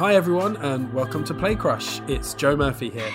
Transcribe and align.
Hi, 0.00 0.14
everyone, 0.14 0.56
and 0.56 0.90
welcome 0.94 1.24
to 1.24 1.34
Play 1.34 1.54
Crush. 1.54 2.00
It's 2.08 2.32
Joe 2.32 2.56
Murphy 2.56 2.88
here. 2.88 3.12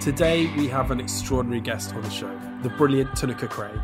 Today, 0.00 0.52
we 0.56 0.66
have 0.66 0.90
an 0.90 0.98
extraordinary 0.98 1.60
guest 1.60 1.94
on 1.94 2.02
the 2.02 2.10
show, 2.10 2.36
the 2.64 2.68
brilliant 2.70 3.10
Tinuke 3.10 3.48
Craig. 3.48 3.78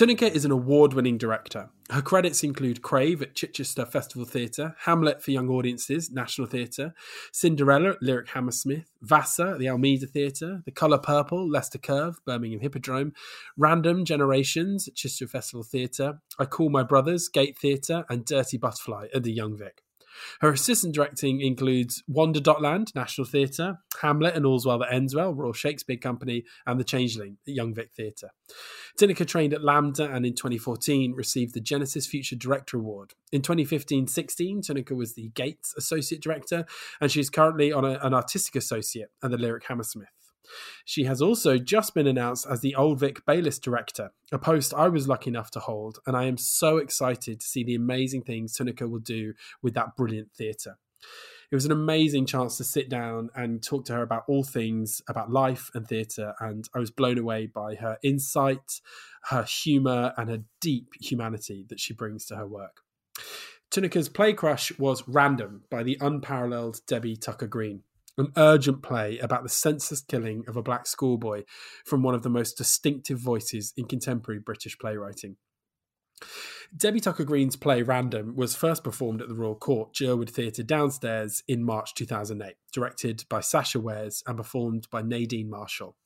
Tinuke 0.00 0.30
is 0.30 0.46
an 0.46 0.50
award 0.50 0.94
winning 0.94 1.18
director. 1.18 1.68
Her 1.90 2.00
credits 2.00 2.42
include 2.42 2.80
Crave 2.80 3.20
at 3.20 3.34
Chichester 3.34 3.84
Festival 3.84 4.24
Theatre, 4.24 4.74
Hamlet 4.86 5.22
for 5.22 5.30
Young 5.30 5.50
Audiences, 5.50 6.10
National 6.10 6.46
Theatre, 6.46 6.94
Cinderella 7.32 7.90
at 7.90 8.02
Lyric 8.02 8.28
Hammersmith, 8.30 8.90
Vassa 9.02 9.48
at 9.48 9.58
the 9.58 9.68
Almeida 9.68 10.06
Theatre, 10.06 10.62
The 10.64 10.70
Colour 10.70 10.96
Purple, 10.96 11.46
Leicester 11.46 11.76
Curve, 11.76 12.18
Birmingham 12.24 12.60
Hippodrome, 12.60 13.12
Random 13.58 14.06
Generations 14.06 14.88
at 14.88 14.94
Chichester 14.94 15.26
Festival 15.26 15.64
Theatre, 15.64 16.22
I 16.38 16.46
Call 16.46 16.70
My 16.70 16.82
Brothers, 16.82 17.28
Gate 17.28 17.58
Theatre, 17.58 18.06
and 18.08 18.24
Dirty 18.24 18.56
Butterfly 18.56 19.08
at 19.14 19.22
the 19.22 19.32
Young 19.32 19.58
Vic. 19.58 19.82
Her 20.40 20.50
assistant 20.50 20.94
directing 20.94 21.40
includes 21.40 22.02
Wonder 22.08 22.40
Dotland, 22.40 22.94
National 22.94 23.26
Theatre, 23.26 23.78
Hamlet 24.00 24.34
and 24.34 24.46
All's 24.46 24.66
Well 24.66 24.78
That 24.78 24.92
Ends 24.92 25.14
Well, 25.14 25.34
Royal 25.34 25.52
Shakespeare 25.52 25.96
Company, 25.96 26.44
and 26.66 26.78
The 26.78 26.84
Changeling 26.84 27.38
at 27.46 27.54
Young 27.54 27.74
Vic 27.74 27.90
Theatre. 27.96 28.30
Tinuke 28.98 29.26
trained 29.26 29.54
at 29.54 29.60
LAMDA 29.60 30.14
and 30.14 30.26
in 30.26 30.34
2014 30.34 31.12
received 31.12 31.54
the 31.54 31.60
Genesis 31.60 32.06
Future 32.06 32.36
Director 32.36 32.78
Award. 32.78 33.14
In 33.32 33.42
2015 33.42 34.06
16, 34.06 34.62
Tinuke 34.62 34.96
was 34.96 35.14
the 35.14 35.30
Gate's 35.34 35.74
Associate 35.76 36.22
Director, 36.22 36.66
and 37.00 37.10
she's 37.10 37.30
currently 37.30 37.72
on 37.72 37.84
a, 37.84 37.98
an 38.02 38.14
Artistic 38.14 38.56
Associate 38.56 39.08
at 39.22 39.30
the 39.30 39.38
Lyric 39.38 39.64
Hammersmith. 39.66 40.19
She 40.84 41.04
has 41.04 41.22
also 41.22 41.58
just 41.58 41.94
been 41.94 42.06
announced 42.06 42.46
as 42.50 42.60
the 42.60 42.74
Old 42.74 42.98
Vic 42.98 43.24
Baylis 43.26 43.60
Director, 43.60 44.12
a 44.32 44.38
post 44.38 44.74
I 44.74 44.88
was 44.88 45.08
lucky 45.08 45.30
enough 45.30 45.50
to 45.52 45.60
hold, 45.60 45.98
and 46.06 46.16
I 46.16 46.24
am 46.24 46.36
so 46.36 46.78
excited 46.78 47.40
to 47.40 47.46
see 47.46 47.62
the 47.62 47.74
amazing 47.74 48.22
things 48.22 48.56
Tinuke 48.56 48.88
will 48.90 48.98
do 48.98 49.34
with 49.62 49.74
that 49.74 49.96
brilliant 49.96 50.32
theatre. 50.36 50.78
It 51.50 51.56
was 51.56 51.64
an 51.64 51.72
amazing 51.72 52.26
chance 52.26 52.56
to 52.58 52.64
sit 52.64 52.88
down 52.88 53.30
and 53.34 53.60
talk 53.60 53.84
to 53.86 53.94
her 53.94 54.02
about 54.02 54.22
all 54.28 54.44
things 54.44 55.02
about 55.08 55.32
life 55.32 55.68
and 55.74 55.86
theatre, 55.86 56.34
and 56.38 56.68
I 56.74 56.78
was 56.78 56.92
blown 56.92 57.18
away 57.18 57.46
by 57.46 57.74
her 57.74 57.98
insight, 58.04 58.80
her 59.24 59.42
humour, 59.42 60.12
and 60.16 60.30
her 60.30 60.44
deep 60.60 60.92
humanity 61.00 61.66
that 61.68 61.80
she 61.80 61.92
brings 61.92 62.24
to 62.26 62.36
her 62.36 62.46
work. 62.46 62.82
Tinuke's 63.72 64.08
play 64.08 64.32
crush 64.32 64.76
was 64.78 65.06
Random 65.08 65.62
by 65.70 65.82
the 65.82 65.98
unparalleled 66.00 66.80
Debbie 66.86 67.16
Tucker 67.16 67.46
Green 67.46 67.82
an 68.20 68.32
urgent 68.36 68.82
play 68.82 69.18
about 69.18 69.42
the 69.42 69.48
senseless 69.48 70.00
killing 70.00 70.44
of 70.46 70.56
a 70.56 70.62
black 70.62 70.86
schoolboy 70.86 71.44
from 71.84 72.02
one 72.02 72.14
of 72.14 72.22
the 72.22 72.30
most 72.30 72.56
distinctive 72.56 73.18
voices 73.18 73.72
in 73.76 73.86
contemporary 73.86 74.40
British 74.40 74.78
playwriting. 74.78 75.36
Debbie 76.76 77.00
Tucker 77.00 77.24
Green's 77.24 77.56
play 77.56 77.82
Random 77.82 78.36
was 78.36 78.54
first 78.54 78.84
performed 78.84 79.20
at 79.22 79.28
the 79.28 79.34
Royal 79.34 79.56
Court, 79.56 79.92
Jerwood 79.92 80.30
Theatre 80.30 80.62
downstairs 80.62 81.42
in 81.48 81.64
March 81.64 81.94
2008, 81.94 82.54
directed 82.72 83.24
by 83.28 83.40
Sacha 83.40 83.80
Wares 83.80 84.22
and 84.26 84.36
performed 84.36 84.86
by 84.90 85.02
Nadine 85.02 85.50
Marshall 85.50 85.96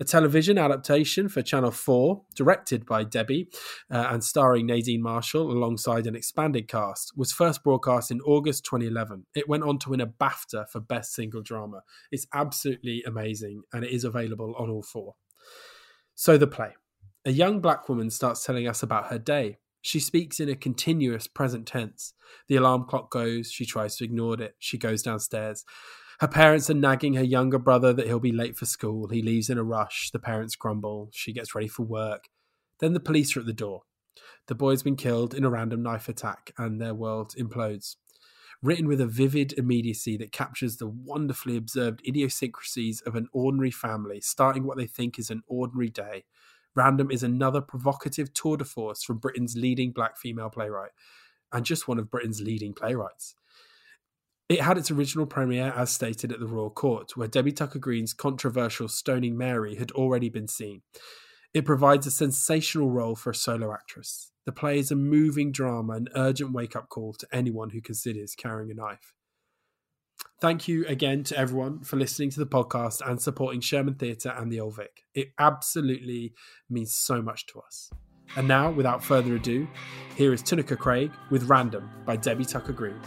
a 0.00 0.04
television 0.04 0.56
adaptation 0.56 1.28
for 1.28 1.42
Channel 1.42 1.70
4, 1.70 2.22
directed 2.34 2.86
by 2.86 3.04
Debbie 3.04 3.48
uh, 3.90 4.08
and 4.10 4.24
starring 4.24 4.66
Nadine 4.66 5.02
Marshall 5.02 5.52
alongside 5.52 6.06
an 6.06 6.16
expanded 6.16 6.68
cast, 6.68 7.12
was 7.16 7.32
first 7.32 7.62
broadcast 7.62 8.10
in 8.10 8.22
August 8.22 8.64
2011. 8.64 9.26
It 9.34 9.46
went 9.46 9.62
on 9.62 9.78
to 9.80 9.90
win 9.90 10.00
a 10.00 10.06
BAFTA 10.06 10.70
for 10.70 10.80
Best 10.80 11.14
Single 11.14 11.42
Drama. 11.42 11.82
It's 12.10 12.26
absolutely 12.32 13.02
amazing 13.06 13.62
and 13.74 13.84
it 13.84 13.90
is 13.90 14.04
available 14.04 14.54
on 14.58 14.70
all 14.70 14.82
four. 14.82 15.16
So, 16.14 16.38
the 16.38 16.46
play. 16.46 16.74
A 17.26 17.30
young 17.30 17.60
black 17.60 17.88
woman 17.88 18.08
starts 18.08 18.44
telling 18.44 18.66
us 18.66 18.82
about 18.82 19.08
her 19.08 19.18
day. 19.18 19.58
She 19.82 20.00
speaks 20.00 20.40
in 20.40 20.48
a 20.48 20.56
continuous 20.56 21.26
present 21.26 21.66
tense. 21.66 22.14
The 22.48 22.56
alarm 22.56 22.84
clock 22.84 23.10
goes, 23.10 23.50
she 23.50 23.66
tries 23.66 23.96
to 23.96 24.04
ignore 24.04 24.40
it, 24.40 24.54
she 24.58 24.78
goes 24.78 25.02
downstairs. 25.02 25.64
Her 26.20 26.28
parents 26.28 26.68
are 26.68 26.74
nagging 26.74 27.14
her 27.14 27.24
younger 27.24 27.58
brother 27.58 27.94
that 27.94 28.06
he'll 28.06 28.20
be 28.20 28.30
late 28.30 28.54
for 28.54 28.66
school. 28.66 29.08
He 29.08 29.22
leaves 29.22 29.48
in 29.48 29.56
a 29.56 29.64
rush. 29.64 30.10
The 30.10 30.18
parents 30.18 30.54
grumble. 30.54 31.08
She 31.12 31.32
gets 31.32 31.54
ready 31.54 31.66
for 31.66 31.82
work. 31.82 32.28
Then 32.78 32.92
the 32.92 33.00
police 33.00 33.34
are 33.34 33.40
at 33.40 33.46
the 33.46 33.54
door. 33.54 33.84
The 34.46 34.54
boy's 34.54 34.82
been 34.82 34.96
killed 34.96 35.32
in 35.32 35.44
a 35.44 35.50
random 35.50 35.82
knife 35.82 36.10
attack, 36.10 36.52
and 36.58 36.78
their 36.78 36.92
world 36.92 37.34
implodes. 37.38 37.96
Written 38.62 38.86
with 38.86 39.00
a 39.00 39.06
vivid 39.06 39.54
immediacy 39.54 40.18
that 40.18 40.30
captures 40.30 40.76
the 40.76 40.88
wonderfully 40.88 41.56
observed 41.56 42.02
idiosyncrasies 42.06 43.00
of 43.06 43.14
an 43.14 43.28
ordinary 43.32 43.70
family, 43.70 44.20
starting 44.20 44.64
what 44.64 44.76
they 44.76 44.86
think 44.86 45.18
is 45.18 45.30
an 45.30 45.42
ordinary 45.46 45.88
day. 45.88 46.24
Random 46.74 47.10
is 47.10 47.22
another 47.22 47.62
provocative 47.62 48.34
tour 48.34 48.58
de 48.58 48.66
force 48.66 49.02
from 49.02 49.16
Britain's 49.16 49.56
leading 49.56 49.90
black 49.90 50.18
female 50.18 50.50
playwright, 50.50 50.90
and 51.50 51.64
just 51.64 51.88
one 51.88 51.98
of 51.98 52.10
Britain's 52.10 52.42
leading 52.42 52.74
playwrights. 52.74 53.36
It 54.50 54.62
had 54.62 54.76
its 54.76 54.90
original 54.90 55.26
premiere, 55.26 55.72
as 55.76 55.92
stated, 55.92 56.32
at 56.32 56.40
the 56.40 56.46
Royal 56.48 56.70
Court, 56.70 57.16
where 57.16 57.28
Debbie 57.28 57.52
Tucker 57.52 57.78
Green's 57.78 58.12
controversial 58.12 58.88
Stoning 58.88 59.38
Mary 59.38 59.76
had 59.76 59.92
already 59.92 60.28
been 60.28 60.48
seen. 60.48 60.82
It 61.54 61.64
provides 61.64 62.04
a 62.08 62.10
sensational 62.10 62.90
role 62.90 63.14
for 63.14 63.30
a 63.30 63.34
solo 63.34 63.72
actress. 63.72 64.32
The 64.46 64.50
play 64.50 64.80
is 64.80 64.90
a 64.90 64.96
moving 64.96 65.52
drama, 65.52 65.92
an 65.92 66.08
urgent 66.16 66.52
wake 66.52 66.74
up 66.74 66.88
call 66.88 67.12
to 67.12 67.28
anyone 67.30 67.70
who 67.70 67.80
considers 67.80 68.34
carrying 68.34 68.72
a 68.72 68.74
knife. 68.74 69.14
Thank 70.40 70.66
you 70.66 70.84
again 70.86 71.22
to 71.24 71.38
everyone 71.38 71.84
for 71.84 71.96
listening 71.96 72.30
to 72.30 72.40
the 72.40 72.46
podcast 72.46 73.08
and 73.08 73.22
supporting 73.22 73.60
Sherman 73.60 73.94
Theatre 73.94 74.34
and 74.36 74.50
the 74.50 74.58
Old 74.58 74.74
Vic. 74.74 75.04
It 75.14 75.28
absolutely 75.38 76.34
means 76.68 76.92
so 76.92 77.22
much 77.22 77.46
to 77.46 77.60
us. 77.60 77.88
And 78.34 78.48
now, 78.48 78.72
without 78.72 79.04
further 79.04 79.36
ado, 79.36 79.68
here 80.16 80.32
is 80.32 80.42
Tinuke 80.42 80.76
Craig 80.76 81.12
with 81.30 81.44
Random 81.44 81.88
by 82.04 82.16
Debbie 82.16 82.44
Tucker 82.44 82.72
Green. 82.72 83.00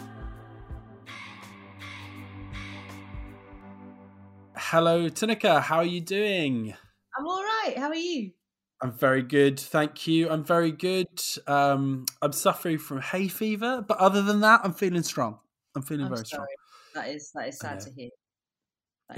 Hello, 4.74 5.08
Tinuke. 5.08 5.62
How 5.62 5.78
are 5.78 5.86
you 5.86 6.02
doing? 6.02 6.74
I'm 7.16 7.28
all 7.28 7.44
right. 7.44 7.76
How 7.78 7.90
are 7.90 7.96
you? 7.96 8.32
I'm 8.82 8.92
very 8.92 9.22
good, 9.22 9.60
thank 9.60 10.08
you. 10.08 10.32
I'm 10.32 10.44
very 10.44 10.72
good. 10.72 11.22
Um, 11.46 12.08
I'm 12.24 12.32
suffering 12.32 12.80
from 12.80 13.00
hay 13.00 13.28
fever, 13.28 13.86
but 13.88 14.00
other 14.00 14.24
than 14.24 14.40
that, 14.40 14.62
I'm 14.64 14.74
feeling 14.74 15.04
strong. 15.04 15.38
I'm 15.76 15.84
feeling 15.84 16.08
I'm 16.08 16.14
very 16.14 16.26
strong. 16.26 16.48
That 16.96 17.08
is 17.10 17.30
that 17.36 17.50
is 17.50 17.60
sad 17.60 17.82
to 17.82 17.92
hear. 17.96 18.10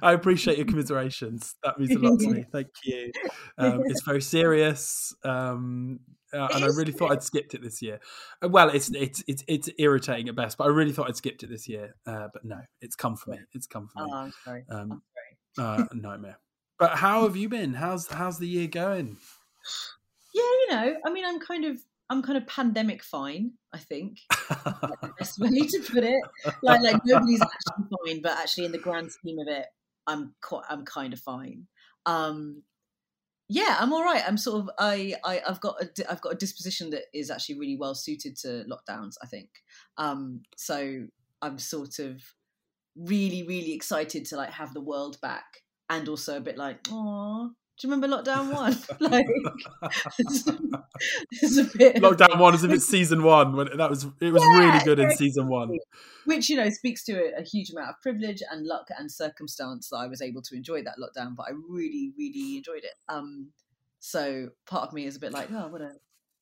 I 0.00 0.12
appreciate 0.12 0.58
your 0.58 0.66
commiserations. 0.66 1.56
That 1.64 1.80
means 1.80 1.96
a 1.96 1.98
lot 1.98 2.20
to 2.20 2.30
me. 2.30 2.44
Thank 2.52 2.68
you. 2.84 3.10
Um, 3.58 3.82
it's 3.86 4.02
very 4.02 4.22
serious. 4.22 5.12
Um, 5.24 5.98
uh, 6.36 6.48
and 6.54 6.64
I 6.64 6.68
really 6.68 6.92
thought 6.92 7.12
I'd 7.12 7.22
skipped 7.22 7.54
it 7.54 7.62
this 7.62 7.80
year. 7.80 8.00
Uh, 8.42 8.48
well, 8.48 8.68
it's 8.68 8.90
it's 8.90 9.22
it's 9.26 9.42
it's 9.48 9.70
irritating 9.78 10.28
at 10.28 10.36
best, 10.36 10.58
but 10.58 10.64
I 10.64 10.68
really 10.68 10.92
thought 10.92 11.08
I'd 11.08 11.16
skipped 11.16 11.42
it 11.42 11.48
this 11.50 11.68
year. 11.68 11.94
Uh, 12.06 12.28
but 12.32 12.44
no, 12.44 12.60
it's 12.80 12.96
come 12.96 13.16
for 13.16 13.30
me. 13.30 13.38
It's 13.54 13.66
come 13.66 13.88
for 13.88 14.04
me. 14.04 14.10
Oh, 14.12 14.16
I'm 14.16 14.32
sorry. 14.44 14.64
Um, 14.70 14.92
I'm 14.92 15.02
sorry. 15.56 15.78
uh, 15.80 15.84
nightmare. 15.94 16.38
But 16.78 16.92
how 16.92 17.22
have 17.22 17.36
you 17.36 17.48
been? 17.48 17.74
How's 17.74 18.06
how's 18.06 18.38
the 18.38 18.48
year 18.48 18.66
going? 18.66 19.16
Yeah, 20.34 20.42
you 20.42 20.66
know, 20.70 20.96
I 21.06 21.10
mean, 21.10 21.24
I'm 21.24 21.40
kind 21.40 21.64
of 21.64 21.78
I'm 22.10 22.22
kind 22.22 22.36
of 22.36 22.46
pandemic 22.46 23.02
fine. 23.02 23.52
I 23.72 23.78
think 23.78 24.18
the 24.48 25.12
best 25.18 25.38
way 25.40 25.48
to 25.48 25.82
put 25.90 26.04
it. 26.04 26.22
Like 26.62 26.82
like 26.82 27.00
nobody's 27.04 27.40
actually 27.40 27.96
fine, 28.04 28.22
but 28.22 28.32
actually 28.32 28.66
in 28.66 28.72
the 28.72 28.78
grand 28.78 29.10
scheme 29.10 29.38
of 29.38 29.48
it, 29.48 29.66
I'm 30.06 30.34
quite 30.42 30.64
I'm 30.68 30.84
kind 30.84 31.12
of 31.12 31.20
fine. 31.20 31.66
Um, 32.04 32.62
yeah, 33.48 33.76
I'm 33.78 33.92
all 33.92 34.04
right. 34.04 34.22
I'm 34.26 34.36
sort 34.36 34.62
of 34.62 34.70
I, 34.78 35.14
I 35.24 35.40
I've 35.46 35.60
got 35.60 35.80
a 35.80 36.10
I've 36.10 36.20
got 36.20 36.32
a 36.32 36.36
disposition 36.36 36.90
that 36.90 37.04
is 37.14 37.30
actually 37.30 37.58
really 37.58 37.76
well 37.76 37.94
suited 37.94 38.36
to 38.38 38.64
lockdowns. 38.68 39.14
I 39.22 39.26
think. 39.26 39.50
Um, 39.98 40.42
so 40.56 41.06
I'm 41.42 41.58
sort 41.58 41.98
of 41.98 42.22
really 42.96 43.42
really 43.44 43.72
excited 43.72 44.24
to 44.26 44.36
like 44.36 44.50
have 44.50 44.74
the 44.74 44.80
world 44.80 45.20
back, 45.20 45.62
and 45.88 46.08
also 46.08 46.36
a 46.36 46.40
bit 46.40 46.58
like, 46.58 46.80
oh, 46.90 47.52
do 47.78 47.86
you 47.86 47.92
remember 47.92 48.16
Lockdown 48.16 48.52
One? 48.54 48.76
like, 49.00 49.26
it's, 50.18 50.48
it's, 51.30 51.56
a 51.58 51.64
bit 51.76 51.96
Lockdown 51.96 52.38
One 52.38 52.54
is 52.54 52.64
if 52.64 52.70
it's 52.70 52.86
season 52.86 53.22
one 53.22 53.54
when 53.54 53.76
that 53.76 53.90
was 53.90 54.06
it 54.20 54.32
was 54.32 54.42
yeah, 54.42 54.58
really 54.58 54.84
good 54.84 54.98
in 54.98 55.10
season 55.10 55.48
one, 55.48 55.76
which 56.24 56.48
you 56.48 56.56
know 56.56 56.70
speaks 56.70 57.04
to 57.04 57.12
a, 57.12 57.40
a, 57.40 57.42
huge 57.42 57.70
amount 57.70 57.90
of 57.90 58.00
privilege 58.00 58.42
and 58.50 58.66
luck 58.66 58.88
and 58.98 59.10
circumstance 59.10 59.90
that 59.90 59.96
I 59.96 60.06
was 60.06 60.22
able 60.22 60.42
to 60.42 60.54
enjoy 60.54 60.82
that 60.84 60.94
lockdown. 60.98 61.36
But 61.36 61.48
I 61.48 61.50
really, 61.68 62.12
really 62.16 62.56
enjoyed 62.56 62.84
it. 62.84 62.94
Um, 63.08 63.48
so 64.00 64.50
part 64.66 64.88
of 64.88 64.94
me 64.94 65.04
is 65.04 65.16
a 65.16 65.20
bit 65.20 65.32
like, 65.32 65.50
oh, 65.52 65.68
what 65.68 65.82
a 65.82 65.92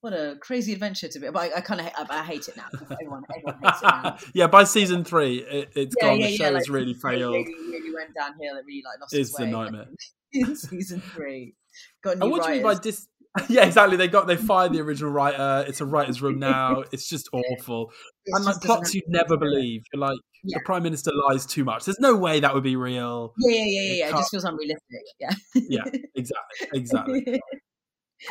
what 0.04 0.12
a 0.12 0.36
crazy 0.38 0.74
adventure 0.74 1.08
to 1.08 1.18
be. 1.18 1.30
But 1.30 1.50
I, 1.50 1.56
I 1.56 1.60
kind 1.62 1.80
of 1.80 1.86
I, 1.86 2.20
I, 2.20 2.22
hate 2.24 2.46
it 2.46 2.58
now. 2.58 2.66
Everyone, 2.92 3.22
everyone 3.34 3.58
hates 3.62 3.82
it 3.82 3.86
now. 3.86 4.18
yeah, 4.34 4.46
by 4.46 4.64
season 4.64 5.02
three, 5.02 5.38
it, 5.38 5.72
has 5.74 5.94
yeah, 5.98 6.08
gone. 6.08 6.20
Yeah, 6.20 6.26
the 6.26 6.36
show 6.36 6.50
yeah, 6.50 6.52
has 6.52 6.68
really 6.68 6.92
failed. 6.92 7.32
Really, 7.32 7.54
really 7.70 7.94
went 7.94 8.14
downhill. 8.14 8.56
It 8.58 8.64
really 8.66 8.82
like 8.84 9.00
lost 9.00 9.14
it's 9.14 9.30
its 9.30 9.38
way. 9.38 9.46
It's 9.46 9.54
a 9.54 9.56
nightmare 9.56 9.86
in 10.32 10.56
season 10.56 11.00
three. 11.00 11.54
Got 12.02 12.18
new 12.18 12.24
and 12.24 12.32
what 12.32 12.40
writers. 12.40 12.46
do 12.46 12.52
you 12.52 12.66
mean 12.66 12.76
by 12.76 12.80
dis? 12.82 13.08
yeah, 13.48 13.64
exactly. 13.64 13.96
They 13.96 14.08
got 14.08 14.26
they 14.26 14.36
fired 14.36 14.74
the 14.74 14.82
original 14.82 15.10
writer. 15.10 15.64
It's 15.66 15.80
a 15.80 15.86
writer's 15.86 16.20
room 16.20 16.38
now. 16.38 16.84
It's 16.92 17.08
just 17.08 17.30
awful. 17.32 17.90
It's 18.26 18.36
and 18.36 18.44
like 18.44 18.60
plots 18.60 18.94
you'd 18.94 19.04
never 19.08 19.24
to 19.24 19.28
do 19.28 19.40
with 19.40 19.48
it. 19.48 19.54
believe. 19.54 19.82
You're 19.92 20.00
like 20.00 20.18
Yeah. 20.44 20.58
the 20.58 20.64
prime 20.66 20.82
minister 20.82 21.12
lies 21.28 21.46
too 21.46 21.64
much. 21.64 21.86
There's 21.86 21.98
no 21.98 22.14
way 22.14 22.40
that 22.40 22.52
would 22.52 22.62
be 22.62 22.76
real. 22.76 23.32
Yeah, 23.38 23.56
yeah, 23.56 23.64
yeah, 23.64 23.80
yeah. 23.80 23.94
yeah. 23.94 24.08
It 24.08 24.12
just 24.12 24.30
feels 24.30 24.44
unrealistic. 24.44 25.02
Yeah. 25.18 25.30
Yeah, 25.54 25.84
exactly, 26.14 26.68
exactly. 26.74 27.40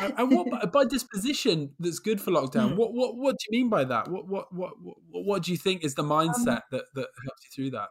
And, 0.00 0.14
and 0.16 0.30
what 0.30 0.50
by- 0.50 0.66
by 0.66 0.84
disposition 0.84 1.74
that's 1.78 1.98
good 1.98 2.20
for 2.20 2.30
lockdown? 2.30 2.72
Mm. 2.72 2.76
What 2.76 2.94
what 2.94 3.16
what 3.16 3.36
do 3.38 3.44
you 3.48 3.58
mean 3.60 3.68
by 3.68 3.84
that? 3.84 4.08
What 4.08 4.28
what 4.28 4.52
what 4.52 4.72
what, 4.82 4.96
what 5.10 5.42
do 5.42 5.52
you 5.52 5.58
think 5.58 5.84
is 5.84 5.94
the 5.94 6.02
mindset 6.02 6.62
that 6.70 6.84
that 6.94 7.08
helps 7.24 7.44
you 7.44 7.50
through 7.54 7.70
that? 7.72 7.88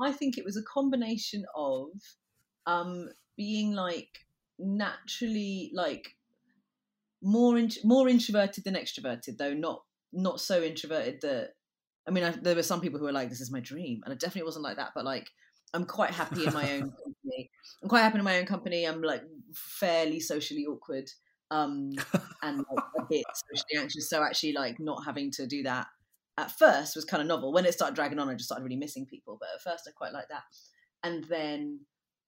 I 0.00 0.12
think 0.12 0.36
it 0.36 0.44
was 0.44 0.56
a 0.56 0.62
combination 0.62 1.44
of 1.54 1.88
um 2.66 3.08
being 3.36 3.72
like 3.72 4.08
naturally 4.58 5.70
like 5.74 6.16
more 7.22 7.58
in, 7.58 7.70
more 7.84 8.08
introverted 8.08 8.64
than 8.64 8.74
extroverted 8.74 9.36
though 9.38 9.54
not 9.54 9.82
not 10.12 10.40
so 10.40 10.62
introverted 10.62 11.20
that 11.22 11.50
I 12.06 12.10
mean 12.10 12.24
I, 12.24 12.30
there 12.30 12.54
were 12.54 12.62
some 12.62 12.80
people 12.80 12.98
who 12.98 13.06
were 13.06 13.12
like 13.12 13.28
this 13.28 13.40
is 13.40 13.52
my 13.52 13.60
dream 13.60 14.00
and 14.04 14.12
it 14.12 14.20
definitely 14.20 14.46
wasn't 14.46 14.64
like 14.64 14.76
that 14.76 14.92
but 14.94 15.04
like 15.04 15.28
I'm 15.74 15.84
quite 15.84 16.10
happy 16.10 16.46
in 16.46 16.54
my 16.54 16.72
own 16.72 16.80
company 17.04 17.50
I'm 17.82 17.88
quite 17.88 18.02
happy 18.02 18.18
in 18.18 18.24
my 18.24 18.38
own 18.38 18.46
company 18.46 18.84
I'm 18.84 19.02
like 19.02 19.22
fairly 19.56 20.20
socially 20.20 20.66
awkward 20.66 21.10
um 21.50 21.90
and 22.42 22.58
like, 22.58 22.84
a 22.98 23.02
bit 23.08 23.24
socially 23.50 23.82
anxious 23.82 24.10
so 24.10 24.22
actually 24.22 24.52
like 24.52 24.78
not 24.80 25.04
having 25.04 25.30
to 25.30 25.46
do 25.46 25.62
that 25.62 25.86
at 26.38 26.50
first 26.50 26.96
was 26.96 27.04
kind 27.04 27.20
of 27.20 27.26
novel. 27.26 27.52
When 27.52 27.64
it 27.64 27.72
started 27.72 27.94
dragging 27.94 28.18
on, 28.18 28.28
I 28.28 28.34
just 28.34 28.46
started 28.46 28.64
really 28.64 28.76
missing 28.76 29.06
people. 29.06 29.36
But 29.40 29.48
at 29.54 29.62
first, 29.62 29.88
I 29.88 29.92
quite 29.92 30.12
like 30.12 30.28
that. 30.28 30.42
And 31.02 31.24
then, 31.24 31.80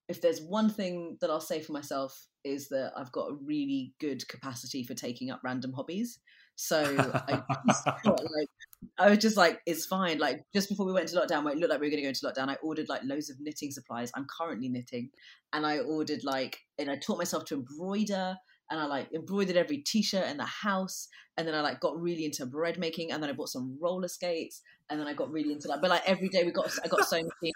if 0.07 0.21
there's 0.21 0.41
one 0.41 0.69
thing 0.69 1.17
that 1.21 1.29
I'll 1.29 1.39
say 1.39 1.61
for 1.61 1.71
myself 1.71 2.27
is 2.43 2.69
that 2.69 2.93
I've 2.97 3.11
got 3.11 3.29
a 3.29 3.37
really 3.45 3.93
good 3.99 4.27
capacity 4.27 4.83
for 4.83 4.95
taking 4.95 5.29
up 5.29 5.41
random 5.43 5.73
hobbies. 5.73 6.19
So 6.61 6.83
I 6.97 7.41
like 8.05 8.49
I 8.97 9.09
was 9.09 9.19
just 9.19 9.37
like, 9.37 9.61
it's 9.65 9.85
fine. 9.85 10.17
Like 10.17 10.43
just 10.53 10.67
before 10.67 10.85
we 10.85 10.91
went 10.91 11.09
into 11.09 11.21
lockdown, 11.21 11.45
where 11.45 11.53
it 11.53 11.59
looked 11.59 11.71
like 11.71 11.79
we 11.79 11.87
were 11.87 11.91
going 11.91 12.03
to 12.03 12.03
go 12.03 12.09
into 12.09 12.25
lockdown, 12.25 12.49
I 12.49 12.57
ordered 12.61 12.89
like 12.89 13.01
loads 13.05 13.29
of 13.29 13.37
knitting 13.39 13.71
supplies. 13.71 14.11
I'm 14.13 14.27
currently 14.37 14.67
knitting, 14.67 15.09
and 15.53 15.65
I 15.65 15.79
ordered 15.79 16.25
like, 16.25 16.59
and 16.77 16.91
I 16.91 16.97
taught 16.97 17.17
myself 17.17 17.45
to 17.45 17.55
embroider. 17.55 18.35
And 18.71 18.79
I 18.79 18.85
like 18.85 19.11
embroidered 19.15 19.57
every 19.57 19.77
t-shirt 19.77 20.27
in 20.27 20.37
the 20.37 20.45
house, 20.45 21.07
and 21.37 21.47
then 21.47 21.55
I 21.55 21.61
like 21.61 21.79
got 21.79 21.99
really 21.99 22.25
into 22.25 22.45
bread 22.45 22.77
making, 22.77 23.11
and 23.11 23.23
then 23.23 23.29
I 23.29 23.33
bought 23.33 23.49
some 23.49 23.79
roller 23.81 24.07
skates, 24.07 24.61
and 24.91 24.99
then 24.99 25.07
I 25.07 25.13
got 25.13 25.31
really 25.31 25.53
into 25.53 25.67
like, 25.69 25.81
but 25.81 25.89
like 25.89 26.03
every 26.05 26.29
day 26.29 26.43
we 26.43 26.51
got 26.51 26.69
I 26.83 26.87
got 26.87 27.07
sewing 27.07 27.27
machine, 27.41 27.53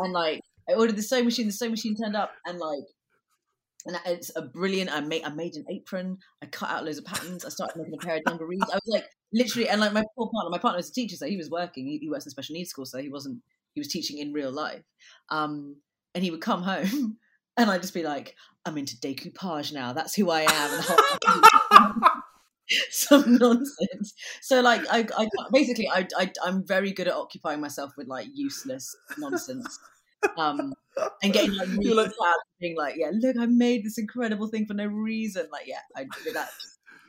and 0.00 0.12
like 0.12 0.40
I 0.68 0.72
ordered 0.72 0.96
the 0.96 1.02
sewing 1.02 1.26
machine, 1.26 1.46
the 1.46 1.52
sewing 1.52 1.70
machine 1.70 1.94
turned 1.94 2.16
up, 2.16 2.32
and 2.44 2.58
like, 2.58 2.82
and 3.86 3.98
it's 4.06 4.30
a 4.36 4.42
brilliant. 4.42 4.90
I 4.90 5.00
made 5.00 5.24
I 5.24 5.30
made 5.30 5.54
an 5.54 5.64
apron, 5.70 6.18
I 6.42 6.46
cut 6.46 6.70
out 6.70 6.84
loads 6.84 6.98
of 6.98 7.04
patterns, 7.04 7.44
I 7.44 7.48
started 7.48 7.76
making 7.76 7.94
a 7.94 8.04
pair 8.04 8.16
of 8.16 8.24
dungarees. 8.24 8.62
I 8.62 8.76
was 8.76 8.82
like 8.86 9.06
literally, 9.32 9.68
and 9.68 9.80
like 9.80 9.92
my 9.92 10.04
poor 10.16 10.30
partner, 10.32 10.50
my 10.50 10.58
partner 10.58 10.78
was 10.78 10.90
a 10.90 10.92
teacher, 10.92 11.16
so 11.16 11.26
he 11.26 11.36
was 11.36 11.50
working. 11.50 11.86
He, 11.86 11.98
he 11.98 12.10
works 12.10 12.26
in 12.26 12.30
special 12.30 12.54
needs 12.54 12.70
school, 12.70 12.86
so 12.86 12.98
he 12.98 13.08
wasn't 13.08 13.40
he 13.74 13.80
was 13.80 13.88
teaching 13.88 14.18
in 14.18 14.32
real 14.32 14.50
life, 14.50 14.82
um, 15.30 15.76
and 16.14 16.24
he 16.24 16.30
would 16.30 16.40
come 16.40 16.62
home. 16.62 17.18
And 17.60 17.68
I'd 17.68 17.82
just 17.82 17.92
be 17.92 18.04
like, 18.04 18.36
I'm 18.64 18.78
into 18.78 18.96
decoupage 18.98 19.72
now. 19.72 19.92
That's 19.92 20.14
who 20.14 20.30
I 20.30 20.46
am. 20.48 21.92
Some 22.90 23.36
nonsense. 23.36 24.14
So 24.42 24.60
like 24.60 24.82
I, 24.90 25.06
I 25.16 25.28
basically 25.52 25.88
I, 25.88 26.06
I 26.16 26.30
I'm 26.44 26.64
very 26.64 26.92
good 26.92 27.08
at 27.08 27.14
occupying 27.14 27.60
myself 27.60 27.94
with 27.96 28.06
like 28.06 28.28
useless 28.32 28.94
nonsense. 29.18 29.78
Um 30.36 30.74
and 31.22 31.32
getting 31.32 31.54
like 31.54 31.68
really 31.78 31.94
like- 31.94 32.12
being 32.60 32.76
like, 32.76 32.94
yeah, 32.96 33.10
look, 33.12 33.36
I 33.38 33.46
made 33.46 33.84
this 33.84 33.98
incredible 33.98 34.48
thing 34.48 34.66
for 34.66 34.74
no 34.74 34.86
reason. 34.86 35.48
Like, 35.52 35.66
yeah, 35.66 35.80
I 35.96 36.06
did 36.24 36.34
that. 36.34 36.48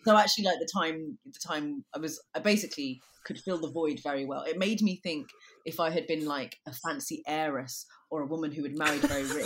So 0.06 0.16
actually 0.16 0.46
like 0.46 0.60
the 0.60 0.70
time 0.74 1.18
the 1.26 1.40
time 1.46 1.84
I 1.94 2.00
was 2.00 2.22
I 2.34 2.40
basically 2.40 3.02
could 3.26 3.38
fill 3.38 3.60
the 3.60 3.70
void 3.70 4.00
very 4.02 4.26
well. 4.26 4.44
It 4.44 4.58
made 4.58 4.82
me 4.82 5.00
think 5.04 5.28
if 5.66 5.80
I 5.80 5.90
had 5.90 6.08
been 6.08 6.26
like 6.26 6.58
a 6.68 6.74
fancy 6.74 7.22
heiress 7.28 7.86
or 8.10 8.22
a 8.22 8.26
woman 8.26 8.52
who 8.52 8.64
had 8.64 8.78
married 8.78 9.02
very 9.02 9.24
rich, 9.24 9.46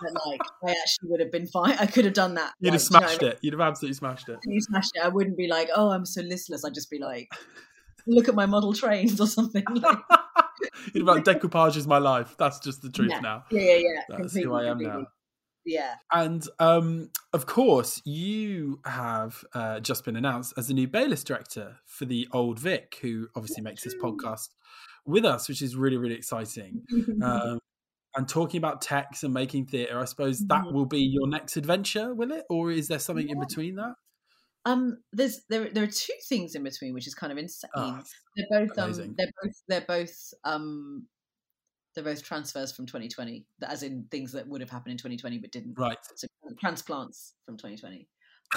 that 0.00 0.20
like 0.26 0.40
I 0.64 0.70
actually 0.70 1.10
would 1.10 1.20
have 1.20 1.30
been 1.30 1.46
fine. 1.46 1.76
I 1.78 1.86
could 1.86 2.04
have 2.06 2.14
done 2.14 2.34
that. 2.34 2.54
You'd 2.60 2.72
have 2.72 2.82
like, 2.90 2.90
do 2.90 2.94
you 2.94 3.00
know 3.00 3.06
smashed 3.06 3.22
it. 3.22 3.38
You'd 3.42 3.54
have 3.54 3.60
absolutely 3.60 3.94
smashed 3.94 4.28
it. 4.28 4.38
you 4.46 4.60
smashed 4.60 4.92
it, 4.94 5.04
I 5.04 5.08
wouldn't 5.08 5.36
be 5.36 5.48
like, 5.48 5.68
oh, 5.74 5.90
I'm 5.90 6.06
so 6.06 6.22
listless. 6.22 6.64
I'd 6.64 6.74
just 6.74 6.90
be 6.90 6.98
like, 6.98 7.28
look 8.06 8.28
at 8.28 8.34
my 8.34 8.46
model 8.46 8.72
trains 8.72 9.20
or 9.20 9.26
something. 9.26 9.64
Like, 9.74 9.98
Be 10.92 11.00
like, 11.00 11.24
decoupage 11.24 11.76
is 11.76 11.86
my 11.86 11.98
life. 11.98 12.34
That's 12.38 12.58
just 12.58 12.82
the 12.82 12.90
truth 12.90 13.10
Yeah. 13.10 13.20
now. 13.20 13.44
yeah, 13.50 13.60
yeah, 13.60 13.76
yeah. 13.76 14.16
That's 14.18 14.34
who 14.34 14.52
I 14.54 14.64
am 14.64 14.78
completely. 14.78 15.00
now. 15.02 15.06
Yeah. 15.64 15.94
And 16.12 16.46
um, 16.58 17.10
of 17.34 17.44
course, 17.46 18.00
you 18.06 18.80
have 18.86 19.44
uh, 19.52 19.80
just 19.80 20.04
been 20.04 20.16
announced 20.16 20.54
as 20.56 20.68
the 20.68 20.74
new 20.74 20.88
Baylis 20.88 21.24
director 21.24 21.76
for 21.84 22.06
the 22.06 22.26
Old 22.32 22.58
Vic, 22.58 22.98
who 23.02 23.28
obviously 23.36 23.62
makes 23.62 23.82
this 23.84 23.94
podcast 23.96 24.48
with 25.04 25.24
us, 25.26 25.46
which 25.48 25.60
is 25.60 25.76
really, 25.76 25.96
really 25.98 26.14
exciting. 26.14 26.82
Um, 27.22 27.58
and 28.16 28.26
talking 28.26 28.58
about 28.58 28.80
text 28.80 29.22
and 29.22 29.34
making 29.34 29.66
theatre, 29.66 30.00
I 30.00 30.06
suppose 30.06 30.40
that 30.46 30.64
Mhm. 30.64 30.72
will 30.72 30.86
be 30.86 31.00
your 31.00 31.28
next 31.28 31.56
adventure, 31.58 32.14
will 32.14 32.32
it? 32.32 32.44
Or 32.48 32.70
is 32.72 32.88
there 32.88 32.98
something 32.98 33.28
in 33.28 33.38
between 33.38 33.76
that? 33.76 33.94
Um, 34.64 34.98
there's 35.12 35.42
there 35.48 35.68
there 35.70 35.84
are 35.84 35.88
two 35.88 36.12
things 36.28 36.54
in 36.54 36.62
between, 36.62 36.94
which 36.94 37.06
is 37.06 37.14
kind 37.14 37.32
of 37.32 37.38
insane. 37.38 37.70
Oh, 37.74 38.02
they're 38.36 38.66
both 38.66 38.78
um, 38.78 39.14
they're 39.16 39.32
both 39.42 39.62
they're 39.68 39.80
both 39.86 40.34
um, 40.44 41.06
they're 41.94 42.04
both 42.04 42.22
transfers 42.22 42.72
from 42.72 42.86
2020, 42.86 43.46
that- 43.60 43.70
as 43.70 43.82
in 43.82 44.06
things 44.10 44.32
that 44.32 44.46
would 44.46 44.60
have 44.60 44.70
happened 44.70 44.92
in 44.92 44.98
2020 44.98 45.38
but 45.38 45.50
didn't. 45.50 45.78
right. 45.78 45.98
So 46.16 46.26
transplants 46.60 47.34
from 47.46 47.56
2020. 47.56 48.08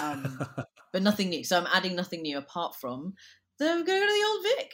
Um, 0.02 0.40
but 0.94 1.02
nothing 1.02 1.30
new. 1.30 1.44
So 1.44 1.58
I'm 1.58 1.68
adding 1.74 1.96
nothing 1.96 2.22
new 2.22 2.38
apart 2.38 2.76
from 2.76 3.14
I'm 3.60 3.84
going 3.86 3.86
to 3.86 3.86
go 3.86 4.00
to 4.00 4.14
the 4.14 4.28
old 4.28 4.44
Vic 4.44 4.74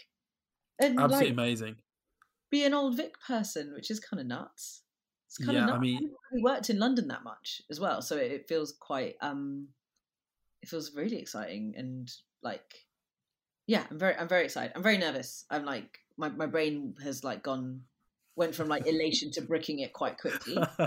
and 0.80 1.00
Absolutely 1.00 1.26
like 1.28 1.34
amazing. 1.34 1.76
be 2.52 2.64
an 2.66 2.74
old 2.74 2.98
Vic 2.98 3.16
person, 3.26 3.74
which 3.74 3.92
is 3.92 4.00
kind 4.00 4.20
of 4.22 4.28
nuts. 4.28 4.84
It's 5.28 5.38
kind 5.38 5.58
Yeah, 5.58 5.60
I 5.60 5.64
of 5.64 5.70
nuts. 5.72 5.82
mean- 5.82 5.96
haven't 5.96 6.12
really 6.32 6.44
worked 6.44 6.70
in 6.70 6.80
London 6.80 7.08
that 7.10 7.24
much 7.24 7.62
as 7.70 7.80
well, 7.80 8.02
so 8.02 8.16
it, 8.18 8.32
it 8.32 8.48
feels 8.48 8.74
quite. 8.80 9.16
um 9.22 9.68
It 10.68 10.72
feels 10.72 10.94
really 10.94 11.18
exciting 11.18 11.76
and 11.78 12.12
like, 12.44 12.76
yeah, 13.68 13.86
I'm 13.90 13.98
very, 13.98 14.18
I'm 14.18 14.28
very 14.28 14.44
excited. 14.44 14.74
I'm 14.76 14.84
very 14.84 14.98
nervous. 14.98 15.46
I'm 15.50 15.64
like, 15.64 16.00
my 16.18 16.28
my 16.28 16.46
brain 16.46 16.96
has 17.02 17.24
like 17.24 17.42
gone, 17.42 17.84
went 18.36 18.54
from 18.54 18.68
like 18.68 18.86
elation 18.86 19.32
to 19.32 19.42
bricking 19.42 19.80
it 19.80 19.94
quite 19.94 20.18
quickly. 20.18 20.58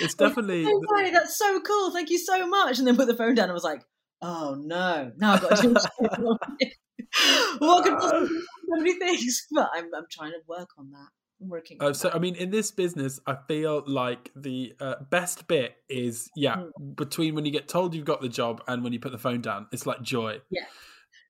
it's 0.00 0.14
definitely 0.18 0.64
Oh, 0.66 1.10
that's 1.12 1.36
so 1.36 1.60
cool. 1.60 1.90
Thank 1.90 2.08
you 2.08 2.18
so 2.18 2.46
much. 2.46 2.78
And 2.78 2.88
then 2.88 2.96
put 2.96 3.06
the 3.06 3.14
phone 3.14 3.34
down 3.34 3.50
and 3.50 3.54
was 3.54 3.64
like, 3.64 3.82
oh 4.22 4.56
no, 4.58 5.12
now 5.18 5.34
I've 5.34 5.42
got 5.42 5.56
to 5.58 5.62
do 5.62 5.74
what 7.58 7.84
could 7.84 7.98
possibly 7.98 8.28
be 8.28 8.38
so 8.38 8.76
many 8.78 8.98
things? 8.98 9.46
But 9.52 9.68
I'm, 9.74 9.90
I'm 9.94 10.06
trying 10.10 10.32
to 10.32 10.40
work 10.48 10.70
on 10.78 10.90
that. 10.92 11.08
Working. 11.40 11.76
Uh, 11.80 11.92
so. 11.92 12.10
I 12.12 12.18
mean, 12.18 12.34
in 12.34 12.50
this 12.50 12.70
business, 12.70 13.20
I 13.26 13.36
feel 13.46 13.84
like 13.86 14.30
the 14.34 14.74
uh, 14.80 14.96
best 15.10 15.46
bit 15.46 15.76
is 15.88 16.28
yeah 16.34 16.56
Mm. 16.80 16.96
between 16.96 17.34
when 17.34 17.44
you 17.44 17.52
get 17.52 17.68
told 17.68 17.94
you've 17.94 18.04
got 18.04 18.20
the 18.20 18.28
job 18.28 18.62
and 18.66 18.82
when 18.82 18.92
you 18.92 18.98
put 19.00 19.12
the 19.12 19.18
phone 19.18 19.40
down. 19.40 19.68
It's 19.72 19.86
like 19.86 20.02
joy. 20.02 20.40
Yeah. 20.50 20.62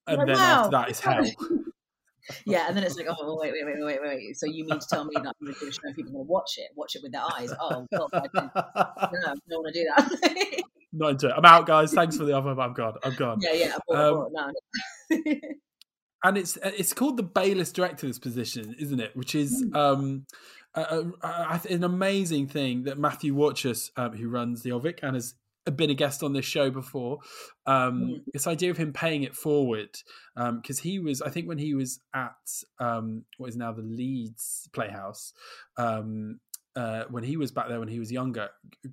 and 0.07 0.19
Like, 0.19 0.27
then 0.29 0.37
wow, 0.37 0.61
after 0.65 0.71
that 0.71 0.91
is 0.91 1.01
hell. 1.01 1.25
yeah, 2.47 2.69
and 2.69 2.77
then 2.77 2.85
it's 2.85 2.97
like, 2.97 3.07
oh 3.09 3.39
wait, 3.41 3.53
wait, 3.53 3.65
wait, 3.67 3.75
wait, 3.85 4.01
wait, 4.01 4.17
wait. 4.17 4.37
So 4.39 4.47
you 4.47 4.65
mean 4.65 4.79
to 4.81 4.87
tell 4.91 5.05
me 5.05 5.13
that 5.17 5.27
I'm 5.27 5.33
going 5.47 5.55
to 5.55 5.73
show 5.73 5.93
people 5.95 6.13
to 6.13 6.19
watch 6.27 6.55
it, 6.57 6.69
watch 6.75 6.95
it 6.97 7.03
with 7.03 7.13
their 7.13 7.23
eyes? 7.23 7.53
Oh, 7.61 7.87
well, 7.93 8.09
I 8.15 8.21
didn't, 8.21 8.35
no, 8.55 8.63
I 8.75 9.13
don't 9.15 9.63
want 9.63 9.75
to 9.75 9.81
do 9.83 9.89
that. 9.97 10.63
Not 10.93 11.11
into 11.11 11.29
it. 11.29 11.35
I'm 11.37 11.45
out, 11.45 11.67
guys. 11.67 11.93
Thanks 11.93 12.17
for 12.17 12.25
the 12.25 12.33
offer, 12.33 12.55
but 12.55 12.63
I'm 12.63 12.73
gone. 12.73 12.95
I'm 13.05 13.15
gone. 13.15 13.39
yeah, 13.43 13.53
yeah, 13.53 13.77
I 13.91 13.95
Um, 13.95 14.29
no, 14.33 14.53
no. 15.11 15.35
And 16.25 16.37
it's 16.37 16.57
uh, 16.57 16.73
it's 16.77 16.93
called 16.93 17.17
the 17.17 17.23
Baylis 17.25 17.73
Director's 17.73 18.19
position, 18.19 18.75
isn't 18.79 19.01
it? 19.01 19.15
Which 19.17 19.35
is 19.35 19.65
Hmm. 19.71 19.77
um, 19.77 20.27
a, 20.75 21.05
a, 21.23 21.61
an 21.71 21.85
amazing 21.85 22.49
thing 22.49 22.85
that 22.85 22.99
Matthew 22.99 23.35
Warchus, 23.35 23.91
um, 23.97 24.13
who 24.17 24.29
runs 24.29 24.63
the 24.63 24.71
Ovic 24.71 24.99
and 25.03 25.15
has 25.15 25.35
been 25.77 25.91
a 25.91 25.95
guest 25.95 26.23
on 26.23 26.33
this 26.33 26.45
show 26.47 26.71
before, 26.71 27.19
um, 27.67 28.01
Mm. 28.03 28.25
this 28.33 28.47
idea 28.47 28.71
of 28.71 28.77
him 28.79 28.93
paying 28.93 29.23
it 29.23 29.35
forward 29.37 29.91
because 30.35 30.79
he 30.79 30.99
was, 30.99 31.21
I 31.21 31.31
think, 31.31 31.47
when 31.47 31.59
he 31.59 31.75
was 31.75 32.01
at 32.15 32.37
um, 32.81 33.25
what 33.37 33.51
is 33.51 33.57
now 33.57 33.73
the 33.73 33.83
Leeds 33.83 34.69
Playhouse. 34.73 35.33
Uh, 36.79 37.05
when 37.11 37.25
he 37.25 37.37
was 37.37 37.51
back 37.51 37.67
there 37.69 37.81
when 37.81 37.89
he 37.89 37.99
was 37.99 38.13
younger, 38.13 38.49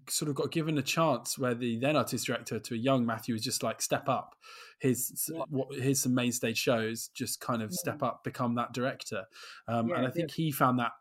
sort 0.10 0.28
of 0.30 0.36
got 0.36 0.50
given 0.52 0.76
a 0.78 0.82
chance 0.82 1.38
where 1.38 1.54
the 1.54 1.78
then 1.78 1.96
artist 1.96 2.26
director 2.26 2.58
to 2.60 2.74
a 2.74 2.78
young 2.78 3.06
Matthew 3.06 3.34
was 3.36 3.44
just 3.44 3.62
like 3.62 3.80
step 3.80 4.10
up. 4.10 4.36
His 4.80 5.30
Yeah. 5.32 5.44
what 5.50 5.68
his 5.76 6.02
some 6.02 6.16
main 6.16 6.32
stage 6.32 6.58
shows 6.58 7.10
just 7.10 7.40
kind 7.40 7.62
of 7.62 7.72
step 7.72 8.02
up, 8.02 8.24
become 8.24 8.56
that 8.56 8.74
director, 8.74 9.26
um, 9.68 9.90
Yeah, 9.90 9.98
and 9.98 10.08
I 10.08 10.10
think 10.10 10.32
he 10.32 10.52
found 10.52 10.80
that 10.80 10.94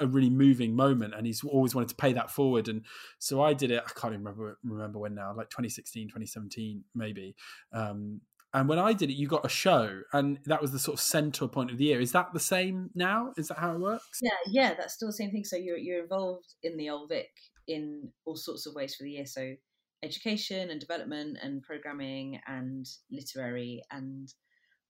a 0.00 0.06
really 0.06 0.30
moving 0.30 0.74
moment, 0.74 1.14
and 1.14 1.26
he's 1.26 1.42
always 1.44 1.74
wanted 1.74 1.88
to 1.90 1.94
pay 1.94 2.12
that 2.12 2.30
forward. 2.30 2.68
And 2.68 2.84
so 3.18 3.40
I 3.40 3.54
did 3.54 3.70
it. 3.70 3.82
I 3.86 3.90
can't 3.98 4.12
even 4.12 4.24
remember 4.24 4.58
remember 4.64 4.98
when 4.98 5.14
now, 5.14 5.32
like 5.34 5.48
2016, 5.50 6.08
2017, 6.08 6.84
maybe. 6.94 7.36
Um, 7.72 8.20
and 8.54 8.68
when 8.68 8.78
I 8.78 8.92
did 8.92 9.08
it, 9.08 9.14
you 9.14 9.28
got 9.28 9.46
a 9.46 9.48
show, 9.48 10.02
and 10.12 10.38
that 10.44 10.60
was 10.60 10.72
the 10.72 10.78
sort 10.78 10.94
of 10.94 11.00
central 11.00 11.48
point 11.48 11.70
of 11.70 11.78
the 11.78 11.84
year. 11.84 12.00
Is 12.00 12.12
that 12.12 12.32
the 12.34 12.40
same 12.40 12.90
now? 12.94 13.32
Is 13.36 13.48
that 13.48 13.58
how 13.58 13.72
it 13.72 13.80
works? 13.80 14.18
Yeah, 14.20 14.30
yeah, 14.46 14.74
that's 14.74 14.94
still 14.94 15.08
the 15.08 15.14
same 15.14 15.30
thing. 15.30 15.44
So 15.44 15.56
you're 15.56 15.78
you're 15.78 16.02
involved 16.02 16.54
in 16.62 16.76
the 16.76 16.90
old 16.90 17.08
Vic 17.08 17.30
in 17.66 18.10
all 18.26 18.36
sorts 18.36 18.66
of 18.66 18.74
ways 18.74 18.94
for 18.94 19.04
the 19.04 19.12
year. 19.12 19.26
So 19.26 19.54
education 20.02 20.70
and 20.70 20.80
development 20.80 21.38
and 21.42 21.62
programming 21.62 22.40
and 22.46 22.86
literary 23.10 23.82
and 23.90 24.28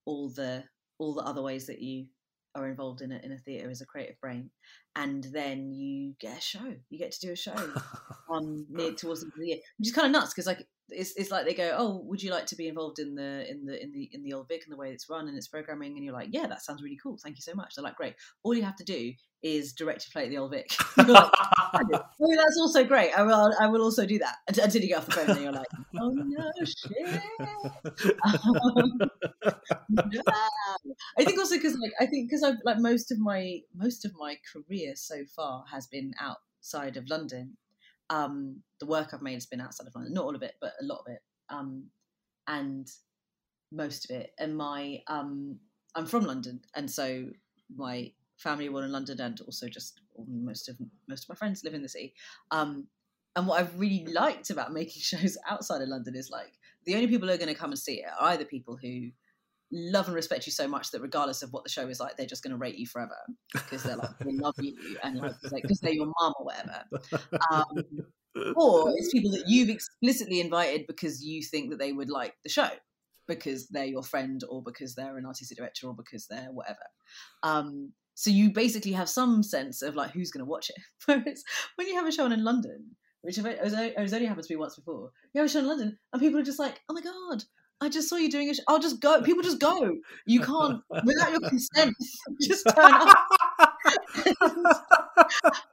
all 0.07 0.31
the 0.31 0.65
all 0.99 1.15
the 1.15 1.23
other 1.23 1.43
ways 1.43 1.67
that 1.67 1.81
you 1.81 2.07
are 2.55 2.69
involved 2.69 3.01
in 3.01 3.13
a, 3.13 3.19
in 3.23 3.33
a 3.33 3.39
theatre 3.39 3.71
as 3.71 3.81
a 3.81 3.87
creative 3.87 4.21
brain, 4.21 4.51
and 4.97 5.25
then 5.33 5.73
you 5.73 6.15
get 6.21 6.39
a 6.39 6.41
show. 6.41 6.75
You 6.91 6.99
get 6.99 7.13
to 7.13 7.27
do 7.27 7.33
a 7.33 7.37
show 7.37 7.55
on 8.29 8.67
near 8.69 8.93
towards 8.93 9.21
the 9.21 9.27
end 9.27 9.33
of 9.35 9.41
the 9.41 9.47
year, 9.47 9.59
which 9.79 9.89
is 9.89 9.95
kind 9.95 10.07
of 10.07 10.13
nuts 10.13 10.35
because 10.35 10.47
like 10.47 10.67
it's, 10.89 11.13
it's 11.17 11.31
like 11.31 11.45
they 11.45 11.55
go, 11.55 11.75
oh, 11.77 12.03
would 12.05 12.23
you 12.23 12.31
like 12.31 12.47
to 12.47 12.57
be 12.57 12.69
involved 12.69 12.99
in 12.99 13.15
the 13.15 13.51
in 13.51 13.65
the 13.65 13.83
in 13.83 13.93
the 13.93 14.11
in 14.13 14.23
the 14.23 14.33
old 14.33 14.49
Vic 14.49 14.63
and 14.65 14.73
the 14.73 14.77
way 14.77 14.91
it's 14.91 15.09
run 15.09 15.29
and 15.29 15.37
its 15.37 15.49
programming? 15.49 15.97
And 15.97 16.05
you're 16.05 16.15
like, 16.15 16.29
yeah, 16.33 16.47
that 16.47 16.63
sounds 16.63 16.83
really 16.83 16.99
cool. 17.03 17.19
Thank 17.23 17.37
you 17.37 17.43
so 17.43 17.55
much. 17.55 17.75
They're 17.75 17.85
like, 17.85 17.97
great. 17.97 18.15
All 18.43 18.55
you 18.55 18.63
have 18.63 18.77
to 18.77 18.85
do 18.85 19.13
is 19.43 19.73
direct 19.73 20.07
a 20.07 20.11
play 20.11 20.25
at 20.25 20.31
the 20.31 20.39
old 20.39 20.53
Vic. 20.53 20.71
like, 20.97 21.09
oh, 21.09 22.37
that's 22.37 22.59
also 22.61 22.85
great. 22.85 23.13
I 23.17 23.23
will 23.23 23.53
I 23.59 23.67
will 23.67 23.83
also 23.83 24.07
do 24.07 24.19
that 24.19 24.37
until 24.49 24.83
you 24.83 24.89
get 24.89 24.99
off 24.99 25.07
the 25.07 25.13
phone 25.13 25.31
and 25.31 25.41
you're 25.41 25.53
like, 25.53 25.67
oh 26.01 26.11
no 26.11 26.51
shit. 26.65 27.23
Um. 30.05 30.93
I 31.19 31.25
think 31.25 31.39
also 31.39 31.57
because 31.57 31.77
like 31.81 31.93
I 32.01 32.07
think 32.07 32.29
because 32.29 32.43
I've 32.43 32.59
like 32.65 32.79
most 32.79 33.11
of 33.11 33.19
my 33.19 33.61
most 33.75 34.05
of 34.05 34.13
my 34.19 34.37
career 34.53 34.95
so 34.95 35.25
far 35.35 35.65
has 35.71 35.87
been 35.87 36.13
outside 36.21 36.97
of 36.97 37.09
London 37.09 37.57
um, 38.13 38.63
the 38.79 38.87
work 38.87 39.09
I've 39.13 39.23
made 39.23 39.35
has 39.35 39.47
been 39.47 39.61
outside 39.61 39.87
of 39.87 39.95
London, 39.95 40.13
not 40.13 40.25
all 40.25 40.37
of 40.37 40.43
it, 40.43 40.55
but 40.61 40.75
a 40.81 40.85
lot 40.85 41.01
of 41.01 41.13
it, 41.13 41.21
um, 41.49 41.85
and 42.47 42.87
most 43.73 44.05
of 44.05 44.15
it. 44.15 44.33
And 44.39 44.55
my 44.55 45.01
um, 45.07 45.59
I'm 45.95 46.05
from 46.05 46.25
London, 46.25 46.61
and 46.77 46.91
so 46.91 47.25
my 47.75 48.13
family 48.37 48.69
were 48.69 48.85
in 48.85 48.93
London, 48.93 49.19
and 49.19 49.41
also 49.41 49.67
just 49.67 50.03
most 50.29 50.69
of 50.69 50.77
most 51.09 51.25
of 51.25 51.31
my 51.31 51.35
friends 51.35 51.65
live 51.65 51.73
in 51.73 51.83
the 51.83 51.89
city. 51.89 52.15
Um, 52.51 52.87
and 53.35 53.47
what 53.47 53.61
I've 53.61 53.81
really 53.81 54.05
liked 54.13 54.51
about 54.51 54.75
making 54.75 55.01
shows 55.03 55.39
outside 55.49 55.81
of 55.81 55.89
London 55.89 56.15
is 56.15 56.31
like 56.31 56.53
the 56.85 56.95
only 56.95 57.07
people 57.07 57.29
who 57.29 57.35
are 57.35 57.39
going 57.39 57.49
to 57.49 57.59
come 57.59 57.71
and 57.71 57.79
see 57.79 58.01
it 58.01 58.11
are 58.21 58.29
either 58.29 58.45
people 58.45 58.77
who 58.77 59.11
love 59.73 60.07
and 60.07 60.15
respect 60.15 60.47
you 60.47 60.53
so 60.53 60.69
much 60.69 60.91
that 60.91 61.01
regardless 61.01 61.43
of 61.43 61.53
what 61.53 61.65
the 61.65 61.71
show 61.71 61.89
is 61.89 61.99
like, 61.99 62.17
they're 62.17 62.27
just 62.27 62.43
going 62.43 62.53
to 62.53 62.59
rate 62.59 62.77
you 62.77 62.87
forever 62.87 63.17
because 63.53 63.83
they're 63.83 63.97
like 63.97 64.19
they 64.21 64.33
love 64.33 64.55
you 64.61 64.77
and 65.03 65.19
like 65.19 65.63
because 65.63 65.81
they're 65.81 65.93
your 65.93 66.13
mom 66.21 66.35
or 66.39 66.45
whatever. 66.45 66.85
Um, 67.51 67.85
or 68.57 68.93
it's 68.97 69.13
people 69.13 69.31
that 69.33 69.45
you've 69.47 69.69
explicitly 69.69 70.41
invited 70.41 70.87
because 70.87 71.23
you 71.25 71.43
think 71.43 71.71
that 71.71 71.79
they 71.79 71.93
would 71.93 72.11
like 72.11 72.35
the 72.45 72.51
show 72.51 72.69
because 73.29 73.69
they're 73.69 73.85
your 73.85 74.03
friend 74.03 74.43
or 74.49 74.63
because 74.63 74.95
they're 74.95 75.17
an 75.17 75.27
artistic 75.27 75.57
director 75.57 75.87
or 75.87 75.95
because 75.95 76.27
they're 76.27 76.51
whatever. 76.53 76.85
Um, 77.43 77.93
so 78.15 78.31
you 78.31 78.53
basically 78.53 78.93
have 78.93 79.09
some 79.09 79.43
sense 79.43 79.83
of 79.83 79.95
like 79.95 80.11
who's 80.11 80.31
going 80.31 80.45
to 80.45 80.51
watch 80.51 80.71
it. 80.71 80.77
Whereas 81.07 81.45
when 81.77 81.89
you 81.89 81.95
have 81.95 82.07
a 82.07 82.13
show 82.13 82.25
on 82.25 82.33
in 82.33 82.45
London, 82.45 82.97
which 83.23 83.37
has 83.37 83.75
only 83.75 84.27
happened 84.27 84.47
to 84.47 84.53
me 84.53 84.57
once 84.57 84.77
before, 84.77 85.11
you 85.33 85.41
have 85.41 85.49
a 85.49 85.53
show 85.53 85.61
in 85.61 85.69
London 85.69 85.99
and 86.13 86.21
people 86.21 86.41
are 86.41 86.45
just 86.45 86.59
like, 86.59 86.81
oh 86.89 86.95
my 86.95 87.01
god, 87.01 87.45
I 87.83 87.89
just 87.89 88.09
saw 88.09 88.15
you 88.15 88.31
doing 88.31 88.49
a 88.49 88.55
show. 88.55 88.63
I'll 88.69 88.79
just 88.79 89.01
go. 89.01 89.21
People 89.23 89.43
just 89.43 89.59
go. 89.59 89.97
You 90.25 90.41
can't, 90.41 90.81
without 91.05 91.33
your 91.33 91.41
consent, 91.41 91.97
just 92.41 92.65
turn 92.65 92.93
up. 92.93 93.17
and, 94.17 94.37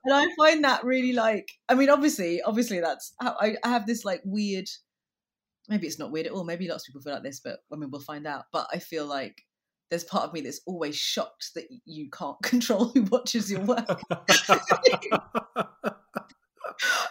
and 0.05 0.13
I 0.13 0.27
find 0.35 0.63
that 0.63 0.83
really 0.83 1.13
like, 1.13 1.51
I 1.69 1.75
mean, 1.75 1.91
obviously, 1.91 2.41
obviously 2.41 2.79
that's 2.79 3.13
how 3.21 3.35
I, 3.39 3.57
I 3.63 3.69
have 3.69 3.85
this 3.85 4.05
like 4.05 4.21
weird, 4.25 4.67
maybe 5.67 5.85
it's 5.85 5.99
not 5.99 6.11
weird 6.11 6.25
at 6.25 6.31
all. 6.31 6.43
Maybe 6.43 6.67
lots 6.67 6.83
of 6.83 6.87
people 6.87 7.01
feel 7.01 7.13
like 7.13 7.21
this, 7.21 7.41
but 7.41 7.59
I 7.71 7.75
mean, 7.75 7.91
we'll 7.91 8.01
find 8.01 8.25
out. 8.25 8.45
But 8.51 8.67
I 8.73 8.79
feel 8.79 9.05
like 9.05 9.43
there's 9.91 10.03
part 10.03 10.23
of 10.23 10.33
me 10.33 10.41
that's 10.41 10.61
always 10.65 10.95
shocked 10.95 11.51
that 11.53 11.65
you 11.85 12.09
can't 12.09 12.41
control 12.41 12.85
who 12.85 13.03
watches 13.03 13.51
your 13.51 13.61
work. 13.61 14.01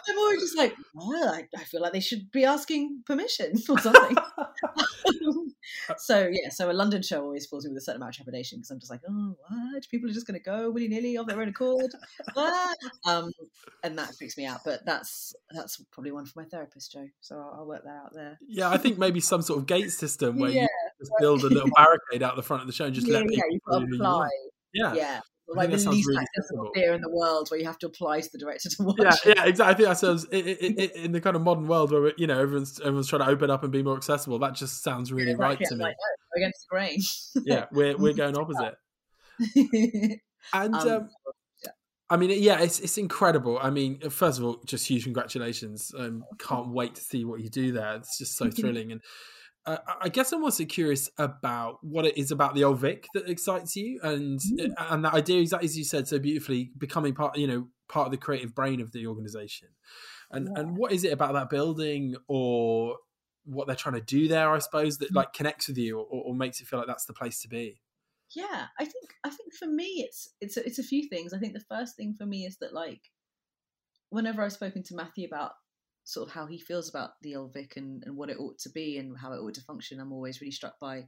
I'm 0.07 0.17
always 0.17 0.41
just 0.41 0.57
like, 0.57 0.75
well, 0.93 1.29
I, 1.29 1.47
I, 1.55 1.63
feel 1.63 1.81
like 1.81 1.93
they 1.93 1.99
should 1.99 2.31
be 2.31 2.45
asking 2.45 3.03
permission 3.05 3.53
or 3.69 3.77
something. 3.79 4.17
so 5.97 6.29
yeah, 6.31 6.49
so 6.49 6.71
a 6.71 6.73
London 6.73 7.01
show 7.01 7.21
always 7.21 7.45
fills 7.45 7.65
me 7.65 7.69
with 7.69 7.77
a 7.77 7.81
certain 7.81 8.01
amount 8.01 8.11
of 8.11 8.15
trepidation 8.17 8.59
because 8.59 8.71
I'm 8.71 8.79
just 8.79 8.91
like, 8.91 9.01
oh, 9.07 9.35
what? 9.47 9.87
People 9.89 10.09
are 10.09 10.13
just 10.13 10.27
going 10.27 10.39
to 10.39 10.43
go 10.43 10.71
willy 10.71 10.87
nilly 10.87 11.17
of 11.17 11.27
their 11.27 11.41
own 11.41 11.49
accord, 11.49 11.91
um, 13.05 13.31
and 13.83 13.97
that 13.97 14.15
freaks 14.15 14.37
me 14.37 14.45
out. 14.45 14.61
But 14.65 14.85
that's 14.85 15.33
that's 15.51 15.83
probably 15.91 16.11
one 16.11 16.25
for 16.25 16.39
my 16.39 16.45
therapist, 16.45 16.91
Joe. 16.91 17.07
So 17.21 17.37
I'll, 17.37 17.59
I'll 17.59 17.67
work 17.67 17.83
that 17.83 18.01
out 18.05 18.13
there. 18.13 18.39
Yeah, 18.47 18.69
I 18.69 18.77
think 18.77 18.97
maybe 18.97 19.19
some 19.19 19.41
sort 19.41 19.59
of 19.59 19.65
gate 19.65 19.91
system 19.91 20.39
where 20.39 20.49
yeah. 20.49 20.63
you 20.63 20.67
just 20.99 21.11
build 21.19 21.43
a 21.43 21.47
little 21.47 21.69
barricade 21.75 22.23
out 22.23 22.35
the 22.35 22.43
front 22.43 22.61
of 22.61 22.67
the 22.67 22.73
show 22.73 22.85
and 22.85 22.93
just 22.93 23.07
yeah, 23.07 23.19
let 23.19 23.31
yeah, 23.31 23.41
people 23.49 23.83
apply. 23.95 24.29
Yeah. 24.73 24.93
Yeah 24.93 25.19
like 25.55 25.69
the 25.69 25.77
least 25.77 26.07
really 26.07 26.21
accessible 26.21 26.71
fear 26.73 26.93
in 26.93 27.01
the 27.01 27.09
world 27.09 27.49
where 27.49 27.59
you 27.59 27.65
have 27.65 27.79
to 27.79 27.87
apply 27.87 28.21
to 28.21 28.29
the 28.31 28.37
director 28.37 28.69
to 28.69 28.75
watch. 28.83 28.97
Yeah, 28.99 29.31
it. 29.31 29.37
yeah, 29.37 29.45
exactly. 29.45 29.63
I 29.63 29.73
think 29.73 29.87
that 29.89 29.97
sounds 29.97 30.23
in, 30.25 30.47
in, 30.47 30.89
in, 31.05 31.11
the 31.11 31.21
kind 31.21 31.35
of 31.35 31.41
modern 31.41 31.67
world 31.67 31.91
where 31.91 32.13
you 32.17 32.27
know 32.27 32.39
everyone's 32.39 32.79
everyone's 32.79 33.07
trying 33.07 33.23
to 33.23 33.27
open 33.27 33.49
up 33.49 33.63
and 33.63 33.71
be 33.71 33.83
more 33.83 33.97
accessible. 33.97 34.39
That 34.39 34.55
just 34.55 34.83
sounds 34.83 35.11
really 35.11 35.31
yeah, 35.31 35.37
right 35.37 35.59
to 35.59 35.75
me. 35.75 35.83
Like, 35.83 35.95
no, 36.35 36.41
against 36.41 36.65
the 36.69 36.75
grain. 36.75 36.99
yeah, 37.45 37.65
we're 37.71 37.97
we're 37.97 38.13
going 38.13 38.37
opposite. 38.37 38.75
and 40.53 40.75
um, 40.75 40.87
um, 40.87 41.09
I 42.09 42.17
mean, 42.17 42.31
yeah, 42.41 42.59
it's 42.61 42.79
it's 42.79 42.97
incredible. 42.97 43.59
I 43.61 43.69
mean, 43.69 43.99
first 44.09 44.39
of 44.39 44.45
all, 44.45 44.61
just 44.65 44.87
huge 44.87 45.03
congratulations. 45.03 45.91
Um, 45.97 46.25
can't 46.39 46.69
wait 46.69 46.95
to 46.95 47.01
see 47.01 47.23
what 47.25 47.41
you 47.41 47.49
do 47.49 47.71
there. 47.71 47.95
It's 47.95 48.17
just 48.17 48.37
so 48.37 48.49
thrilling 48.49 48.91
and 48.91 49.01
uh, 49.69 49.77
I 50.01 50.09
guess 50.09 50.31
I'm 50.31 50.43
also 50.43 50.65
curious 50.65 51.11
about 51.19 51.83
what 51.83 52.05
it 52.05 52.17
is 52.17 52.31
about 52.31 52.55
the 52.55 52.63
old 52.63 52.79
Vic 52.79 53.07
that 53.13 53.29
excites 53.29 53.75
you, 53.75 53.99
and 54.01 54.39
mm. 54.39 54.73
and 54.77 55.05
that 55.05 55.13
idea, 55.13 55.41
exactly 55.41 55.65
as 55.65 55.77
you 55.77 55.83
said 55.83 56.07
so 56.07 56.17
beautifully, 56.17 56.71
becoming 56.77 57.13
part, 57.13 57.37
you 57.37 57.45
know, 57.45 57.67
part 57.87 58.07
of 58.07 58.11
the 58.11 58.17
creative 58.17 58.55
brain 58.55 58.81
of 58.81 58.91
the 58.93 59.05
organization, 59.05 59.67
and 60.31 60.47
yeah. 60.47 60.61
and 60.61 60.75
what 60.75 60.91
is 60.91 61.03
it 61.03 61.13
about 61.13 61.33
that 61.33 61.51
building 61.51 62.15
or 62.27 62.97
what 63.45 63.67
they're 63.67 63.75
trying 63.75 63.95
to 63.95 64.01
do 64.01 64.27
there? 64.27 64.51
I 64.51 64.57
suppose 64.57 64.97
that 64.97 65.11
mm. 65.11 65.15
like 65.15 65.33
connects 65.33 65.67
with 65.67 65.77
you 65.77 65.99
or, 65.99 66.23
or 66.23 66.33
makes 66.33 66.59
you 66.59 66.65
feel 66.65 66.79
like 66.79 66.87
that's 66.87 67.05
the 67.05 67.13
place 67.13 67.39
to 67.43 67.47
be. 67.47 67.79
Yeah, 68.35 68.65
I 68.79 68.85
think 68.85 69.13
I 69.23 69.29
think 69.29 69.53
for 69.53 69.67
me 69.67 70.03
it's 70.07 70.29
it's 70.41 70.57
a, 70.57 70.65
it's 70.65 70.79
a 70.79 70.83
few 70.83 71.07
things. 71.07 71.31
I 71.31 71.37
think 71.37 71.53
the 71.53 71.65
first 71.69 71.95
thing 71.95 72.15
for 72.17 72.25
me 72.25 72.45
is 72.45 72.57
that 72.57 72.73
like 72.73 73.11
whenever 74.09 74.41
I've 74.41 74.53
spoken 74.53 74.81
to 74.83 74.95
Matthew 74.95 75.27
about 75.27 75.51
sort 76.09 76.27
of 76.27 76.33
how 76.33 76.47
he 76.47 76.57
feels 76.57 76.89
about 76.89 77.11
the 77.21 77.35
old 77.35 77.53
Vic 77.53 77.77
and, 77.77 78.03
and 78.03 78.17
what 78.17 78.31
it 78.31 78.39
ought 78.39 78.57
to 78.57 78.69
be 78.69 78.97
and 78.97 79.15
how 79.15 79.31
it 79.31 79.37
ought 79.37 79.53
to 79.53 79.61
function, 79.61 79.99
I'm 79.99 80.11
always 80.11 80.41
really 80.41 80.51
struck 80.51 80.79
by 80.79 81.05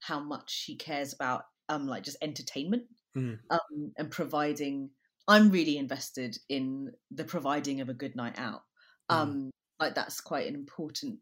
how 0.00 0.20
much 0.20 0.64
he 0.66 0.76
cares 0.76 1.14
about 1.14 1.44
um 1.68 1.86
like 1.86 2.02
just 2.02 2.18
entertainment 2.20 2.82
mm. 3.16 3.38
um 3.50 3.92
and 3.96 4.10
providing 4.10 4.90
I'm 5.26 5.50
really 5.50 5.78
invested 5.78 6.36
in 6.48 6.90
the 7.10 7.24
providing 7.24 7.80
of 7.80 7.88
a 7.88 7.94
good 7.94 8.14
night 8.14 8.38
out. 8.38 8.62
Mm. 9.10 9.16
Um 9.16 9.50
like 9.80 9.94
that's 9.94 10.20
quite 10.20 10.48
an 10.48 10.54
important 10.54 11.20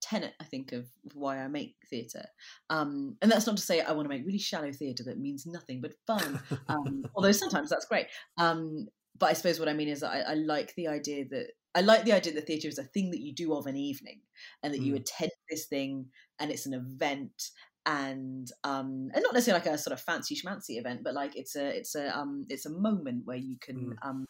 tenet 0.00 0.32
I 0.40 0.44
think 0.44 0.72
of 0.72 0.86
why 1.14 1.38
I 1.38 1.46
make 1.46 1.76
theatre. 1.88 2.26
Um 2.68 3.16
and 3.22 3.30
that's 3.30 3.46
not 3.46 3.58
to 3.58 3.62
say 3.62 3.80
I 3.80 3.92
want 3.92 4.06
to 4.06 4.14
make 4.14 4.26
really 4.26 4.38
shallow 4.38 4.72
theatre 4.72 5.04
that 5.04 5.20
means 5.20 5.46
nothing 5.46 5.80
but 5.80 5.94
fun. 6.06 6.40
Um 6.68 7.04
although 7.14 7.32
sometimes 7.32 7.70
that's 7.70 7.86
great. 7.86 8.06
Um 8.38 8.88
but 9.18 9.30
I 9.30 9.34
suppose 9.34 9.58
what 9.58 9.68
I 9.68 9.72
mean 9.72 9.88
is 9.88 10.02
I, 10.02 10.20
I 10.20 10.34
like 10.34 10.74
the 10.74 10.88
idea 10.88 11.24
that 11.30 11.48
I 11.76 11.82
like 11.82 12.04
the 12.04 12.12
idea 12.12 12.32
that 12.32 12.46
theatre 12.46 12.68
is 12.68 12.78
a 12.78 12.84
thing 12.84 13.10
that 13.10 13.20
you 13.20 13.34
do 13.34 13.54
of 13.54 13.66
an 13.66 13.76
evening 13.76 14.20
and 14.62 14.72
that 14.72 14.80
mm. 14.80 14.86
you 14.86 14.94
attend 14.96 15.30
this 15.50 15.66
thing 15.66 16.06
and 16.40 16.50
it's 16.50 16.64
an 16.64 16.72
event 16.72 17.50
and 17.84 18.50
um 18.64 19.10
and 19.14 19.22
not 19.22 19.34
necessarily 19.34 19.62
like 19.64 19.72
a 19.72 19.78
sort 19.78 19.92
of 19.92 20.00
fancy 20.00 20.34
schmancy 20.34 20.78
event 20.78 21.02
but 21.04 21.14
like 21.14 21.36
it's 21.36 21.54
a 21.54 21.66
it's 21.68 21.94
a 21.94 22.18
um 22.18 22.44
it's 22.48 22.66
a 22.66 22.70
moment 22.70 23.22
where 23.26 23.36
you 23.36 23.56
can 23.60 23.76
mm. 23.76 24.08
um 24.08 24.26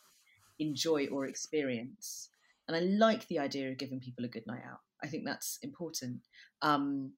enjoy 0.58 1.06
or 1.06 1.24
experience 1.24 2.28
and 2.68 2.76
I 2.76 2.80
like 2.80 3.28
the 3.28 3.38
idea 3.38 3.70
of 3.70 3.78
giving 3.78 4.00
people 4.00 4.24
a 4.24 4.28
good 4.28 4.46
night 4.46 4.62
out 4.68 4.80
I 5.02 5.06
think 5.06 5.24
that's 5.24 5.58
important 5.62 6.18
um 6.62 7.12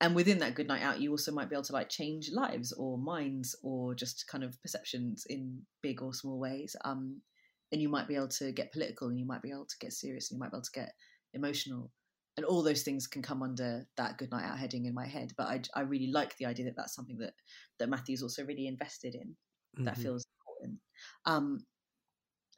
and 0.00 0.14
within 0.14 0.38
that 0.38 0.54
good 0.54 0.68
night 0.68 0.82
out 0.82 1.00
you 1.00 1.10
also 1.10 1.32
might 1.32 1.50
be 1.50 1.54
able 1.54 1.64
to 1.64 1.74
like 1.74 1.90
change 1.90 2.30
lives 2.32 2.72
or 2.72 2.96
minds 2.96 3.54
or 3.62 3.94
just 3.94 4.26
kind 4.26 4.42
of 4.42 4.60
perceptions 4.62 5.26
in 5.28 5.60
big 5.82 6.02
or 6.02 6.14
small 6.14 6.38
ways 6.38 6.74
um 6.84 7.20
and 7.72 7.80
you 7.80 7.88
might 7.88 8.08
be 8.08 8.16
able 8.16 8.28
to 8.28 8.52
get 8.52 8.72
political 8.72 9.08
and 9.08 9.18
you 9.18 9.26
might 9.26 9.42
be 9.42 9.50
able 9.50 9.66
to 9.66 9.78
get 9.80 9.92
serious 9.92 10.30
and 10.30 10.36
you 10.36 10.40
might 10.40 10.50
be 10.50 10.56
able 10.56 10.62
to 10.62 10.70
get 10.72 10.92
emotional 11.34 11.90
and 12.36 12.46
all 12.46 12.62
those 12.62 12.82
things 12.82 13.06
can 13.06 13.22
come 13.22 13.42
under 13.42 13.86
that 13.96 14.18
good 14.18 14.30
night 14.30 14.44
out 14.44 14.58
heading 14.58 14.86
in 14.86 14.94
my 14.94 15.06
head 15.06 15.32
but 15.36 15.46
i, 15.46 15.60
I 15.74 15.82
really 15.82 16.10
like 16.10 16.36
the 16.36 16.46
idea 16.46 16.66
that 16.66 16.76
that's 16.76 16.94
something 16.94 17.18
that 17.18 17.34
that 17.78 17.88
matthew's 17.88 18.22
also 18.22 18.44
really 18.44 18.66
invested 18.66 19.14
in 19.14 19.36
that 19.84 19.94
mm-hmm. 19.94 20.02
feels 20.02 20.26
important 20.40 20.78
um 21.26 21.64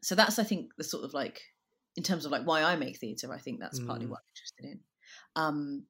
so 0.03 0.15
that's 0.15 0.39
i 0.39 0.45
think 0.45 0.71
the 0.79 0.85
sort 0.85 1.05
of 1.05 1.15
like 1.15 1.41
in 1.97 2.03
terms 2.03 2.25
of 2.25 2.33
like 2.33 2.45
why 2.45 2.63
i 2.63 2.77
make 2.77 2.99
theatre 2.99 3.33
i 3.33 3.39
think 3.39 3.61
that's 3.61 3.81
mm. 3.81 3.87
partly 3.87 4.07
what 4.07 4.19
i'm 4.19 4.33
interested 4.35 4.65
in 4.65 4.81
um 5.37 5.87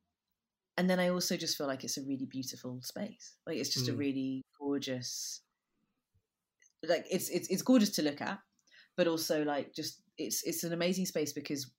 and 0.77 0.91
then 0.91 0.99
i 0.99 1.09
also 1.09 1.37
just 1.37 1.57
feel 1.57 1.67
like 1.67 1.85
it's 1.85 1.99
a 1.99 2.03
really 2.03 2.27
beautiful 2.29 2.81
space 2.83 3.35
like 3.47 3.57
it's 3.57 3.73
just 3.73 3.87
mm. 3.87 3.95
a 3.95 3.97
really 3.97 4.43
gorgeous 4.59 5.43
like 6.89 7.05
it's 7.11 7.29
it's 7.29 7.49
it's 7.49 7.63
gorgeous 7.63 7.91
to 7.91 8.03
look 8.03 8.21
at 8.21 8.39
but 8.97 9.07
also 9.07 9.45
like 9.45 9.75
just 9.75 10.03
it's 10.19 10.43
it's 10.45 10.65
an 10.65 10.73
amazing 10.73 11.07
space 11.07 11.33
because 11.33 11.71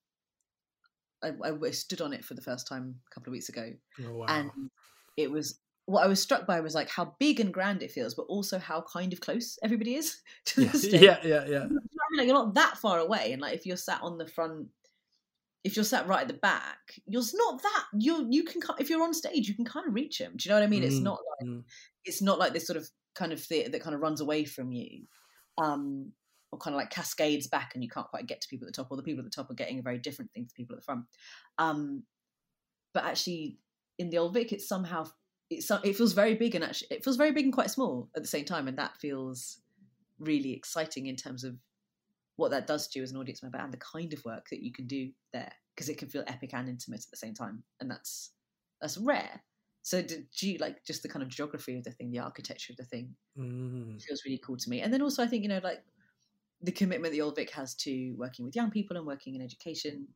I, 1.23 1.31
I 1.43 1.71
stood 1.71 2.01
on 2.01 2.13
it 2.13 2.25
for 2.25 2.33
the 2.33 2.41
first 2.41 2.67
time 2.67 2.95
a 3.09 3.13
couple 3.13 3.31
of 3.31 3.33
weeks 3.33 3.49
ago, 3.49 3.71
oh, 4.05 4.13
wow. 4.13 4.25
and 4.27 4.51
it 5.17 5.31
was 5.31 5.59
what 5.85 6.03
I 6.03 6.07
was 6.07 6.21
struck 6.21 6.47
by 6.47 6.59
was 6.61 6.75
like 6.75 6.89
how 6.89 7.15
big 7.19 7.39
and 7.39 7.53
grand 7.53 7.83
it 7.83 7.91
feels, 7.91 8.13
but 8.13 8.23
also 8.23 8.57
how 8.57 8.83
kind 8.91 9.11
of 9.11 9.19
close 9.19 9.57
everybody 9.63 9.95
is 9.95 10.21
to 10.45 10.65
the 10.65 10.77
stage. 10.77 11.01
Yeah, 11.01 11.17
yeah, 11.23 11.45
yeah. 11.45 11.67
mean, 12.13 12.17
like 12.17 12.27
you're 12.27 12.35
not 12.35 12.53
that 12.55 12.77
far 12.77 12.99
away, 12.99 13.31
and 13.31 13.41
like 13.41 13.55
if 13.55 13.65
you're 13.65 13.77
sat 13.77 14.01
on 14.01 14.17
the 14.17 14.27
front, 14.27 14.67
if 15.63 15.75
you're 15.75 15.85
sat 15.85 16.07
right 16.07 16.21
at 16.21 16.27
the 16.27 16.33
back, 16.35 16.99
you're 17.05 17.23
not 17.33 17.61
that 17.61 17.85
you 17.97 18.27
you 18.29 18.43
can 18.43 18.61
if 18.79 18.89
you're 18.89 19.03
on 19.03 19.13
stage, 19.13 19.47
you 19.47 19.55
can 19.55 19.65
kind 19.65 19.87
of 19.87 19.93
reach 19.93 20.19
them. 20.19 20.33
Do 20.35 20.47
you 20.47 20.53
know 20.53 20.59
what 20.59 20.65
I 20.65 20.69
mean? 20.69 20.83
It's 20.83 20.99
Mm, 20.99 21.03
not 21.03 21.19
like 21.39 21.49
mm. 21.49 21.63
it's 22.05 22.21
not 22.21 22.39
like 22.39 22.53
this 22.53 22.67
sort 22.67 22.77
of 22.77 22.89
kind 23.15 23.31
of 23.31 23.41
theatre 23.41 23.69
that 23.69 23.81
kind 23.81 23.95
of 23.95 24.01
runs 24.01 24.21
away 24.21 24.45
from 24.45 24.71
you, 24.71 25.05
um, 25.57 26.11
or 26.53 26.57
kind 26.57 26.75
of 26.75 26.77
like 26.77 26.91
cascades 26.91 27.47
back, 27.47 27.71
and 27.73 27.83
you 27.83 27.89
can't 27.89 28.07
quite 28.07 28.27
get 28.27 28.39
to 28.41 28.47
people 28.47 28.67
at 28.67 28.73
the 28.73 28.81
top, 28.81 28.91
or 28.91 28.97
the 28.97 29.03
people 29.03 29.19
at 29.19 29.25
the 29.25 29.35
top 29.35 29.49
are 29.49 29.55
getting 29.55 29.79
a 29.79 29.81
very 29.81 29.97
different 29.97 30.31
thing 30.31 30.45
to 30.45 30.53
people 30.53 30.75
at 30.75 30.79
the 30.79 30.85
front. 30.85 31.05
Um, 31.57 32.03
but 32.93 33.05
actually, 33.05 33.59
in 33.97 34.09
the 34.11 34.19
old 34.19 34.33
Vic, 34.33 34.53
it's 34.53 34.67
somehow 34.67 35.05
it's 35.49 35.69
it 35.71 35.97
feels 35.97 36.13
very 36.13 36.35
big 36.35 36.55
and 36.55 36.63
actually 36.63 36.87
it 36.91 37.03
feels 37.03 37.17
very 37.17 37.31
big 37.31 37.45
and 37.45 37.53
quite 37.53 37.71
small 37.71 38.09
at 38.15 38.21
the 38.21 38.27
same 38.27 38.45
time, 38.45 38.67
and 38.67 38.77
that 38.77 38.97
feels 38.97 39.61
really 40.19 40.53
exciting 40.53 41.07
in 41.07 41.15
terms 41.15 41.43
of 41.43 41.57
what 42.35 42.51
that 42.51 42.67
does 42.67 42.87
to 42.87 42.99
you 42.99 43.03
as 43.03 43.11
an 43.11 43.17
audience 43.17 43.43
member 43.43 43.57
and 43.57 43.73
the 43.73 43.77
kind 43.77 44.13
of 44.13 44.23
work 44.25 44.47
that 44.49 44.63
you 44.63 44.71
can 44.71 44.87
do 44.87 45.11
there 45.33 45.53
because 45.75 45.89
it 45.89 45.97
can 45.97 46.09
feel 46.09 46.23
epic 46.27 46.53
and 46.53 46.69
intimate 46.69 47.01
at 47.01 47.09
the 47.11 47.17
same 47.17 47.33
time, 47.33 47.63
and 47.79 47.89
that's 47.89 48.33
that's 48.79 48.97
rare. 48.97 49.43
So 49.81 50.01
do, 50.01 50.23
do 50.39 50.49
you 50.51 50.59
like 50.59 50.85
just 50.85 51.03
the 51.03 51.09
kind 51.09 51.23
of 51.23 51.29
geography 51.29 51.77
of 51.77 51.83
the 51.83 51.91
thing, 51.91 52.11
the 52.11 52.19
architecture 52.19 52.73
of 52.73 52.77
the 52.77 52.85
thing 52.85 53.15
Mm. 53.35 53.97
feels 54.07 54.23
really 54.25 54.39
cool 54.43 54.57
to 54.57 54.69
me. 54.69 54.81
And 54.81 54.93
then 54.93 55.01
also 55.01 55.23
I 55.23 55.27
think, 55.27 55.43
you 55.43 55.49
know, 55.49 55.61
like 55.63 55.83
the 56.63 56.71
commitment 56.71 57.11
the 57.11 57.21
old 57.21 57.35
Vic 57.35 57.51
has 57.51 57.75
to 57.75 58.13
working 58.17 58.45
with 58.45 58.55
young 58.55 58.71
people 58.71 58.97
and 58.97 59.05
working 59.05 59.35
in 59.35 59.41
education 59.41 60.07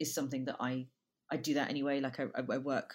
is 0.00 0.14
something 0.14 0.46
that 0.46 0.56
I 0.60 0.86
I 1.30 1.36
do 1.36 1.54
that 1.54 1.68
anyway. 1.68 2.00
Like 2.00 2.18
I, 2.18 2.26
I 2.36 2.58
work 2.58 2.94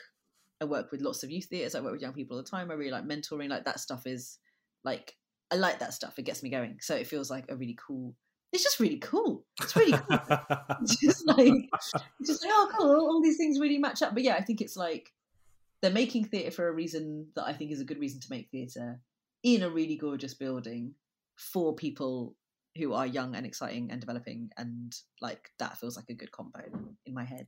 I 0.60 0.66
work 0.66 0.92
with 0.92 1.02
lots 1.02 1.24
of 1.24 1.32
youth 1.32 1.46
theatres, 1.46 1.76
I 1.76 1.82
work 1.82 1.94
with 1.94 2.02
young 2.02 2.14
people 2.14 2.36
all 2.36 2.44
the 2.44 2.50
time. 2.50 2.72
I 2.72 2.74
really 2.74 2.92
like 2.92 3.06
mentoring, 3.06 3.50
like 3.50 3.66
that 3.66 3.80
stuff 3.80 4.08
is 4.08 4.40
like 4.84 5.16
I 5.52 5.56
like 5.56 5.80
that 5.80 5.94
stuff. 5.94 6.18
It 6.18 6.24
gets 6.24 6.42
me 6.42 6.50
going. 6.50 6.78
So 6.82 6.96
it 6.96 7.08
feels 7.08 7.30
like 7.30 7.46
a 7.50 7.56
really 7.56 7.78
cool 7.88 8.16
it's 8.52 8.64
just 8.64 8.80
really 8.80 9.00
cool. 9.00 9.46
It's 9.62 9.76
really 9.76 9.94
cool. 9.94 10.20
It's 10.82 11.00
just 11.00 11.28
like 11.28 11.54
it's 12.20 12.28
just 12.28 12.44
like, 12.44 12.52
oh 12.54 12.72
cool, 12.78 12.88
all, 12.88 13.08
all 13.08 13.22
these 13.22 13.38
things 13.38 13.60
really 13.60 13.80
match 13.80 14.02
up. 14.02 14.14
But 14.14 14.24
yeah, 14.24 14.36
I 14.36 14.42
think 14.42 14.62
it's 14.62 14.78
like 14.78 15.12
they're 15.82 15.92
making 15.92 16.26
theatre 16.26 16.52
for 16.52 16.68
a 16.68 16.74
reason 16.74 17.28
that 17.36 17.46
I 17.46 17.54
think 17.54 17.72
is 17.72 17.82
a 17.82 17.86
good 17.86 18.00
reason 18.00 18.20
to 18.22 18.28
make 18.30 18.50
theatre 18.50 19.00
in 19.44 19.64
a 19.64 19.70
really 19.70 19.98
gorgeous 19.98 20.34
building 20.34 20.94
for 21.36 21.76
people 21.76 22.36
who 22.78 22.94
are 22.94 23.06
young 23.06 23.36
and 23.36 23.46
exciting 23.46 23.92
and 23.92 24.00
developing 24.02 24.50
and 24.58 24.96
like 25.22 25.52
that 25.60 25.78
feels 25.78 25.96
like 25.96 26.10
a 26.10 26.14
good 26.14 26.32
combo 26.32 26.62
in 27.06 27.14
my 27.14 27.24
head. 27.24 27.48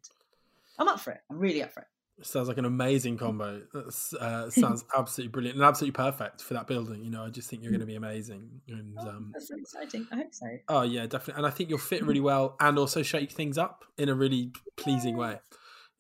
I'm 0.78 0.88
up 0.88 1.00
for 1.00 1.12
it. 1.12 1.22
I'm 1.32 1.40
really 1.40 1.64
up 1.64 1.72
for 1.74 1.82
it. 1.82 1.88
Sounds 2.22 2.48
like 2.48 2.58
an 2.58 2.64
amazing 2.66 3.18
combo. 3.18 3.62
That 3.74 4.18
uh, 4.22 4.50
sounds 4.50 4.86
absolutely 4.98 5.32
brilliant 5.32 5.58
and 5.58 5.66
absolutely 5.66 5.94
perfect 5.96 6.42
for 6.42 6.54
that 6.54 6.66
building. 6.66 7.04
You 7.04 7.12
know, 7.12 7.24
I 7.26 7.30
just 7.30 7.50
think 7.50 7.62
you're 7.62 7.72
going 7.74 7.82
to 7.82 7.86
be 7.86 7.96
amazing. 7.96 8.62
And 8.70 8.96
Oh, 9.02 9.08
um, 9.10 9.32
that's 9.34 9.50
so 9.50 9.56
exciting. 9.58 10.08
I 10.14 10.16
hope 10.18 10.34
so. 10.34 10.46
oh 10.70 10.82
yeah, 10.84 11.08
definitely. 11.08 11.40
And 11.40 11.46
I 11.46 11.50
think 11.50 11.70
you'll 11.70 11.78
fit 11.78 12.06
really 12.06 12.20
well 12.32 12.56
and 12.62 12.78
also 12.80 13.04
shake 13.04 13.32
things 13.32 13.58
up 13.58 13.84
in 13.98 14.08
a 14.10 14.16
really 14.16 14.52
pleasing 14.78 15.18
way. 15.18 15.40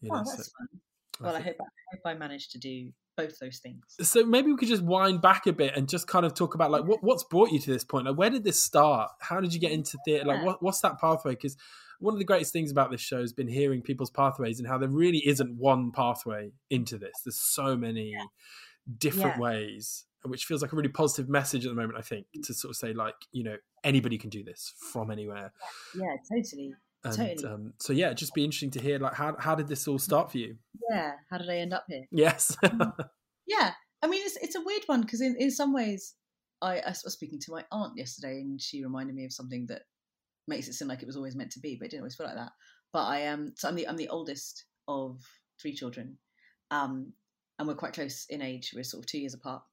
You 0.02 0.10
know, 0.10 0.20
Oh, 0.20 0.24
so 0.24 0.36
that's 0.38 0.52
fun. 0.58 0.68
Well, 1.20 1.36
I 1.36 1.42
think- 1.42 1.58
hope 1.58 1.62
I, 1.62 1.64
I 1.64 1.96
hope 1.96 2.16
I 2.16 2.20
managed 2.20 2.52
to 2.52 2.60
do 2.60 2.92
both 3.16 3.38
those 3.40 3.60
things. 3.60 3.84
so 4.02 4.26
maybe 4.26 4.52
we 4.52 4.58
could 4.58 4.68
just 4.68 4.84
wind 4.84 5.22
back 5.22 5.48
a 5.48 5.54
bit 5.54 5.76
and 5.76 5.88
just 5.90 6.08
kind 6.08 6.26
of 6.26 6.34
talk 6.34 6.56
about 6.56 6.72
like 6.72 6.84
what, 6.86 7.04
what's 7.04 7.24
brought 7.24 7.52
you 7.52 7.60
to 7.60 7.72
this 7.72 7.84
point? 7.84 8.06
Like 8.06 8.18
where 8.18 8.30
did 8.30 8.44
this 8.44 8.62
start? 8.62 9.12
How 9.20 9.40
did 9.40 9.54
you 9.54 9.60
get 9.60 9.72
into 9.72 9.98
theatre 10.06 10.26
like 10.26 10.44
what, 10.44 10.62
what's 10.62 10.82
that 10.82 11.00
pathway? 11.00 11.32
Because 11.32 11.56
one 12.00 12.14
of 12.14 12.20
the 12.20 12.26
greatest 12.26 12.52
things 12.54 12.72
about 12.72 12.92
this 12.92 13.02
show 13.02 13.22
has 13.22 13.34
been 13.34 13.48
hearing 13.48 13.82
people's 13.82 14.12
pathways 14.12 14.60
and 14.60 14.68
how 14.68 14.78
there 14.78 14.90
really 14.90 15.26
isn't 15.28 15.56
one 15.58 15.92
pathway 15.92 16.52
into 16.70 16.98
this. 16.98 17.14
There's 17.24 17.40
so 17.40 17.76
many 17.78 18.16
different 18.98 19.36
Yeah. 19.38 19.42
ways 19.42 20.06
which 20.24 20.46
feels 20.46 20.62
like 20.64 20.74
a 20.74 20.76
really 20.76 20.90
positive 20.90 21.30
message 21.30 21.66
at 21.66 21.70
the 21.70 21.76
moment 21.76 22.00
i 22.00 22.02
think 22.02 22.26
to 22.44 22.52
sort 22.52 22.72
of 22.72 22.76
say 22.76 22.94
like 22.94 23.14
you 23.32 23.44
know 23.44 23.56
anybody 23.84 24.18
can 24.18 24.30
do 24.32 24.44
this 24.44 24.74
from 24.92 25.12
anywhere. 25.12 25.54
Yeah, 25.96 26.16
totally. 26.28 26.74
And 27.06 27.16
Totally. 27.16 27.54
um, 27.54 27.74
so 27.80 27.94
yeah 27.94 28.08
it'd 28.08 28.18
just 28.18 28.34
be 28.34 28.44
interesting 28.44 28.72
to 28.72 28.80
hear 28.82 29.00
like 29.00 29.14
how, 29.14 29.36
how 29.40 29.56
did 29.56 29.68
this 29.68 29.88
all 29.88 30.00
start 30.00 30.32
for 30.32 30.38
you 30.40 30.58
Yeah. 30.92 31.14
How 31.30 31.38
did 31.38 31.50
I 31.50 31.58
end 31.58 31.74
up 31.74 31.86
here? 31.88 32.04
yes 32.12 32.56
Yeah, 33.48 33.72
I 34.02 34.08
mean 34.08 34.22
it's 34.26 34.38
it's 34.42 34.56
a 34.56 34.62
weird 34.62 34.84
one 34.88 35.02
because 35.02 35.22
in, 35.22 35.36
in 35.40 35.52
some 35.52 35.72
ways 35.74 36.16
I, 36.62 36.80
I 36.80 36.90
was 36.90 37.14
speaking 37.14 37.40
to 37.42 37.52
my 37.52 37.64
aunt 37.72 37.94
yesterday 37.96 38.40
and 38.42 38.60
she 38.60 38.84
reminded 38.84 39.16
me 39.16 39.26
of 39.26 39.32
something 39.34 39.68
that 39.68 39.84
makes 40.48 40.68
it 40.68 40.74
seem 40.74 40.88
like 40.88 41.02
it 41.02 41.06
was 41.08 41.16
always 41.18 41.36
meant 41.36 41.52
to 41.52 41.60
be, 41.60 41.76
but 41.76 41.86
it 41.86 41.92
didn't 41.92 42.02
always 42.02 42.16
feel 42.16 42.26
like 42.28 42.36
that. 42.36 42.52
But 42.92 43.04
I 43.06 43.20
am 43.20 43.54
so 43.56 43.68
I'm 43.68 43.76
the 43.76 43.88
I'm 43.88 43.98
the 43.98 44.10
oldest 44.10 44.66
of 44.88 45.22
three 45.62 45.74
children, 45.74 46.18
um, 46.72 47.14
and 47.60 47.68
we're 47.68 47.76
quite 47.76 47.94
close 47.94 48.26
in 48.30 48.42
age. 48.42 48.72
We're 48.76 48.84
sort 48.84 49.04
of 49.04 49.08
two 49.08 49.20
years 49.20 49.34
apart, 49.34 49.64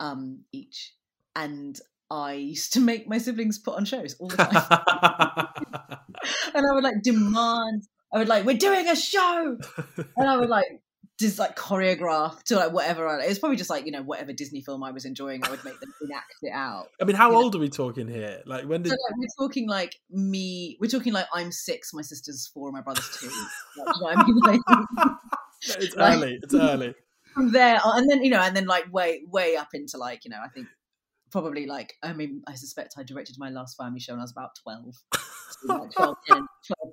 um, 0.00 0.44
each, 0.52 0.92
and 1.34 1.78
I 2.10 2.32
used 2.34 2.72
to 2.74 2.80
make 2.80 3.08
my 3.08 3.18
siblings 3.18 3.58
put 3.58 3.76
on 3.76 3.84
shows 3.84 4.14
all 4.18 4.28
the 4.28 4.36
time, 4.36 5.48
and 6.54 6.66
I 6.70 6.74
would 6.74 6.84
like 6.84 7.02
demand. 7.02 7.82
I 8.12 8.18
would 8.18 8.28
like, 8.28 8.44
we're 8.44 8.56
doing 8.56 8.88
a 8.88 8.96
show, 8.96 9.58
and 10.16 10.28
I 10.28 10.36
would 10.36 10.48
like 10.48 10.66
just 11.18 11.38
like 11.38 11.56
choreograph 11.56 12.42
to 12.44 12.56
like 12.56 12.72
whatever. 12.72 13.08
I, 13.08 13.24
it 13.24 13.28
was 13.28 13.38
probably 13.38 13.56
just 13.56 13.70
like 13.70 13.86
you 13.86 13.92
know 13.92 14.02
whatever 14.02 14.32
Disney 14.32 14.60
film 14.62 14.82
I 14.84 14.90
was 14.90 15.04
enjoying. 15.04 15.44
I 15.44 15.50
would 15.50 15.64
make 15.64 15.78
them 15.80 15.92
enact 16.02 16.34
it 16.42 16.50
out. 16.52 16.88
i 17.00 17.04
mean 17.04 17.16
how 17.16 17.28
You 17.28 17.32
know. 17.32 17.42
old 17.42 17.54
are 17.56 17.58
we 17.58 17.68
talking 17.68 18.06
here 18.06 18.42
like 18.46 18.64
when 18.64 18.82
did 18.82 18.90
So 18.90 18.96
like, 19.08 19.16
we're 19.18 19.46
talking 19.46 19.68
like 19.68 19.96
me. 20.10 20.76
We're 20.80 20.90
talking 20.90 21.12
like 21.12 21.26
I'm 21.32 21.50
six, 21.52 21.92
my 21.94 22.02
sister's 22.02 22.46
four, 22.52 22.70
my 22.70 22.80
brother's 22.82 23.08
two. 23.18 23.28
Like, 24.00 24.26
you 24.26 24.34
know 24.34 24.40
what 24.42 24.56
I 24.56 24.60
mean? 24.60 24.60
Like, 25.04 25.16
it's 25.78 25.96
Like- 25.96 26.14
early 26.18 26.38
it's 26.42 26.54
early 26.54 26.94
from 27.34 27.52
there, 27.52 27.76
uh, 27.84 27.98
and 27.98 28.10
then 28.10 28.22
you 28.24 28.30
know, 28.30 28.40
and 28.40 28.54
then 28.56 28.66
like 28.66 28.90
way 28.92 29.22
way 29.26 29.56
up 29.56 29.68
into 29.74 29.98
like 29.98 30.24
you 30.24 30.30
know, 30.30 30.38
I 30.42 30.48
think 30.48 30.68
probably 31.30 31.66
like 31.66 31.94
I 32.02 32.12
mean, 32.12 32.42
I 32.46 32.54
suspect 32.54 32.94
I 32.98 33.02
directed 33.02 33.36
my 33.38 33.50
last 33.50 33.76
family 33.76 34.00
show 34.00 34.12
when 34.12 34.20
I 34.20 34.24
was 34.24 34.32
about 34.32 34.50
twelve. 34.62 34.94
So, 35.62 35.72
like 35.72 35.90
12, 35.92 36.16
10, 36.28 36.36
12, 36.36 36.46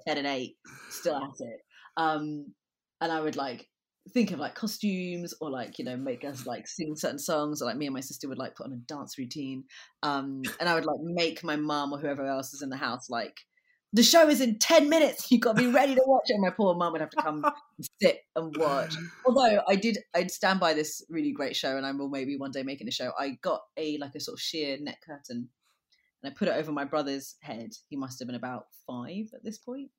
10 0.08 0.18
and 0.20 0.28
eight, 0.28 0.56
still 0.90 1.18
at 1.18 1.32
it. 1.40 1.60
Um, 1.98 2.54
and 3.02 3.12
I 3.12 3.20
would 3.20 3.36
like 3.36 3.68
think 4.12 4.32
of 4.32 4.40
like 4.40 4.56
costumes 4.56 5.34
or 5.40 5.50
like 5.50 5.80
you 5.80 5.86
know 5.86 5.96
make 5.96 6.26
us 6.26 6.46
like 6.46 6.68
sing 6.68 6.96
certain 6.96 7.20
songs 7.20 7.62
or 7.62 7.66
like 7.66 7.78
me 7.78 7.86
and 7.86 7.94
my 7.94 8.02
sister 8.02 8.28
would 8.28 8.38
like 8.38 8.56
put 8.56 8.66
on 8.66 8.74
a 8.74 8.94
dance 8.94 9.18
routine 9.18 9.64
um 10.04 10.42
and 10.60 10.68
i 10.68 10.76
would 10.76 10.86
like 10.86 11.00
make 11.02 11.42
my 11.44 11.56
mum 11.56 11.94
or 11.94 12.00
whoever 12.00 12.26
else 12.26 12.54
is 12.54 12.62
in 12.62 12.70
the 12.70 12.76
house 12.76 13.10
like 13.10 13.38
the 13.94 14.04
show 14.04 14.28
is 14.28 14.42
in 14.42 14.58
10 14.58 14.90
minutes. 14.90 15.28
You've 15.32 15.42
got 15.42 15.56
to 15.56 15.62
be 15.62 15.72
ready 15.72 15.96
to 15.96 16.04
watch 16.06 16.26
it. 16.28 16.34
And 16.34 16.42
my 16.42 16.50
poor 16.50 16.76
mum 16.76 16.92
would 16.92 17.02
have 17.02 17.12
to 17.12 17.22
come 17.22 17.44
and 17.46 17.88
sit 18.02 18.22
and 18.36 18.56
watch. 18.58 18.96
Although 19.26 19.62
i 19.68 19.76
did 19.76 20.00
i'd 20.16 20.32
stand 20.32 20.60
by 20.60 20.74
this 20.74 21.04
really 21.10 21.32
great 21.32 21.56
show 21.56 21.78
and 21.78 21.86
i 21.86 21.92
will 21.92 22.10
maybe 22.10 22.36
one 22.38 22.52
day 22.52 22.64
making 22.64 22.88
a 22.88 22.92
show. 22.92 23.12
I 23.18 23.38
got 23.42 23.62
a 23.78 23.98
like 24.00 24.16
a 24.16 24.20
sort 24.20 24.38
of 24.38 24.42
sheer 24.42 24.78
net 24.80 24.98
curtain 25.06 25.48
and 26.22 26.32
i 26.32 26.36
put 26.36 26.48
it 26.48 26.56
over 26.56 26.72
my 26.72 26.86
brother's 26.86 27.36
head. 27.42 27.72
He 27.88 27.96
must 27.96 28.20
have 28.20 28.28
been 28.28 28.36
about 28.36 28.66
five 28.88 29.28
at 29.34 29.44
this 29.44 29.60
point. 29.60 29.92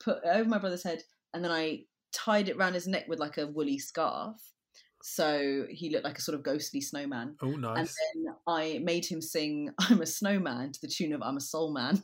Put 0.00 0.18
it 0.24 0.28
over 0.28 0.48
my 0.48 0.58
brother's 0.58 0.84
head 0.84 1.02
and 1.34 1.44
then 1.44 1.50
i 1.50 1.80
tied 2.12 2.48
it 2.48 2.56
around 2.56 2.74
his 2.74 2.86
neck 2.86 3.06
with 3.08 3.18
like 3.18 3.38
a 3.38 3.46
woolly 3.46 3.78
scarf. 3.78 4.36
So 5.02 5.66
he 5.68 5.90
looked 5.90 6.04
like 6.04 6.18
a 6.18 6.22
sort 6.22 6.36
of 6.36 6.44
ghostly 6.44 6.80
snowman. 6.80 7.34
Oh 7.42 7.50
nice. 7.50 7.76
and 7.76 7.88
then 8.26 8.34
I 8.46 8.80
made 8.84 9.04
him 9.04 9.20
sing 9.20 9.70
I'm 9.80 10.00
a 10.00 10.06
Snowman 10.06 10.72
to 10.72 10.80
the 10.80 10.86
tune 10.86 11.12
of 11.12 11.22
I'm 11.22 11.36
a 11.36 11.40
Soul 11.40 11.72
Man. 11.72 12.02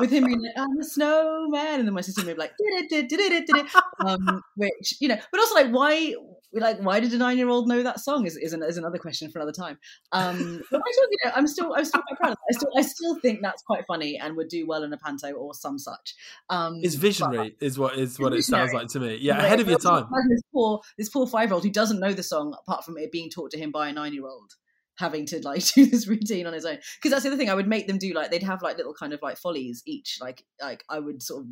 With 0.00 0.10
him 0.10 0.24
being 0.24 0.40
like, 0.42 0.52
I'm 0.56 0.78
a 0.78 0.84
snowman, 0.84 1.78
and 1.78 1.86
then 1.86 1.94
my 1.94 2.00
sister 2.00 2.22
would 2.24 2.34
be 2.34 2.38
like, 2.38 2.54
"Did-it-did-it-did-it-did-it," 2.58 3.66
um, 4.04 4.42
which 4.56 4.94
you 5.00 5.06
know, 5.08 5.16
but 5.30 5.38
also 5.38 5.54
like, 5.54 5.70
why, 5.70 6.14
like, 6.52 6.80
why 6.80 6.98
did 6.98 7.12
a 7.14 7.18
nine-year-old 7.18 7.68
know 7.68 7.80
that 7.84 8.00
song? 8.00 8.26
Is 8.26 8.36
is, 8.36 8.52
an, 8.52 8.64
is 8.64 8.76
another 8.76 8.98
question 8.98 9.30
for 9.30 9.38
another 9.38 9.52
time. 9.52 9.78
Um, 10.10 10.60
but 10.70 10.80
I 10.80 10.90
still, 10.90 11.08
you 11.10 11.18
know, 11.24 11.30
I'm 11.36 11.46
still, 11.46 11.74
I'm 11.76 11.84
still 11.84 12.02
quite 12.02 12.18
proud 12.18 12.32
of 12.32 12.38
it. 12.48 12.54
I 12.54 12.58
still, 12.58 12.70
I 12.76 12.82
still 12.82 13.20
think 13.20 13.40
that's 13.40 13.62
quite 13.62 13.86
funny 13.86 14.18
and 14.18 14.36
would 14.36 14.48
do 14.48 14.66
well 14.66 14.82
in 14.82 14.92
a 14.92 14.98
panto 14.98 15.30
or 15.30 15.54
some 15.54 15.78
such. 15.78 16.16
Um, 16.50 16.80
It's 16.82 16.96
but- 16.96 17.02
visionary, 17.02 17.56
is 17.60 17.78
what 17.78 17.96
is 17.96 18.18
what 18.18 18.32
it 18.32 18.42
sounds 18.42 18.72
like 18.72 18.88
to 18.88 19.00
me. 19.00 19.18
Yeah, 19.20 19.38
ahead 19.38 19.60
of 19.60 19.68
your 19.68 19.78
time. 19.78 20.08
This 20.28 20.42
poor, 20.52 20.80
this 20.98 21.08
poor 21.08 21.28
five-year-old 21.28 21.62
who 21.62 21.70
doesn't 21.70 22.00
know 22.00 22.12
the 22.12 22.24
song 22.24 22.56
apart 22.66 22.84
from 22.84 22.98
it 22.98 23.12
being 23.12 23.30
taught 23.30 23.52
to 23.52 23.58
him 23.58 23.70
by 23.70 23.88
a 23.88 23.92
nine-year-old, 23.92 24.54
having 24.96 25.26
to 25.26 25.40
like 25.42 25.64
do 25.74 25.86
this 25.86 26.06
routine 26.06 26.46
on 26.46 26.52
his 26.52 26.64
own. 26.64 26.78
Because 26.96 27.10
that's 27.10 27.22
the 27.22 27.28
other 27.30 27.36
thing. 27.38 27.50
I 27.50 27.54
would 27.54 27.68
make 27.68 27.86
them 27.86 27.98
do 27.98 28.12
like 28.12 28.30
they'd 28.30 28.42
have 28.42 28.62
like 28.62 28.76
little 28.76 28.94
kind 28.94 29.12
of 29.12 29.20
like 29.22 29.36
follies 29.38 29.82
each. 29.86 30.18
Like 30.20 30.44
like 30.60 30.84
I 30.88 30.98
would 30.98 31.22
sort 31.22 31.42
of 31.42 31.48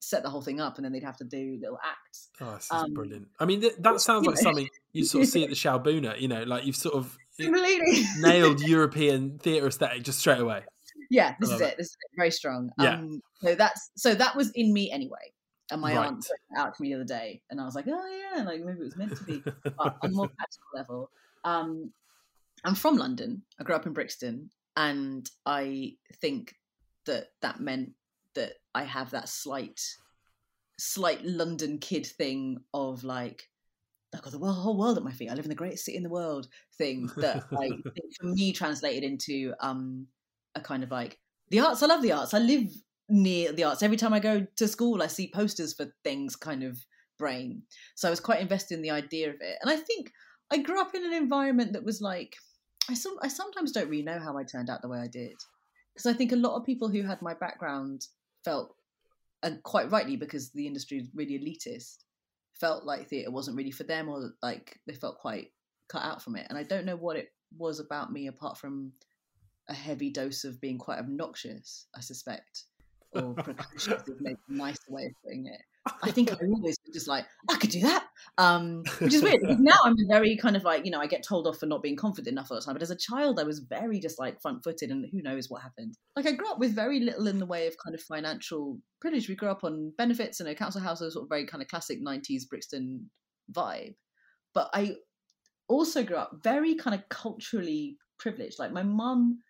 set 0.00 0.22
the 0.22 0.28
whole 0.28 0.42
thing 0.42 0.60
up, 0.60 0.76
and 0.76 0.84
then 0.84 0.92
they'd 0.92 1.02
have 1.02 1.16
to 1.16 1.24
do 1.24 1.58
little 1.60 1.78
acts. 1.82 2.28
Oh, 2.40 2.54
this 2.54 2.64
is 2.64 2.70
um, 2.70 2.92
brilliant. 2.92 3.28
I 3.40 3.44
mean, 3.46 3.60
th- 3.62 3.74
that 3.78 4.00
sounds 4.02 4.26
like 4.26 4.36
know. 4.36 4.42
something 4.42 4.68
you 4.92 5.04
sort 5.04 5.24
of 5.24 5.30
see 5.30 5.42
at 5.44 5.48
the 5.50 5.54
Schaubühne. 5.56 6.20
You 6.20 6.28
know, 6.28 6.42
like 6.42 6.64
you've 6.66 6.76
sort 6.76 6.94
of 6.94 7.16
nailed 7.38 8.60
European 8.60 9.38
theatre 9.38 9.66
aesthetic 9.66 10.02
just 10.02 10.18
straight 10.18 10.40
away. 10.40 10.62
yeah, 11.10 11.34
this 11.40 11.50
is 11.50 11.60
love 11.60 11.70
it. 11.70 11.76
This 11.78 11.86
is 11.86 11.96
it. 12.12 12.16
very 12.16 12.30
strong. 12.30 12.70
Yeah. 12.78 12.96
Um, 12.98 13.20
so 13.40 13.54
that's 13.54 13.90
so 13.96 14.14
that 14.14 14.36
was 14.36 14.50
in 14.54 14.72
me 14.72 14.90
anyway. 14.90 15.32
And 15.70 15.80
my 15.80 15.96
Right. 15.96 16.08
aunt 16.08 16.26
out 16.58 16.74
to 16.74 16.82
me 16.82 16.90
the 16.90 16.96
other 16.96 17.04
day, 17.04 17.40
and 17.50 17.58
I 17.58 17.64
was 17.64 17.74
like, 17.74 17.86
oh 17.88 18.06
yeah, 18.36 18.42
like 18.42 18.60
maybe 18.60 18.80
it 18.80 18.84
was 18.84 18.96
meant 18.96 19.16
to 19.16 19.24
be. 19.24 19.42
on 19.78 19.94
a 20.02 20.08
more 20.10 20.28
practical 20.28 20.66
level, 20.74 21.10
um, 21.44 21.90
I'm 22.64 22.74
from 22.74 22.96
London. 22.96 23.42
I 23.60 23.64
grew 23.64 23.74
up 23.74 23.86
in 23.86 23.92
Brixton, 23.92 24.50
and 24.76 25.28
I 25.46 25.94
think 26.20 26.54
that 27.06 27.28
that 27.42 27.60
meant 27.60 27.92
that 28.34 28.54
I 28.74 28.84
have 28.84 29.10
that 29.10 29.28
slight, 29.28 29.80
slight 30.78 31.24
London 31.24 31.78
kid 31.78 32.06
thing 32.06 32.58
of 32.72 33.04
like 33.04 33.48
I've 34.14 34.22
got 34.22 34.32
the 34.32 34.38
whole 34.38 34.78
world 34.78 34.96
at 34.96 35.04
my 35.04 35.12
feet. 35.12 35.30
I 35.30 35.34
live 35.34 35.44
in 35.44 35.50
the 35.50 35.56
greatest 35.56 35.84
city 35.84 35.96
in 35.96 36.02
the 36.02 36.08
world 36.08 36.48
thing 36.78 37.10
that 37.16 37.44
like 37.52 37.72
for 38.20 38.26
me 38.26 38.52
translated 38.52 39.02
into 39.02 39.52
um 39.60 40.06
a 40.54 40.60
kind 40.60 40.82
of 40.82 40.90
like 40.90 41.18
the 41.50 41.60
arts. 41.60 41.82
I 41.82 41.86
love 41.86 42.02
the 42.02 42.12
arts. 42.12 42.34
I 42.34 42.38
live 42.38 42.68
near 43.08 43.52
the 43.52 43.64
arts. 43.64 43.82
Every 43.82 43.96
time 43.96 44.14
I 44.14 44.20
go 44.20 44.46
to 44.56 44.68
school, 44.68 45.02
I 45.02 45.08
see 45.08 45.30
posters 45.32 45.74
for 45.74 45.86
things 46.04 46.36
kind 46.36 46.62
of 46.62 46.78
brain. 47.18 47.62
So 47.94 48.08
I 48.08 48.10
was 48.10 48.20
quite 48.20 48.40
invested 48.40 48.74
in 48.74 48.82
the 48.82 48.90
idea 48.90 49.30
of 49.30 49.36
it. 49.40 49.58
And 49.60 49.70
I 49.70 49.76
think 49.76 50.10
I 50.50 50.58
grew 50.58 50.80
up 50.80 50.94
in 50.94 51.04
an 51.04 51.12
environment 51.12 51.72
that 51.72 51.84
was 51.84 52.00
like 52.00 52.36
I 52.88 52.94
some 52.94 53.16
I 53.22 53.28
sometimes 53.28 53.72
don't 53.72 53.88
really 53.88 54.02
know 54.02 54.18
how 54.18 54.36
I 54.36 54.44
turned 54.44 54.70
out 54.70 54.82
the 54.82 54.88
way 54.88 54.98
I 54.98 55.08
did. 55.08 55.34
Because 55.94 56.06
I 56.06 56.12
think 56.12 56.32
a 56.32 56.36
lot 56.36 56.56
of 56.56 56.64
people 56.64 56.88
who 56.88 57.02
had 57.02 57.22
my 57.22 57.34
background 57.34 58.06
felt 58.44 58.74
and 59.42 59.62
quite 59.62 59.90
rightly 59.90 60.16
because 60.16 60.50
the 60.50 60.66
industry 60.66 60.98
is 60.98 61.08
really 61.14 61.38
elitist, 61.38 61.98
felt 62.58 62.84
like 62.84 63.08
theatre 63.08 63.30
wasn't 63.30 63.56
really 63.56 63.70
for 63.70 63.84
them 63.84 64.08
or 64.08 64.32
like 64.42 64.80
they 64.86 64.94
felt 64.94 65.18
quite 65.18 65.52
cut 65.88 66.02
out 66.02 66.22
from 66.22 66.34
it. 66.34 66.46
And 66.48 66.58
I 66.58 66.62
don't 66.62 66.86
know 66.86 66.96
what 66.96 67.16
it 67.16 67.28
was 67.56 67.78
about 67.78 68.10
me 68.10 68.26
apart 68.26 68.58
from 68.58 68.92
a 69.68 69.74
heavy 69.74 70.10
dose 70.10 70.44
of 70.44 70.60
being 70.60 70.78
quite 70.78 70.98
obnoxious, 70.98 71.86
I 71.94 72.00
suspect, 72.00 72.64
or 73.14 73.34
precocious 73.34 74.02
is 74.08 74.16
maybe 74.20 74.38
a 74.48 74.52
nicer 74.52 74.80
way 74.88 75.04
of 75.06 75.12
putting 75.24 75.46
it. 75.46 75.60
I 76.02 76.10
think 76.10 76.32
I 76.32 76.36
always 76.46 76.76
just 76.92 77.08
like, 77.08 77.26
I 77.50 77.56
could 77.56 77.70
do 77.70 77.80
that. 77.80 78.06
Um, 78.38 78.84
which 79.00 79.14
is 79.14 79.22
weird 79.22 79.42
now 79.60 79.76
I'm 79.84 79.96
very 80.08 80.36
kind 80.36 80.56
of 80.56 80.64
like, 80.64 80.84
you 80.84 80.90
know, 80.90 81.00
I 81.00 81.06
get 81.06 81.22
told 81.22 81.46
off 81.46 81.58
for 81.58 81.66
not 81.66 81.82
being 81.82 81.96
confident 81.96 82.32
enough 82.32 82.50
all 82.50 82.58
the 82.58 82.64
time. 82.64 82.74
But 82.74 82.82
as 82.82 82.90
a 82.90 82.96
child, 82.96 83.38
I 83.38 83.44
was 83.44 83.58
very 83.58 84.00
just 84.00 84.18
like 84.18 84.40
front 84.40 84.64
footed 84.64 84.90
and 84.90 85.06
who 85.12 85.22
knows 85.22 85.50
what 85.50 85.62
happened. 85.62 85.94
Like 86.16 86.26
I 86.26 86.32
grew 86.32 86.50
up 86.50 86.58
with 86.58 86.74
very 86.74 87.00
little 87.00 87.26
in 87.26 87.38
the 87.38 87.46
way 87.46 87.66
of 87.66 87.76
kind 87.82 87.94
of 87.94 88.00
financial 88.00 88.78
privilege. 89.00 89.28
We 89.28 89.36
grew 89.36 89.50
up 89.50 89.64
on 89.64 89.92
benefits 89.98 90.40
and 90.40 90.48
a 90.48 90.54
council 90.54 90.80
house, 90.80 91.00
a 91.00 91.10
sort 91.10 91.24
of 91.24 91.28
very 91.28 91.46
kind 91.46 91.62
of 91.62 91.68
classic 91.68 92.02
90s 92.02 92.48
Brixton 92.48 93.10
vibe. 93.52 93.94
But 94.54 94.70
I 94.72 94.96
also 95.68 96.02
grew 96.02 96.16
up 96.16 96.40
very 96.42 96.74
kind 96.74 96.94
of 96.94 97.08
culturally 97.08 97.98
privileged. 98.18 98.58
Like 98.58 98.72
my 98.72 98.82
mum 98.82 99.40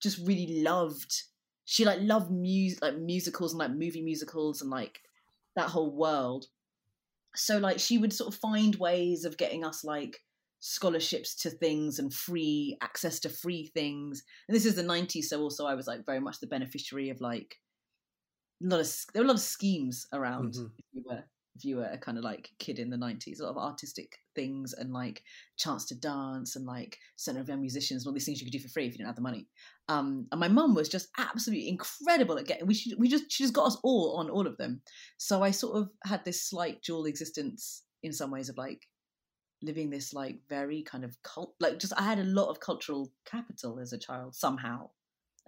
just 0.00 0.18
really 0.26 0.62
loved 0.62 1.22
she 1.66 1.84
like 1.86 2.00
loved 2.02 2.32
music 2.32 2.82
like 2.82 2.98
musicals 2.98 3.52
and 3.54 3.60
like 3.60 3.72
movie 3.72 4.02
musicals 4.02 4.62
and 4.62 4.70
like 4.70 5.02
that 5.56 5.70
whole 5.70 5.94
world. 5.96 6.48
So 7.36 7.58
like 7.58 7.78
she 7.78 7.98
would 7.98 8.12
sort 8.12 8.34
of 8.34 8.40
find 8.40 8.74
ways 8.76 9.24
of 9.24 9.36
getting 9.36 9.64
us 9.64 9.84
like 9.84 10.24
scholarships 10.60 11.34
to 11.36 11.50
things 11.50 11.98
and 11.98 12.12
free 12.14 12.78
access 12.80 13.20
to 13.20 13.28
free 13.30 13.66
things. 13.68 14.24
And 14.48 14.56
this 14.56 14.66
is 14.66 14.76
the 14.76 14.82
90s, 14.82 15.30
so 15.30 15.40
also 15.42 15.66
I 15.66 15.74
was 15.74 15.86
like 15.86 16.06
very 16.06 16.20
much 16.20 16.40
the 16.40 16.46
beneficiary 16.48 17.10
of 17.10 17.20
like 17.20 17.58
a 18.62 18.66
lot 18.66 18.80
of 18.80 19.04
there 19.12 19.22
were 19.22 19.26
a 19.26 19.28
lot 19.28 19.36
of 19.36 19.40
schemes 19.42 20.06
around 20.12 20.54
Mhm. 20.54 20.72
Were 21.64 21.84
a 21.84 21.98
kind 21.98 22.18
of 22.18 22.24
like 22.24 22.50
kid 22.58 22.78
in 22.78 22.90
the 22.90 22.96
90s 22.96 23.40
a 23.40 23.44
lot 23.44 23.50
of 23.50 23.58
artistic 23.58 24.18
things 24.34 24.72
and 24.72 24.92
like 24.92 25.22
chance 25.56 25.84
to 25.86 25.94
dance 25.94 26.56
and 26.56 26.66
like 26.66 26.98
centre 27.16 27.40
of 27.40 27.48
young 27.48 27.60
musicians 27.60 28.02
and 28.02 28.10
all 28.10 28.14
these 28.14 28.24
things 28.24 28.40
you 28.40 28.46
could 28.46 28.52
do 28.52 28.58
for 28.58 28.68
free 28.68 28.86
if 28.86 28.92
you 28.92 28.98
didn't 28.98 29.08
have 29.08 29.16
the 29.16 29.22
money. 29.22 29.46
Um 29.88 30.26
and 30.30 30.40
my 30.40 30.48
mum 30.48 30.74
was 30.74 30.88
just 30.88 31.08
absolutely 31.18 31.68
incredible 31.68 32.38
at 32.38 32.46
getting 32.46 32.66
we 32.66 32.74
should, 32.74 32.98
we 32.98 33.08
just 33.08 33.30
she 33.30 33.44
just 33.44 33.54
got 33.54 33.66
us 33.66 33.78
all 33.82 34.16
on 34.18 34.30
all 34.30 34.46
of 34.46 34.56
them. 34.56 34.82
So 35.16 35.42
i 35.42 35.50
sort 35.50 35.76
of 35.76 35.90
had 36.04 36.24
this 36.24 36.42
slight 36.42 36.82
dual 36.82 37.06
existence 37.06 37.82
in 38.02 38.12
some 38.12 38.30
ways 38.30 38.48
of 38.48 38.58
like 38.58 38.86
living 39.62 39.90
this 39.90 40.12
like 40.12 40.38
very 40.48 40.82
kind 40.82 41.04
of 41.04 41.16
cult 41.22 41.54
like 41.60 41.78
just 41.78 41.94
i 41.96 42.02
had 42.02 42.18
a 42.18 42.24
lot 42.24 42.50
of 42.50 42.60
cultural 42.60 43.10
capital 43.24 43.80
as 43.80 43.92
a 43.92 43.98
child 43.98 44.34
somehow 44.34 44.88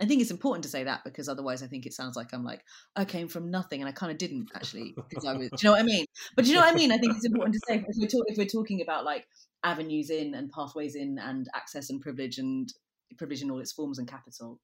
I 0.01 0.07
think 0.07 0.21
it's 0.21 0.31
important 0.31 0.63
to 0.63 0.69
say 0.69 0.85
that 0.85 1.03
because 1.05 1.29
otherwise 1.29 1.63
I 1.63 1.67
think 1.67 1.85
it 1.87 1.93
sounds 1.93 2.17
like 2.17 2.33
I'm 2.33 2.45
like 2.45 2.63
I 2.95 3.05
came 3.05 3.29
from 3.29 3.51
nothing 3.51 3.81
and 3.81 3.89
I 3.89 3.93
kind 3.93 4.13
of 4.13 4.19
didn't 4.19 4.51
actually 4.55 4.95
because 5.09 5.25
I 5.25 5.33
was. 5.35 5.49
Do 5.51 5.57
you 5.61 5.65
know 5.69 5.73
what 5.73 5.81
I 5.81 5.85
mean? 5.85 6.05
But 6.37 6.45
do 6.45 6.51
you 6.51 6.57
know 6.57 6.63
what 6.63 6.73
I 6.75 6.77
mean? 6.77 6.93
I 6.93 6.99
think 6.99 7.17
it's 7.17 7.25
important 7.27 7.55
to 7.55 7.61
say 7.67 7.85
if 7.87 7.97
we're, 7.99 8.07
talk, 8.07 8.25
if 8.29 8.39
we're 8.39 8.47
talking 8.47 8.81
about 8.81 9.05
like 9.05 9.27
avenues 9.65 10.11
in 10.11 10.35
and 10.35 10.51
pathways 10.51 10.95
in 10.95 11.19
and 11.19 11.49
access 11.55 11.91
and 11.91 12.01
privilege 12.01 12.39
and 12.39 12.73
privilege 13.17 13.43
in 13.43 13.51
all 13.51 13.59
its 13.61 13.73
forms 13.73 13.99
and 13.99 14.07
capital. 14.07 14.61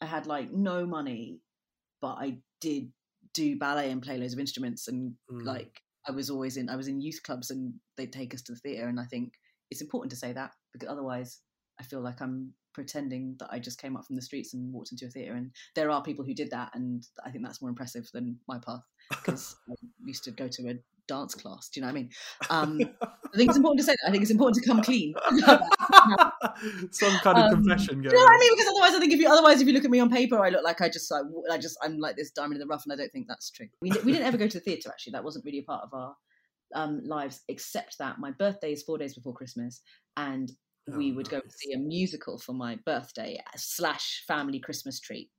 I 0.00 0.06
had 0.06 0.26
like 0.26 0.52
no 0.52 0.84
money, 0.86 1.40
but 2.02 2.16
I 2.20 2.38
did 2.60 2.90
do 3.32 3.56
ballet 3.58 3.90
and 3.90 4.02
play 4.02 4.18
loads 4.18 4.32
of 4.34 4.38
instruments 4.40 4.88
and 4.88 5.14
Mm. 5.30 5.44
like 5.44 5.80
I 6.06 6.12
was 6.12 6.30
always 6.30 6.56
in 6.56 6.68
I 6.68 6.76
was 6.76 6.88
in 6.88 7.00
youth 7.00 7.22
clubs 7.22 7.50
and 7.50 7.74
they'd 7.96 8.12
take 8.12 8.34
us 8.34 8.42
to 8.42 8.52
the 8.52 8.58
theatre 8.58 8.88
and 8.88 9.00
I 9.00 9.04
think 9.04 9.32
it's 9.70 9.80
important 9.80 10.10
to 10.10 10.16
say 10.16 10.32
that 10.32 10.52
because 10.72 10.88
otherwise 10.88 11.40
I 11.80 11.82
feel 11.82 12.00
like 12.00 12.20
I'm 12.20 12.52
pretending 12.76 13.34
that 13.38 13.48
I 13.50 13.58
just 13.58 13.80
came 13.80 13.96
up 13.96 14.04
from 14.04 14.16
the 14.16 14.22
streets 14.22 14.52
and 14.52 14.70
walked 14.70 14.92
into 14.92 15.06
a 15.06 15.08
theatre 15.08 15.32
and 15.32 15.50
there 15.74 15.90
are 15.90 16.02
people 16.02 16.26
who 16.26 16.34
did 16.34 16.50
that 16.50 16.72
and 16.74 17.02
I 17.24 17.30
think 17.30 17.42
that's 17.42 17.62
more 17.62 17.70
impressive 17.70 18.06
than 18.12 18.38
my 18.46 18.58
path 18.58 18.82
because 19.10 19.56
I 19.66 19.72
used 20.04 20.24
to 20.24 20.30
go 20.30 20.46
to 20.46 20.68
a 20.68 20.74
dance 21.08 21.34
class 21.34 21.70
do 21.70 21.80
you 21.80 21.86
know 21.86 21.90
what 21.90 21.98
I 21.98 22.00
mean 22.00 22.10
um, 22.50 22.80
I 23.02 23.36
think 23.36 23.48
it's 23.48 23.56
important 23.56 23.80
to 23.80 23.86
say 23.86 23.92
that 23.92 24.08
I 24.08 24.10
think 24.10 24.20
it's 24.20 24.30
important 24.30 24.62
to 24.62 24.68
come 24.68 24.82
clean 24.82 25.14
Some 26.90 27.16
kind 27.20 27.38
of 27.38 27.44
Um, 27.44 27.54
confession 27.54 28.02
going 28.02 28.04
you 28.04 28.18
know 28.18 28.24
what 28.24 28.36
I 28.36 28.38
mean? 28.38 28.52
Because 28.56 28.70
otherwise, 28.70 28.94
I 28.94 29.00
think 29.00 29.12
if 29.12 29.20
you 29.20 29.28
otherwise 29.28 29.60
if 29.62 29.66
you 29.66 29.72
look 29.72 29.84
at 29.84 29.90
me 29.90 30.00
on 30.00 30.10
paper, 30.10 30.38
I 30.44 30.50
look 30.50 30.64
like 30.64 30.80
I 30.80 30.88
just 30.88 31.10
like 31.10 31.24
I 31.50 31.58
just 31.58 31.76
I'm 31.82 31.98
like 31.98 32.16
this 32.16 32.30
diamond 32.30 32.54
in 32.54 32.60
the 32.60 32.66
rough, 32.66 32.84
and 32.84 32.92
I 32.92 32.96
don't 32.96 33.12
think 33.12 33.26
that's 33.28 33.50
true. 33.50 33.68
We 33.80 33.90
we 34.04 34.12
didn't 34.12 34.26
ever 34.26 34.36
go 34.38 34.48
to 34.48 34.58
the 34.58 34.64
theatre 34.64 34.88
actually. 34.88 35.12
That 35.12 35.24
wasn't 35.24 35.44
really 35.44 35.58
a 35.58 35.62
part 35.62 35.84
of 35.84 35.92
our 35.92 36.16
um, 36.74 37.02
lives, 37.04 37.42
except 37.48 37.98
that 37.98 38.18
my 38.18 38.30
birthday 38.30 38.72
is 38.72 38.82
four 38.82 38.98
days 38.98 39.14
before 39.14 39.34
Christmas, 39.34 39.82
and 40.16 40.50
we 40.86 41.12
Oh, 41.12 41.16
would 41.16 41.28
go 41.28 41.38
nice. 41.38 41.56
see 41.58 41.72
a 41.72 41.78
musical 41.78 42.38
for 42.38 42.52
my 42.52 42.78
birthday 42.84 43.38
slash 43.56 44.24
family 44.26 44.60
Christmas 44.60 45.00
treat. 45.00 45.30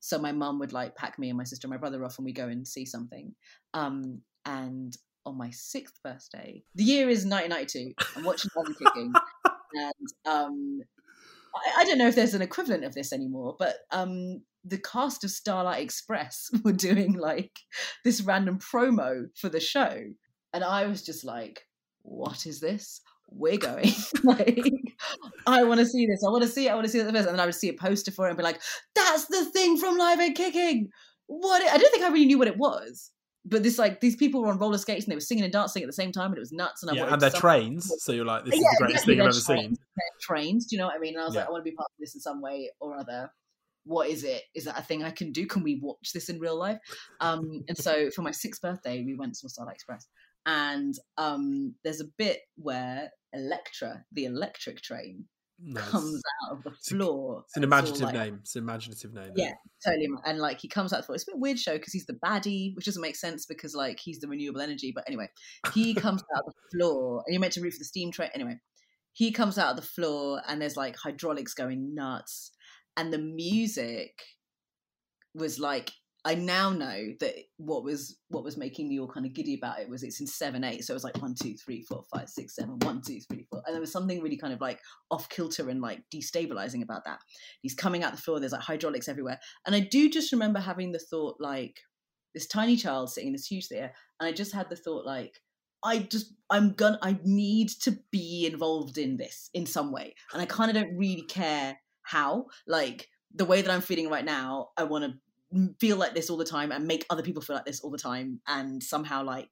So 0.00 0.18
my 0.18 0.32
mum 0.32 0.58
would 0.60 0.72
like 0.72 0.96
pack 0.96 1.18
me 1.18 1.28
and 1.28 1.36
my 1.38 1.44
sister 1.44 1.66
and 1.66 1.70
my 1.70 1.76
brother 1.76 2.04
off, 2.04 2.18
and 2.18 2.24
we 2.24 2.32
go 2.32 2.48
and 2.48 2.66
see 2.66 2.84
something. 2.86 3.34
Um, 3.74 4.22
and 4.46 4.96
on 5.26 5.36
my 5.36 5.50
sixth 5.50 6.00
birthday, 6.02 6.62
the 6.74 6.84
year 6.84 7.08
is 7.08 7.26
1992. 7.26 7.92
I'm 8.16 8.24
watching 8.24 8.50
Modern 8.56 8.74
Kicking, 8.74 9.12
and 9.74 10.08
um, 10.26 10.80
I, 11.54 11.82
I 11.82 11.84
don't 11.84 11.98
know 11.98 12.08
if 12.08 12.14
there's 12.14 12.34
an 12.34 12.42
equivalent 12.42 12.84
of 12.84 12.94
this 12.94 13.12
anymore, 13.12 13.56
but 13.58 13.76
um, 13.90 14.42
the 14.64 14.78
cast 14.78 15.22
of 15.24 15.30
Starlight 15.30 15.82
Express 15.82 16.48
were 16.64 16.72
doing 16.72 17.12
like 17.12 17.58
this 18.04 18.22
random 18.22 18.58
promo 18.58 19.26
for 19.36 19.50
the 19.50 19.60
show, 19.60 20.00
and 20.54 20.64
I 20.64 20.86
was 20.86 21.02
just 21.04 21.24
like, 21.24 21.66
"What 22.02 22.46
is 22.46 22.60
this? 22.60 23.02
We're 23.30 23.58
going! 23.58 23.92
like, 24.24 24.70
I 25.46 25.64
want 25.64 25.80
to 25.80 25.86
see 25.86 26.06
this. 26.06 26.22
I 26.26 26.30
want 26.30 26.42
to 26.42 26.48
see 26.48 26.66
it. 26.66 26.70
I 26.70 26.74
want 26.74 26.86
to 26.86 26.90
see 26.90 26.98
it." 26.98 27.06
And 27.06 27.16
then 27.16 27.40
I 27.40 27.46
would 27.46 27.54
see 27.54 27.68
a 27.68 27.74
poster 27.74 28.10
for 28.10 28.26
it 28.26 28.30
and 28.30 28.36
be 28.36 28.44
like, 28.44 28.60
"That's 28.94 29.26
the 29.26 29.44
thing 29.46 29.76
from 29.76 29.96
Live 29.98 30.20
and 30.20 30.34
Kicking." 30.34 30.88
What? 31.26 31.62
I 31.62 31.78
don't 31.78 31.90
think 31.92 32.04
I 32.04 32.08
really 32.08 32.26
knew 32.26 32.38
what 32.38 32.48
it 32.48 32.58
was. 32.58 33.10
But 33.46 33.62
this, 33.62 33.78
like, 33.78 34.00
these 34.00 34.16
people 34.16 34.42
were 34.42 34.48
on 34.48 34.58
roller 34.58 34.76
skates 34.76 35.06
and 35.06 35.12
they 35.12 35.16
were 35.16 35.20
singing 35.20 35.44
and 35.44 35.52
dancing 35.52 35.82
at 35.82 35.86
the 35.86 35.94
same 35.94 36.12
time, 36.12 36.26
and 36.26 36.36
it 36.36 36.40
was 36.40 36.52
nuts. 36.52 36.82
And 36.82 36.90
I 36.90 36.94
Yeah, 36.94 37.12
and 37.12 37.22
they're 37.22 37.30
trains, 37.30 37.90
so 37.98 38.12
you're 38.12 38.24
like, 38.24 38.44
this 38.44 38.54
is 38.54 38.60
Yeah, 38.60 38.68
the 38.78 38.84
greatest 38.84 39.06
thing 39.06 39.20
I've 39.20 39.28
ever 39.28 39.32
seen. 39.32 39.56
trained, 39.56 39.78
they're 39.78 40.20
trained. 40.20 40.60
Do 40.60 40.76
you 40.76 40.78
know 40.78 40.86
what 40.86 40.96
I 40.96 40.98
mean? 40.98 41.14
And 41.14 41.22
I 41.22 41.24
was 41.24 41.34
like, 41.34 41.46
I 41.46 41.50
want 41.50 41.64
to 41.64 41.70
be 41.70 41.74
part 41.74 41.88
of 41.90 41.98
this 41.98 42.14
in 42.14 42.20
some 42.20 42.42
way 42.42 42.70
or 42.80 42.96
other. 42.96 43.30
What 43.84 44.08
is 44.08 44.24
it? 44.24 44.42
Is 44.54 44.64
that 44.64 44.78
a 44.78 44.82
thing 44.82 45.02
I 45.02 45.10
can 45.10 45.32
do? 45.32 45.46
Can 45.46 45.62
we 45.62 45.80
watch 45.82 46.12
this 46.12 46.28
in 46.28 46.38
real 46.38 46.58
life? 46.58 46.78
Um, 47.20 47.64
and 47.66 47.78
so 47.78 48.10
for 48.10 48.20
my 48.20 48.30
sixth 48.30 48.60
birthday, 48.60 49.02
we 49.02 49.14
went 49.14 49.34
to 49.36 49.48
Starlight 49.48 49.76
Express, 49.76 50.06
and 50.46 50.94
um, 51.18 51.74
there's 51.84 52.00
a 52.00 52.08
bit 52.18 52.40
where 52.56 53.10
Electra, 53.32 54.04
the 54.12 54.24
electric 54.24 54.80
train, 54.82 55.26
Nice. 55.62 55.88
comes 55.90 56.22
out 56.42 56.56
of 56.56 56.62
the 56.64 56.70
floor. 56.70 57.42
It's 57.46 57.56
an 57.56 57.64
imaginative 57.64 58.02
like, 58.02 58.14
name. 58.14 58.38
It's 58.40 58.56
an 58.56 58.62
imaginative 58.62 59.12
name. 59.12 59.32
Yeah. 59.36 59.52
Totally, 59.84 60.08
and 60.24 60.38
like 60.38 60.58
he 60.58 60.68
comes 60.68 60.92
out 60.92 61.00
of 61.00 61.02
the 61.02 61.06
floor. 61.06 61.14
it's 61.16 61.24
a 61.28 61.32
bit 61.32 61.38
weird 61.38 61.58
show 61.58 61.74
because 61.74 61.92
he's 61.92 62.06
the 62.06 62.18
baddie, 62.24 62.74
which 62.74 62.86
doesn't 62.86 63.02
make 63.02 63.16
sense 63.16 63.44
because 63.46 63.74
like 63.74 64.00
he's 64.00 64.20
the 64.20 64.28
renewable 64.28 64.60
energy. 64.60 64.92
But 64.94 65.04
anyway, 65.06 65.28
he 65.74 65.94
comes 65.94 66.22
out 66.34 66.44
of 66.46 66.54
the 66.54 66.78
floor, 66.78 67.22
and 67.26 67.34
you're 67.34 67.40
meant 67.40 67.52
to 67.54 67.60
root 67.60 67.74
for 67.74 67.78
the 67.78 67.84
steam 67.84 68.10
train. 68.10 68.30
Anyway, 68.34 68.58
he 69.12 69.32
comes 69.32 69.58
out 69.58 69.70
of 69.70 69.76
the 69.76 69.82
floor, 69.82 70.40
and 70.48 70.62
there's 70.62 70.76
like 70.76 70.96
hydraulics 70.96 71.54
going 71.54 71.94
nuts, 71.94 72.52
and 72.96 73.12
the 73.12 73.18
music 73.18 74.22
was 75.34 75.58
like 75.58 75.92
I 76.24 76.34
now 76.34 76.70
know 76.70 77.14
that 77.20 77.34
what 77.56 77.82
was 77.82 78.18
what 78.28 78.44
was 78.44 78.58
making 78.58 78.88
me 78.88 79.00
all 79.00 79.08
kind 79.08 79.24
of 79.24 79.32
giddy 79.32 79.54
about 79.54 79.80
it 79.80 79.88
was 79.88 80.02
it's 80.02 80.20
in 80.20 80.26
seven 80.26 80.64
eight, 80.64 80.84
so 80.84 80.92
it 80.92 80.94
was 80.94 81.04
like 81.04 81.20
one 81.22 81.34
two 81.34 81.54
three 81.54 81.82
four 81.82 82.04
five 82.14 82.28
six 82.28 82.54
seven 82.54 82.78
one 82.80 83.00
two 83.00 83.20
three 83.20 83.46
four, 83.50 83.62
and 83.64 83.74
there 83.74 83.80
was 83.80 83.92
something 83.92 84.20
really 84.20 84.36
kind 84.36 84.52
of 84.52 84.60
like 84.60 84.80
off 85.10 85.28
kilter 85.30 85.70
and 85.70 85.80
like 85.80 86.02
destabilizing 86.14 86.82
about 86.82 87.04
that. 87.06 87.20
He's 87.62 87.74
coming 87.74 88.04
out 88.04 88.12
the 88.12 88.20
floor. 88.20 88.38
There's 88.38 88.52
like 88.52 88.60
hydraulics 88.60 89.08
everywhere, 89.08 89.40
and 89.66 89.74
I 89.74 89.80
do 89.80 90.10
just 90.10 90.32
remember 90.32 90.60
having 90.60 90.92
the 90.92 90.98
thought 90.98 91.36
like 91.40 91.80
this 92.34 92.46
tiny 92.46 92.76
child 92.76 93.10
sitting 93.10 93.28
in 93.28 93.32
this 93.32 93.46
huge 93.46 93.68
theater, 93.68 93.92
and 94.20 94.28
I 94.28 94.32
just 94.32 94.54
had 94.54 94.68
the 94.68 94.76
thought 94.76 95.06
like 95.06 95.40
I 95.82 96.00
just 96.00 96.34
I'm 96.50 96.74
gonna 96.74 96.98
I 97.02 97.18
need 97.24 97.70
to 97.82 97.96
be 98.10 98.46
involved 98.50 98.98
in 98.98 99.16
this 99.16 99.48
in 99.54 99.64
some 99.64 99.90
way, 99.90 100.14
and 100.32 100.42
I 100.42 100.46
kind 100.46 100.70
of 100.70 100.82
don't 100.82 100.98
really 100.98 101.22
care 101.22 101.78
how. 102.02 102.46
Like 102.66 103.08
the 103.34 103.46
way 103.46 103.62
that 103.62 103.70
I'm 103.70 103.80
feeling 103.80 104.10
right 104.10 104.24
now, 104.24 104.68
I 104.76 104.84
want 104.84 105.04
to 105.04 105.14
feel 105.78 105.96
like 105.96 106.14
this 106.14 106.30
all 106.30 106.36
the 106.36 106.44
time 106.44 106.72
and 106.72 106.86
make 106.86 107.06
other 107.10 107.22
people 107.22 107.42
feel 107.42 107.56
like 107.56 107.64
this 107.64 107.80
all 107.80 107.90
the 107.90 107.98
time, 107.98 108.40
and 108.46 108.82
somehow 108.82 109.24
like 109.24 109.50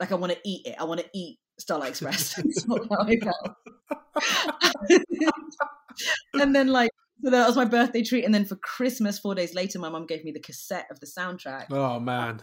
like 0.00 0.12
I 0.12 0.16
want 0.16 0.32
to 0.32 0.38
eat 0.44 0.66
it. 0.66 0.76
I 0.78 0.84
want 0.84 1.00
to 1.00 1.06
eat 1.14 1.38
Starlight 1.58 1.90
Express. 1.90 2.34
That's 2.36 2.66
not 2.66 2.80
how 2.90 3.06
I 3.06 3.16
felt. 3.22 3.56
and 6.34 6.54
then 6.54 6.68
like 6.68 6.90
so 7.24 7.30
that 7.30 7.46
was 7.46 7.56
my 7.56 7.64
birthday 7.64 8.02
treat, 8.02 8.24
and 8.24 8.34
then 8.34 8.44
for 8.44 8.56
Christmas, 8.56 9.18
four 9.18 9.34
days 9.34 9.54
later, 9.54 9.78
my 9.78 9.88
mum 9.88 10.06
gave 10.06 10.24
me 10.24 10.30
the 10.30 10.40
cassette 10.40 10.86
of 10.90 11.00
the 11.00 11.06
soundtrack. 11.06 11.66
Oh 11.70 11.98
man. 11.98 12.40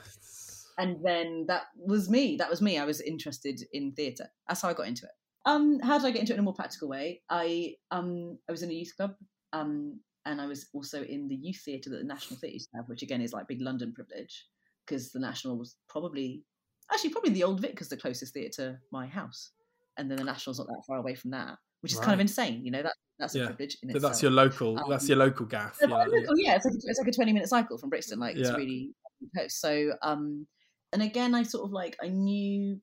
and 0.78 0.98
then 1.04 1.46
that 1.48 1.64
was 1.78 2.10
me. 2.10 2.36
That 2.38 2.50
was 2.50 2.62
me. 2.62 2.78
I 2.78 2.86
was 2.86 3.00
interested 3.00 3.62
in 3.72 3.94
theatre. 3.94 4.28
That's 4.48 4.62
how 4.62 4.70
I 4.70 4.74
got 4.74 4.88
into 4.88 5.06
it. 5.06 5.12
Um, 5.46 5.80
how 5.80 5.98
did 5.98 6.08
I 6.08 6.12
get 6.12 6.22
into 6.22 6.34
it 6.34 6.36
in 6.36 6.40
a 6.40 6.44
more 6.44 6.54
practical 6.54 6.90
way? 6.90 7.22
I 7.30 7.76
um, 7.92 8.38
I 8.50 8.52
was 8.52 8.64
in 8.64 8.70
a 8.70 8.74
youth 8.74 8.94
club, 8.98 9.16
um, 9.54 10.00
and 10.26 10.42
I 10.42 10.48
was 10.48 10.68
also 10.74 11.04
in 11.04 11.28
the 11.28 11.36
youth 11.36 11.62
theatre 11.64 11.90
that 11.92 11.98
the 11.98 12.04
National 12.04 12.40
Theatre 12.40 12.54
used 12.54 12.70
to 12.72 12.78
have, 12.78 12.90
which 12.90 13.04
again 13.04 13.22
is 13.22 13.34
like 13.34 13.48
big 13.48 13.62
London 13.62 13.94
privilege, 13.94 14.46
because 14.86 15.12
the 15.12 15.20
National 15.20 15.58
was 15.58 15.76
probably 15.88 16.44
actually 16.92 17.12
probably 17.12 17.32
the 17.32 17.44
Old 17.44 17.62
Vic 17.62 17.80
is 17.82 17.90
the 17.90 17.98
closest 17.98 18.34
theatre 18.34 18.74
to 18.74 18.80
my 18.92 19.08
house, 19.08 19.52
and 19.98 20.10
then 20.10 20.18
the 20.18 20.24
National's 20.24 20.60
not 20.60 20.68
that 20.68 20.84
far 20.88 20.98
away 20.98 21.16
from 21.16 21.32
that, 21.32 21.58
which 21.82 21.92
is 21.92 21.98
right. 22.00 22.06
kind 22.06 22.14
of 22.16 22.22
insane. 22.22 22.66
You 22.66 22.72
know 22.72 22.84
that 22.84 22.94
that's 23.20 23.36
a 23.36 23.40
yeah. 23.40 23.46
privilege. 23.46 23.78
In 23.84 23.90
so 23.90 23.96
itself. 23.98 24.12
that's 24.12 24.22
your 24.22 24.32
local. 24.32 24.80
Um, 24.80 24.90
that's 24.90 25.08
your 25.08 25.18
local 25.18 25.46
gaff. 25.46 25.78
Yeah, 25.82 25.88
local, 25.88 26.38
yeah. 26.38 26.56
it's 26.56 26.66
like 26.66 26.76
it's 26.76 27.00
like 27.00 27.08
a 27.08 27.12
twenty 27.12 27.34
minute 27.34 27.50
cycle 27.50 27.78
from 27.78 27.90
Brixton. 27.90 28.20
Like 28.20 28.36
it's 28.36 28.52
really 28.52 28.92
close. 29.36 29.56
So 29.60 29.94
um, 30.02 30.48
and 30.92 31.02
again, 31.02 31.36
I 31.36 31.44
sort 31.44 31.66
of 31.66 31.72
like 31.72 31.98
I 32.02 32.08
knew 32.08 32.80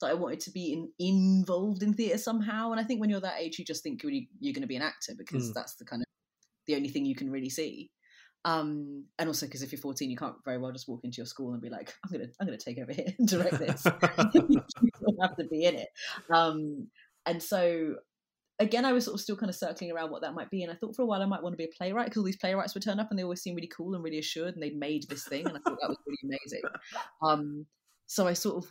that 0.00 0.10
I 0.10 0.14
wanted 0.14 0.40
to 0.40 0.50
be 0.50 0.72
in, 0.72 0.90
involved 0.98 1.82
in 1.82 1.92
theatre 1.92 2.18
somehow. 2.18 2.70
And 2.70 2.80
I 2.80 2.84
think 2.84 3.00
when 3.00 3.10
you're 3.10 3.20
that 3.20 3.38
age, 3.38 3.58
you 3.58 3.64
just 3.64 3.82
think 3.82 4.02
you're, 4.02 4.12
you're 4.12 4.54
going 4.54 4.62
to 4.62 4.66
be 4.66 4.76
an 4.76 4.82
actor 4.82 5.12
because 5.16 5.50
mm. 5.50 5.54
that's 5.54 5.74
the 5.74 5.84
kind 5.84 6.02
of 6.02 6.06
the 6.70 6.76
only 6.76 6.88
thing 6.88 7.04
you 7.04 7.14
can 7.14 7.30
really 7.30 7.50
see. 7.50 7.90
Um, 8.44 9.04
and 9.18 9.28
also 9.28 9.46
because 9.46 9.62
if 9.62 9.70
you're 9.72 9.80
14, 9.80 10.10
you 10.10 10.16
can't 10.16 10.36
very 10.44 10.56
well 10.56 10.72
just 10.72 10.88
walk 10.88 11.00
into 11.04 11.18
your 11.18 11.26
school 11.26 11.52
and 11.52 11.60
be 11.60 11.68
like, 11.68 11.94
"I'm 12.04 12.12
gonna, 12.12 12.30
I'm 12.40 12.46
gonna 12.46 12.56
take 12.56 12.78
over 12.78 12.92
here 12.92 13.12
and 13.18 13.28
direct 13.28 13.58
this." 13.58 13.84
you 14.34 15.18
have 15.20 15.36
to 15.36 15.44
be 15.50 15.64
in 15.64 15.74
it. 15.74 15.88
Um, 16.30 16.88
and 17.26 17.42
so 17.42 17.96
again, 18.60 18.84
I 18.84 18.92
was 18.92 19.06
sort 19.06 19.14
of 19.14 19.20
still 19.20 19.36
kind 19.36 19.50
of 19.50 19.56
circling 19.56 19.90
around 19.90 20.10
what 20.10 20.22
that 20.22 20.34
might 20.34 20.50
be. 20.50 20.62
And 20.62 20.70
I 20.70 20.76
thought 20.76 20.94
for 20.94 21.02
a 21.02 21.06
while 21.06 21.22
I 21.22 21.26
might 21.26 21.42
want 21.42 21.54
to 21.54 21.56
be 21.56 21.64
a 21.64 21.76
playwright 21.76 22.06
because 22.06 22.18
all 22.18 22.24
these 22.24 22.36
playwrights 22.36 22.74
would 22.74 22.82
turn 22.82 23.00
up 23.00 23.10
and 23.10 23.18
they 23.18 23.24
always 23.24 23.42
seem 23.42 23.56
really 23.56 23.70
cool 23.74 23.94
and 23.94 24.04
really 24.04 24.18
assured 24.18 24.54
and 24.54 24.62
they'd 24.62 24.78
made 24.78 25.08
this 25.08 25.24
thing. 25.24 25.46
And 25.46 25.56
I 25.56 25.60
thought 25.60 25.78
that 25.80 25.88
was 25.88 25.98
really 26.06 26.18
amazing. 26.24 26.62
Um, 27.22 27.66
so 28.06 28.26
I 28.26 28.32
sort 28.32 28.64
of 28.64 28.70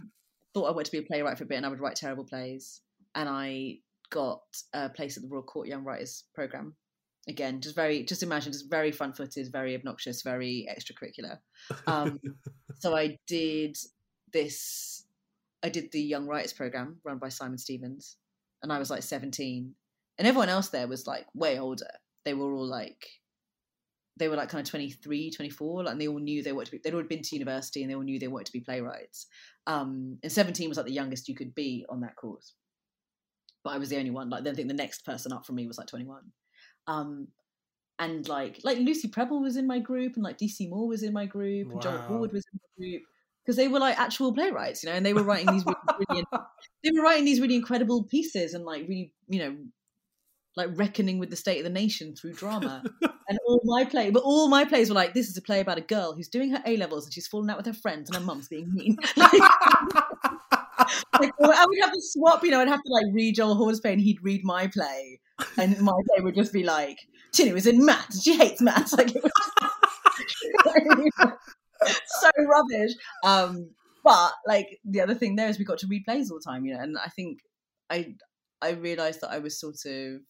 thought 0.53 0.65
I 0.65 0.71
wanted 0.71 0.85
to 0.85 0.91
be 0.91 0.97
a 0.97 1.03
playwright 1.03 1.37
for 1.37 1.43
a 1.43 1.47
bit 1.47 1.57
and 1.57 1.65
I 1.65 1.69
would 1.69 1.79
write 1.79 1.95
terrible 1.95 2.25
plays. 2.25 2.81
And 3.15 3.27
I 3.29 3.77
got 4.09 4.41
a 4.73 4.89
place 4.89 5.17
at 5.17 5.23
the 5.23 5.29
Royal 5.29 5.43
Court 5.43 5.67
Young 5.67 5.83
Writers 5.83 6.25
Programme. 6.33 6.75
Again, 7.27 7.61
just 7.61 7.75
very, 7.75 8.03
just 8.03 8.23
imagine, 8.23 8.51
just 8.51 8.69
very 8.69 8.91
front 8.91 9.15
footed, 9.15 9.51
very 9.51 9.75
obnoxious, 9.75 10.21
very 10.21 10.67
extracurricular. 10.69 11.37
Um, 11.85 12.19
so 12.79 12.95
I 12.95 13.17
did 13.27 13.77
this, 14.33 15.05
I 15.61 15.69
did 15.69 15.91
the 15.91 16.01
Young 16.01 16.27
Writers 16.27 16.53
Programme 16.53 16.97
run 17.03 17.19
by 17.19 17.29
Simon 17.29 17.57
Stephens. 17.57 18.17
And 18.63 18.73
I 18.73 18.79
was 18.79 18.89
like 18.89 19.03
17. 19.03 19.73
And 20.17 20.27
everyone 20.27 20.49
else 20.49 20.69
there 20.69 20.87
was 20.87 21.07
like 21.07 21.25
way 21.33 21.59
older. 21.59 21.91
They 22.25 22.33
were 22.33 22.53
all 22.53 22.65
like 22.65 23.07
they 24.19 24.27
were 24.27 24.35
like 24.35 24.49
kind 24.49 24.61
of 24.61 24.69
23 24.69 25.31
24 25.31 25.83
like, 25.83 25.91
and 25.93 26.01
they 26.01 26.07
all 26.07 26.19
knew 26.19 26.43
they 26.43 26.51
wanted 26.51 26.65
to 26.65 26.71
be 26.73 26.81
they'd 26.83 26.93
already 26.93 27.07
been 27.07 27.23
to 27.23 27.35
university 27.35 27.81
and 27.81 27.89
they 27.89 27.95
all 27.95 28.03
knew 28.03 28.19
they 28.19 28.27
wanted 28.27 28.45
to 28.45 28.51
be 28.51 28.59
playwrights 28.59 29.27
um, 29.65 30.17
and 30.21 30.31
17 30.31 30.67
was 30.67 30.77
like 30.77 30.85
the 30.85 30.91
youngest 30.91 31.27
you 31.27 31.35
could 31.35 31.55
be 31.55 31.85
on 31.89 32.01
that 32.01 32.15
course 32.15 32.53
but 33.63 33.71
i 33.71 33.77
was 33.77 33.89
the 33.89 33.97
only 33.97 34.11
one 34.11 34.29
like 34.29 34.45
i 34.45 34.53
think 34.53 34.67
the 34.67 34.73
next 34.73 35.05
person 35.05 35.31
up 35.31 35.45
from 35.45 35.55
me 35.55 35.65
was 35.65 35.77
like 35.77 35.87
21 35.87 36.21
um, 36.87 37.27
and 37.99 38.27
like 38.27 38.59
like 38.63 38.77
lucy 38.77 39.07
prebble 39.07 39.41
was 39.41 39.57
in 39.57 39.67
my 39.67 39.79
group 39.79 40.15
and 40.15 40.23
like 40.23 40.37
dc 40.37 40.69
moore 40.69 40.87
was 40.87 41.03
in 41.03 41.13
my 41.13 41.25
group 41.25 41.67
wow. 41.67 41.73
and 41.73 41.81
joel 41.81 42.05
Ward 42.09 42.31
was 42.31 42.45
in 42.53 42.59
my 42.61 42.85
group 42.85 43.03
because 43.45 43.57
they 43.57 43.67
were 43.67 43.79
like 43.79 43.99
actual 43.99 44.33
playwrights 44.33 44.83
you 44.83 44.89
know 44.89 44.95
and 44.95 45.05
they 45.05 45.13
were 45.13 45.23
writing 45.23 45.51
these 45.51 45.65
really, 45.65 45.77
really 46.09 46.23
they 46.83 46.91
were 46.91 47.01
writing 47.01 47.25
these 47.25 47.41
really 47.41 47.55
incredible 47.55 48.03
pieces 48.03 48.53
and 48.53 48.63
like 48.63 48.87
really 48.87 49.13
you 49.27 49.39
know 49.39 49.55
like 50.59 50.69
reckoning 50.77 51.19
with 51.19 51.29
the 51.29 51.35
state 51.35 51.57
of 51.57 51.63
the 51.63 51.69
nation 51.69 52.15
through 52.15 52.33
drama. 52.33 52.83
and 53.29 53.39
all 53.47 53.61
my 53.63 53.85
play, 53.85 54.09
but 54.09 54.23
all 54.23 54.49
my 54.49 54.65
plays 54.65 54.89
were 54.89 54.95
like, 54.95 55.13
this 55.13 55.29
is 55.29 55.37
a 55.37 55.41
play 55.41 55.59
about 55.61 55.77
a 55.77 55.81
girl 55.81 56.13
who's 56.13 56.27
doing 56.27 56.49
her 56.51 56.61
A 56.65 56.75
levels 56.77 57.05
and 57.05 57.13
she's 57.13 57.27
falling 57.27 57.49
out 57.49 57.57
with 57.57 57.65
her 57.65 57.73
friends 57.73 58.09
and 58.09 58.17
her 58.17 58.23
mum's 58.23 58.47
being 58.47 58.73
mean. 58.73 58.97
like, 59.17 59.31
I 61.41 61.65
would 61.67 61.79
have 61.81 61.93
to 61.93 62.01
swap, 62.01 62.43
you 62.43 62.51
know, 62.51 62.59
I'd 62.59 62.67
have 62.67 62.83
to 62.83 62.91
like 62.91 63.05
read 63.13 63.35
Joel 63.35 63.57
Ward's 63.57 63.79
play 63.79 63.93
and 63.93 64.01
he'd 64.01 64.23
read 64.23 64.41
my 64.43 64.67
play, 64.67 65.19
and 65.57 65.79
my 65.81 65.93
day 66.15 66.23
would 66.23 66.35
just 66.35 66.53
be 66.53 66.63
like, 66.63 66.97
Tinny 67.31 67.53
was 67.53 67.67
in 67.67 67.85
maths. 67.85 68.23
She 68.23 68.35
hates 68.35 68.61
maths. 68.61 68.93
Like 68.97 69.15
it 69.15 69.23
was 69.23 69.31
so 72.21 72.29
rubbish. 72.45 72.91
Um, 73.23 73.71
but 74.03 74.33
like 74.47 74.79
the 74.83 75.01
other 75.01 75.15
thing 75.15 75.35
there 75.35 75.47
is 75.47 75.59
we 75.59 75.65
got 75.65 75.79
to 75.79 75.87
read 75.87 76.03
plays 76.05 76.31
all 76.31 76.39
the 76.43 76.51
time, 76.51 76.65
you 76.65 76.73
know, 76.73 76.81
and 76.81 76.97
I 76.97 77.09
think 77.09 77.39
I 77.89 78.15
I 78.61 78.71
realized 78.71 79.21
that 79.21 79.31
I 79.31 79.39
was 79.39 79.59
sort 79.59 79.85
of 79.85 80.21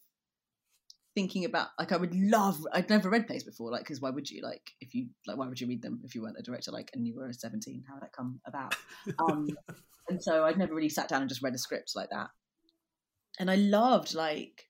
thinking 1.14 1.44
about 1.44 1.68
like 1.78 1.92
I 1.92 1.96
would 1.96 2.14
love 2.14 2.64
I'd 2.72 2.88
never 2.88 3.10
read 3.10 3.26
plays 3.26 3.42
before 3.42 3.70
like 3.70 3.82
because 3.82 4.00
why 4.00 4.10
would 4.10 4.30
you? 4.30 4.42
Like 4.42 4.62
if 4.80 4.94
you 4.94 5.08
like 5.26 5.36
why 5.36 5.48
would 5.48 5.60
you 5.60 5.66
read 5.66 5.82
them 5.82 6.00
if 6.04 6.14
you 6.14 6.22
weren't 6.22 6.38
a 6.38 6.42
director 6.42 6.70
like 6.70 6.90
and 6.94 7.06
you 7.06 7.16
were 7.16 7.32
17 7.32 7.84
how 7.88 7.94
would 7.94 8.02
that 8.02 8.12
come 8.12 8.40
about? 8.46 8.74
Um 9.18 9.48
and 10.08 10.22
so 10.22 10.44
I'd 10.44 10.58
never 10.58 10.74
really 10.74 10.88
sat 10.88 11.08
down 11.08 11.22
and 11.22 11.28
just 11.28 11.42
read 11.42 11.54
a 11.54 11.58
script 11.58 11.92
like 11.94 12.10
that. 12.10 12.28
And 13.38 13.50
I 13.50 13.56
loved 13.56 14.14
like 14.14 14.69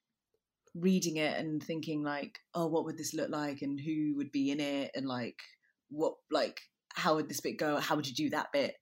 reading 0.75 1.17
it 1.17 1.39
and 1.39 1.63
thinking 1.63 2.03
like 2.03 2.39
oh 2.55 2.67
what 2.67 2.85
would 2.85 2.97
this 2.97 3.15
look 3.15 3.31
like 3.31 3.63
and 3.63 3.81
who 3.81 4.15
would 4.17 4.31
be 4.31 4.51
in 4.51 4.61
it 4.61 4.91
and 4.95 5.07
like 5.07 5.39
what 5.91 6.15
like 6.31 6.61
how 6.95 7.17
would 7.17 7.29
this 7.29 7.41
bit 7.41 7.59
go 7.59 7.79
how 7.79 7.97
would 7.97 8.07
you 8.07 8.15
do 8.15 8.31
that 8.31 8.53
bit 8.53 8.75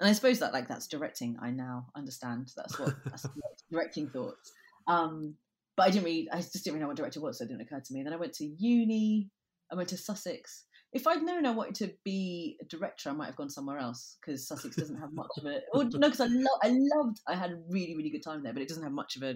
and 0.00 0.08
I 0.08 0.12
suppose 0.12 0.38
that 0.38 0.52
like 0.52 0.68
that's 0.68 0.86
directing 0.86 1.36
I 1.40 1.50
now 1.50 1.86
understand 1.94 2.50
that's 2.56 2.78
what 2.78 2.94
that's 3.04 3.26
directing 3.70 4.08
thoughts 4.08 4.52
um 4.86 5.36
but 5.76 5.86
I 5.86 5.90
didn't 5.90 6.04
really, 6.04 6.28
I 6.32 6.36
just 6.36 6.52
didn't 6.52 6.74
really 6.74 6.82
know 6.82 6.88
what 6.88 6.96
director 6.96 7.20
was, 7.20 7.38
so 7.38 7.44
it 7.44 7.48
didn't 7.48 7.62
occur 7.62 7.80
to 7.80 7.92
me. 7.92 8.00
And 8.00 8.06
then 8.06 8.14
I 8.14 8.18
went 8.18 8.34
to 8.34 8.44
uni, 8.44 9.30
I 9.72 9.74
went 9.74 9.88
to 9.90 9.96
Sussex. 9.96 10.64
If 10.92 11.08
I'd 11.08 11.22
known 11.22 11.46
I 11.46 11.50
wanted 11.50 11.74
to 11.76 11.92
be 12.04 12.56
a 12.62 12.64
director, 12.66 13.10
I 13.10 13.12
might 13.12 13.26
have 13.26 13.36
gone 13.36 13.50
somewhere 13.50 13.78
else 13.78 14.16
because 14.20 14.46
Sussex 14.46 14.76
doesn't 14.76 15.00
have 15.00 15.12
much 15.12 15.30
of 15.38 15.46
it. 15.46 15.64
Or 15.72 15.84
no, 15.84 16.08
because 16.08 16.20
I, 16.20 16.26
lo- 16.26 16.60
I 16.62 16.68
loved, 16.96 17.20
I 17.26 17.34
had 17.34 17.50
a 17.50 17.58
really, 17.68 17.96
really 17.96 18.10
good 18.10 18.22
time 18.22 18.44
there, 18.44 18.52
but 18.52 18.62
it 18.62 18.68
doesn't 18.68 18.84
have 18.84 18.92
much 18.92 19.16
of 19.16 19.24
a, 19.24 19.34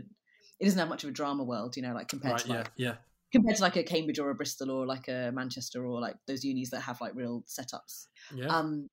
it 0.61 0.65
doesn't 0.65 0.79
have 0.79 0.89
much 0.89 1.05
of 1.05 1.11
a 1.11 1.13
drama 1.13 1.45
world, 1.45 1.77
you 1.77 1.83
know, 1.83 1.95
like 1.95 2.09
compared 2.09 2.33
right, 2.33 2.41
to 2.43 2.49
like, 2.49 2.71
yeah, 2.77 2.89
yeah. 2.89 2.95
compared 3.33 3.57
to 3.57 3.63
like 3.63 3.77
a 3.77 3.83
Cambridge 3.83 4.19
or 4.19 4.31
a 4.31 4.35
Bristol 4.35 4.71
or 4.71 4.87
like 4.87 5.09
a 5.09 5.31
Manchester 5.33 5.87
or 5.87 6.01
like 6.01 6.17
those 6.27 6.45
unis 6.45 6.71
that 6.71 6.81
have 6.81 7.01
like 7.01 7.15
real 7.15 7.45
setups. 7.47 8.07
Yeah. 8.35 8.47
Um, 8.47 8.89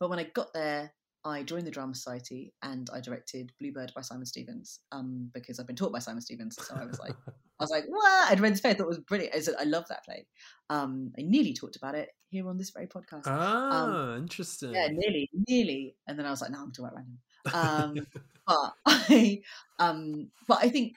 but 0.00 0.10
when 0.10 0.18
I 0.18 0.24
got 0.24 0.52
there, 0.52 0.92
I 1.24 1.42
joined 1.42 1.66
the 1.66 1.70
Drama 1.70 1.94
Society 1.94 2.52
and 2.62 2.88
I 2.92 3.00
directed 3.00 3.50
Bluebird 3.58 3.92
by 3.94 4.02
Simon 4.02 4.26
Stephens 4.26 4.80
um, 4.92 5.30
because 5.32 5.58
I've 5.58 5.66
been 5.66 5.76
taught 5.76 5.92
by 5.92 5.98
Simon 5.98 6.20
Stephens. 6.20 6.56
So 6.60 6.74
I 6.74 6.84
was 6.84 6.98
like, 6.98 7.14
I 7.26 7.62
was 7.62 7.70
like, 7.70 7.84
what? 7.86 8.30
I'd 8.30 8.40
read 8.40 8.52
this 8.52 8.60
play, 8.60 8.70
I 8.70 8.74
thought 8.74 8.84
it 8.84 8.88
was 8.88 8.98
brilliant. 8.98 9.34
I 9.34 9.40
said, 9.40 9.54
I 9.58 9.64
love 9.64 9.86
that 9.88 10.04
play. 10.04 10.26
Um, 10.68 11.12
I 11.18 11.22
nearly 11.22 11.54
talked 11.54 11.76
about 11.76 11.94
it 11.94 12.10
here 12.28 12.46
on 12.46 12.58
this 12.58 12.70
very 12.70 12.86
podcast. 12.86 13.22
Ah, 13.24 13.84
um, 13.84 14.18
interesting. 14.18 14.74
Yeah, 14.74 14.88
nearly, 14.88 15.30
nearly. 15.48 15.96
And 16.06 16.18
then 16.18 16.26
I 16.26 16.30
was 16.30 16.42
like, 16.42 16.50
no, 16.50 16.58
I'm 16.58 16.72
talking 16.72 16.84
about 16.84 16.96
random. 16.96 17.18
Um, 17.52 18.06
but 18.46 18.72
I, 18.86 19.42
um, 19.78 20.30
but 20.48 20.58
I 20.62 20.68
think 20.68 20.96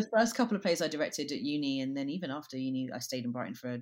the 0.00 0.08
first 0.16 0.34
couple 0.34 0.56
of 0.56 0.62
plays 0.62 0.82
I 0.82 0.88
directed 0.88 1.32
at 1.32 1.40
uni, 1.40 1.80
and 1.80 1.96
then 1.96 2.08
even 2.08 2.30
after 2.30 2.56
uni, 2.56 2.90
I 2.94 2.98
stayed 2.98 3.24
in 3.24 3.32
Brighton 3.32 3.54
for 3.54 3.72
a, 3.72 3.78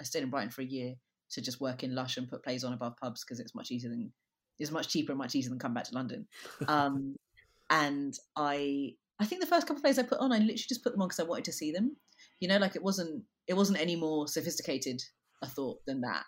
I 0.00 0.04
stayed 0.04 0.22
in 0.22 0.30
Brighton 0.30 0.50
for 0.50 0.62
a 0.62 0.66
year 0.66 0.94
to 1.30 1.40
just 1.40 1.60
work 1.60 1.82
in 1.82 1.94
Lush 1.94 2.16
and 2.16 2.28
put 2.28 2.42
plays 2.42 2.64
on 2.64 2.72
above 2.72 2.96
pubs 2.96 3.24
because 3.24 3.40
it's 3.40 3.54
much 3.54 3.70
easier 3.70 3.90
than 3.90 4.12
is 4.58 4.72
much 4.72 4.88
cheaper 4.88 5.12
and 5.12 5.18
much 5.18 5.34
easier 5.34 5.50
than 5.50 5.58
come 5.58 5.74
back 5.74 5.84
to 5.84 5.94
London. 5.94 6.26
Um, 6.66 7.16
and 7.70 8.14
I 8.36 8.94
I 9.20 9.26
think 9.26 9.40
the 9.40 9.46
first 9.46 9.66
couple 9.66 9.76
of 9.76 9.82
plays 9.82 9.98
I 9.98 10.02
put 10.02 10.20
on, 10.20 10.32
I 10.32 10.38
literally 10.38 10.56
just 10.56 10.82
put 10.82 10.92
them 10.92 11.02
on 11.02 11.08
because 11.08 11.20
I 11.20 11.24
wanted 11.24 11.44
to 11.44 11.52
see 11.52 11.72
them. 11.72 11.96
You 12.40 12.48
know, 12.48 12.58
like 12.58 12.76
it 12.76 12.82
wasn't 12.82 13.24
it 13.46 13.54
wasn't 13.54 13.80
any 13.80 13.96
more 13.96 14.28
sophisticated 14.28 15.02
a 15.42 15.46
thought 15.46 15.78
than 15.86 16.00
that. 16.02 16.24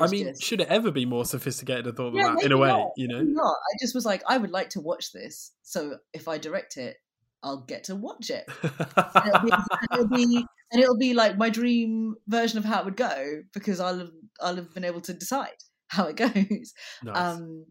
I 0.00 0.08
mean, 0.08 0.26
just, 0.26 0.42
should 0.42 0.60
it 0.60 0.68
ever 0.68 0.90
be 0.90 1.06
more 1.06 1.24
sophisticated 1.24 1.86
a 1.86 1.92
thought 1.92 2.12
than 2.12 2.20
yeah, 2.20 2.34
that? 2.34 2.44
In 2.44 2.52
a 2.52 2.58
way, 2.58 2.68
not, 2.68 2.90
you 2.96 3.06
know. 3.06 3.22
Not. 3.22 3.54
I 3.54 3.76
just 3.80 3.94
was 3.94 4.04
like, 4.04 4.22
I 4.28 4.36
would 4.36 4.50
like 4.50 4.70
to 4.70 4.80
watch 4.80 5.12
this. 5.12 5.52
So 5.62 5.98
if 6.12 6.26
I 6.26 6.38
direct 6.38 6.76
it, 6.76 6.96
I'll 7.42 7.64
get 7.64 7.84
to 7.84 7.96
watch 7.96 8.30
it. 8.30 8.44
and, 8.62 9.26
it'll 9.26 9.40
be, 9.42 9.50
and, 9.52 9.92
it'll 9.92 10.08
be, 10.08 10.46
and 10.72 10.82
it'll 10.82 10.98
be 10.98 11.14
like 11.14 11.36
my 11.36 11.50
dream 11.50 12.16
version 12.26 12.58
of 12.58 12.64
how 12.64 12.80
it 12.80 12.84
would 12.84 12.96
go 12.96 13.42
because 13.52 13.80
I'll 13.80 13.98
have, 13.98 14.10
I'll 14.40 14.56
have 14.56 14.74
been 14.74 14.84
able 14.84 15.00
to 15.02 15.14
decide 15.14 15.48
how 15.88 16.06
it 16.06 16.16
goes. 16.16 16.72
Nice. 17.02 17.16
Um, 17.16 17.66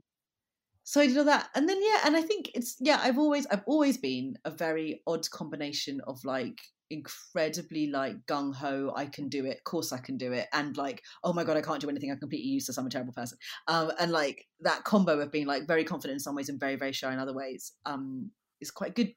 so 0.84 1.02
I 1.02 1.08
did 1.08 1.18
all 1.18 1.26
that, 1.26 1.50
and 1.54 1.68
then 1.68 1.78
yeah, 1.82 2.00
and 2.06 2.16
I 2.16 2.22
think 2.22 2.50
it's 2.54 2.78
yeah. 2.80 2.98
I've 3.04 3.18
always 3.18 3.46
I've 3.48 3.66
always 3.68 3.98
been 3.98 4.38
a 4.46 4.52
very 4.52 5.02
odd 5.06 5.30
combination 5.32 6.00
of 6.08 6.24
like 6.24 6.58
incredibly 6.90 7.88
like 7.88 8.16
gung 8.26 8.56
ho. 8.56 8.94
I 8.96 9.08
can 9.08 9.28
do 9.28 9.46
it. 9.46 9.58
Of 9.58 9.64
course, 9.66 9.92
I 9.92 9.98
can 9.98 10.16
do 10.16 10.32
it. 10.32 10.48
And 10.54 10.78
like, 10.78 11.04
oh 11.26 11.34
my 11.34 11.44
god, 11.44 11.58
I 11.58 11.62
can't 11.62 11.82
do 11.82 11.90
anything. 11.90 12.10
I'm 12.10 12.20
completely 12.20 12.48
useless. 12.48 12.78
I'm 12.78 12.88
a 12.88 12.90
terrible 12.90 13.12
person. 13.12 13.38
Um, 13.68 13.92
and 14.00 14.14
like 14.14 14.46
that 14.62 14.86
combo 14.86 15.20
of 15.20 15.30
being 15.30 15.46
like 15.46 15.68
very 15.68 15.84
confident 15.84 16.16
in 16.16 16.20
some 16.22 16.36
ways 16.36 16.48
and 16.48 16.58
very 16.58 16.78
very 16.78 16.94
shy 16.94 17.12
in 17.12 17.20
other 17.20 17.34
ways 17.34 17.74
um, 17.86 18.32
is 18.62 18.72
quite 18.72 18.96
good 18.96 19.12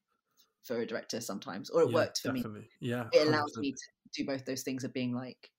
for 0.62 0.80
a 0.80 0.86
director 0.86 1.20
sometimes, 1.20 1.70
or 1.70 1.82
it 1.82 1.88
yeah, 1.90 1.94
worked 1.94 2.20
for 2.20 2.28
definitely. 2.28 2.60
me. 2.60 2.68
Yeah, 2.80 3.06
it 3.12 3.26
allows 3.26 3.56
100%. 3.56 3.60
me 3.60 3.72
to 3.72 3.78
do 4.14 4.26
both 4.26 4.44
those 4.44 4.62
things 4.62 4.84
of 4.84 4.92
being 4.92 5.14
like 5.14 5.50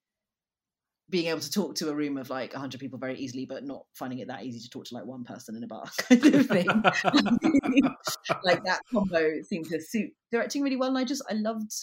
being 1.11 1.27
able 1.27 1.41
to 1.41 1.51
talk 1.51 1.75
to 1.75 1.89
a 1.89 1.93
room 1.93 2.17
of 2.17 2.29
like 2.29 2.53
100 2.53 2.79
people 2.79 2.97
very 2.97 3.17
easily 3.17 3.45
but 3.45 3.65
not 3.65 3.85
finding 3.93 4.19
it 4.19 4.29
that 4.29 4.43
easy 4.43 4.59
to 4.61 4.69
talk 4.69 4.85
to 4.85 4.95
like 4.95 5.05
one 5.05 5.25
person 5.25 5.55
in 5.55 5.63
a 5.63 5.67
bar 5.67 5.83
kind 5.97 6.25
of 6.25 6.45
thing 6.47 6.65
like 8.43 8.63
that 8.63 8.79
combo 8.91 9.41
seemed 9.41 9.65
to 9.67 9.79
suit 9.81 10.11
directing 10.31 10.63
really 10.63 10.77
well 10.77 10.87
and 10.87 10.97
i 10.97 11.03
just 11.03 11.21
i 11.29 11.33
loved 11.33 11.73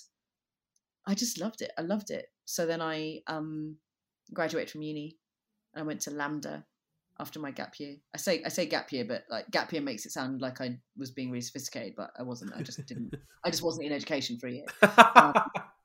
i 1.07 1.15
just 1.15 1.39
loved 1.39 1.61
it 1.61 1.71
i 1.77 1.83
loved 1.83 2.11
it 2.11 2.27
so 2.47 2.65
then 2.65 2.81
i 2.81 3.21
um 3.27 3.77
graduated 4.33 4.71
from 4.71 4.81
uni 4.83 5.19
and 5.75 5.83
i 5.83 5.87
went 5.87 6.01
to 6.01 6.11
LAMDA 6.11 6.65
after 7.21 7.41
my 7.41 7.51
gap 7.51 7.79
year. 7.79 7.97
I 8.15 8.19
say 8.19 8.43
I 8.45 8.49
say 8.49 8.67
gap 8.67 8.93
year, 8.93 9.05
but 9.05 9.25
like 9.31 9.51
gap 9.51 9.73
year 9.73 9.83
makes 9.83 10.07
it 10.07 10.13
sound 10.13 10.41
like 10.41 10.61
I 10.61 10.79
was 10.97 11.11
being 11.11 11.31
really 11.31 11.43
sophisticated, 11.43 11.95
but 11.97 12.11
I 12.19 12.23
wasn't. 12.23 12.53
I 12.57 12.63
just 12.63 12.85
didn't. 12.87 13.15
I 13.45 13.51
just 13.51 13.63
wasn't 13.63 13.87
in 13.87 13.93
education 13.93 14.39
for 14.39 14.47
a 14.47 14.53
year. 14.53 14.67
Um, 14.83 15.35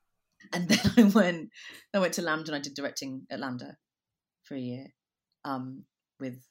and 0.52 0.68
then 0.68 0.92
I 0.96 1.02
went 1.04 1.50
I 1.92 1.98
went 1.98 2.14
to 2.14 2.22
LAMDA 2.22 2.46
and 2.46 2.56
I 2.56 2.60
did 2.60 2.74
directing 2.74 3.26
at 3.30 3.40
LAMDA 3.40 3.74
for 4.44 4.54
a 4.54 4.60
year. 4.60 4.86
Um, 5.44 5.84
with 6.20 6.42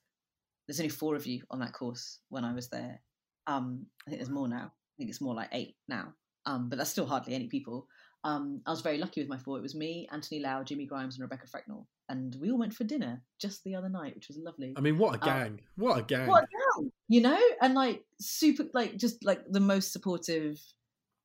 there's 0.67 0.79
only 0.79 0.89
four 0.89 1.15
of 1.15 1.25
you 1.25 1.43
on 1.49 1.59
that 1.59 1.73
course 1.73 2.19
when 2.29 2.43
I 2.43 2.53
was 2.53 2.69
there. 2.69 3.01
Um, 3.47 3.87
I 4.05 4.11
think 4.11 4.19
there's 4.21 4.29
more 4.29 4.47
now. 4.47 4.71
I 4.71 4.93
think 4.97 5.09
it's 5.09 5.21
more 5.21 5.35
like 5.35 5.49
eight 5.51 5.75
now. 5.87 6.13
Um, 6.45 6.69
but 6.69 6.77
that's 6.77 6.89
still 6.89 7.05
hardly 7.05 7.35
any 7.35 7.47
people. 7.47 7.87
Um, 8.25 8.61
I 8.65 8.71
was 8.71 8.81
very 8.81 8.97
lucky 8.97 9.21
with 9.21 9.29
my 9.29 9.37
four. 9.37 9.57
It 9.57 9.61
was 9.61 9.75
me, 9.75 10.07
Anthony 10.11 10.39
Lau, 10.39 10.63
Jimmy 10.63 10.85
Grimes, 10.85 11.15
and 11.15 11.21
Rebecca 11.21 11.47
Frecknell, 11.47 11.87
and 12.07 12.35
we 12.39 12.51
all 12.51 12.57
went 12.57 12.73
for 12.73 12.85
dinner 12.85 13.21
just 13.39 13.63
the 13.63 13.75
other 13.75 13.89
night, 13.89 14.15
which 14.15 14.29
was 14.29 14.37
lovely. 14.37 14.73
I 14.77 14.81
mean, 14.81 14.97
what 14.97 15.15
a 15.15 15.17
gang! 15.17 15.47
Um, 15.47 15.59
what 15.75 15.99
a 15.99 16.03
gang! 16.03 16.27
What 16.27 16.43
a 16.43 16.47
gang! 16.47 16.91
You 17.09 17.21
know, 17.21 17.39
and 17.61 17.73
like 17.73 18.03
super, 18.19 18.63
like 18.73 18.97
just 18.97 19.25
like 19.25 19.41
the 19.49 19.59
most 19.59 19.91
supportive, 19.91 20.57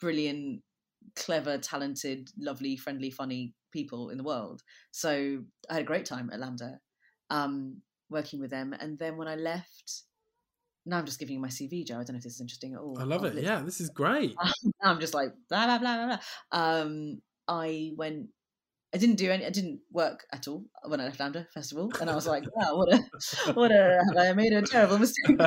brilliant, 0.00 0.62
clever, 1.14 1.58
talented, 1.58 2.30
lovely, 2.38 2.76
friendly, 2.76 3.10
funny 3.10 3.54
people 3.72 4.10
in 4.10 4.18
the 4.18 4.24
world. 4.24 4.62
So 4.90 5.42
I 5.70 5.74
had 5.74 5.82
a 5.82 5.86
great 5.86 6.04
time 6.04 6.30
at 6.32 6.40
LAMDA, 6.40 6.78
um, 7.30 7.82
working 8.10 8.40
with 8.40 8.50
them. 8.50 8.72
And 8.78 8.98
then 8.98 9.16
when 9.16 9.28
I 9.28 9.36
left, 9.36 10.02
now 10.88 10.98
I'm 10.98 11.04
just 11.04 11.18
giving 11.18 11.34
you 11.34 11.40
my 11.40 11.48
CV, 11.48 11.86
Joe. 11.86 11.96
I 11.96 11.98
don't 11.98 12.12
know 12.12 12.16
if 12.16 12.22
this 12.22 12.34
is 12.34 12.40
interesting 12.40 12.72
at 12.72 12.80
all. 12.80 12.98
I 12.98 13.04
love 13.04 13.24
it. 13.24 13.42
Yeah, 13.42 13.60
this 13.60 13.80
is 13.80 13.90
great. 13.90 14.34
now 14.82 14.90
I'm 14.90 15.00
just 15.00 15.14
like 15.14 15.32
blah 15.48 15.66
blah 15.66 15.78
blah 15.78 15.96
blah 15.96 16.06
blah. 16.06 16.18
Um, 16.50 17.20
I 17.46 17.92
went. 17.96 18.28
I 18.94 18.96
didn't 18.96 19.16
do 19.16 19.30
any. 19.30 19.44
I 19.44 19.50
didn't 19.50 19.80
work 19.92 20.24
at 20.32 20.48
all 20.48 20.64
when 20.86 20.98
I 20.98 21.04
left 21.04 21.20
LAMDA 21.20 21.50
Festival, 21.52 21.92
and 22.00 22.08
I 22.08 22.14
was 22.14 22.26
like, 22.26 22.44
"Wow, 22.54 22.78
what 22.78 22.92
a, 22.92 23.04
what 23.52 23.70
a! 23.70 24.02
Have 24.08 24.16
I 24.16 24.32
made 24.32 24.54
a 24.54 24.62
terrible 24.62 24.98
mistake?" 24.98 25.36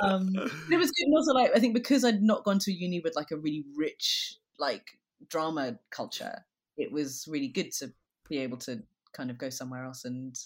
um, 0.00 0.30
it 0.36 0.78
was 0.78 0.92
good, 0.92 1.06
and 1.06 1.16
also 1.16 1.32
like 1.32 1.50
I 1.54 1.58
think 1.58 1.74
because 1.74 2.04
I'd 2.04 2.22
not 2.22 2.44
gone 2.44 2.60
to 2.60 2.72
uni 2.72 3.00
with 3.00 3.16
like 3.16 3.32
a 3.32 3.36
really 3.36 3.64
rich 3.74 4.36
like 4.60 4.86
drama 5.28 5.76
culture, 5.90 6.44
it 6.76 6.92
was 6.92 7.26
really 7.28 7.48
good 7.48 7.72
to 7.72 7.92
be 8.28 8.38
able 8.38 8.58
to 8.58 8.80
kind 9.12 9.28
of 9.28 9.36
go 9.36 9.50
somewhere 9.50 9.84
else 9.84 10.04
and 10.04 10.38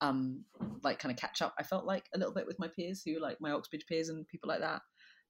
um 0.00 0.44
like 0.82 0.98
kind 0.98 1.12
of 1.12 1.18
catch 1.18 1.42
up 1.42 1.54
i 1.58 1.62
felt 1.62 1.84
like 1.84 2.04
a 2.14 2.18
little 2.18 2.32
bit 2.34 2.46
with 2.46 2.58
my 2.58 2.68
peers 2.68 3.02
who 3.04 3.20
like 3.20 3.36
my 3.40 3.50
oxbridge 3.50 3.84
peers 3.88 4.08
and 4.08 4.28
people 4.28 4.48
like 4.48 4.60
that. 4.60 4.80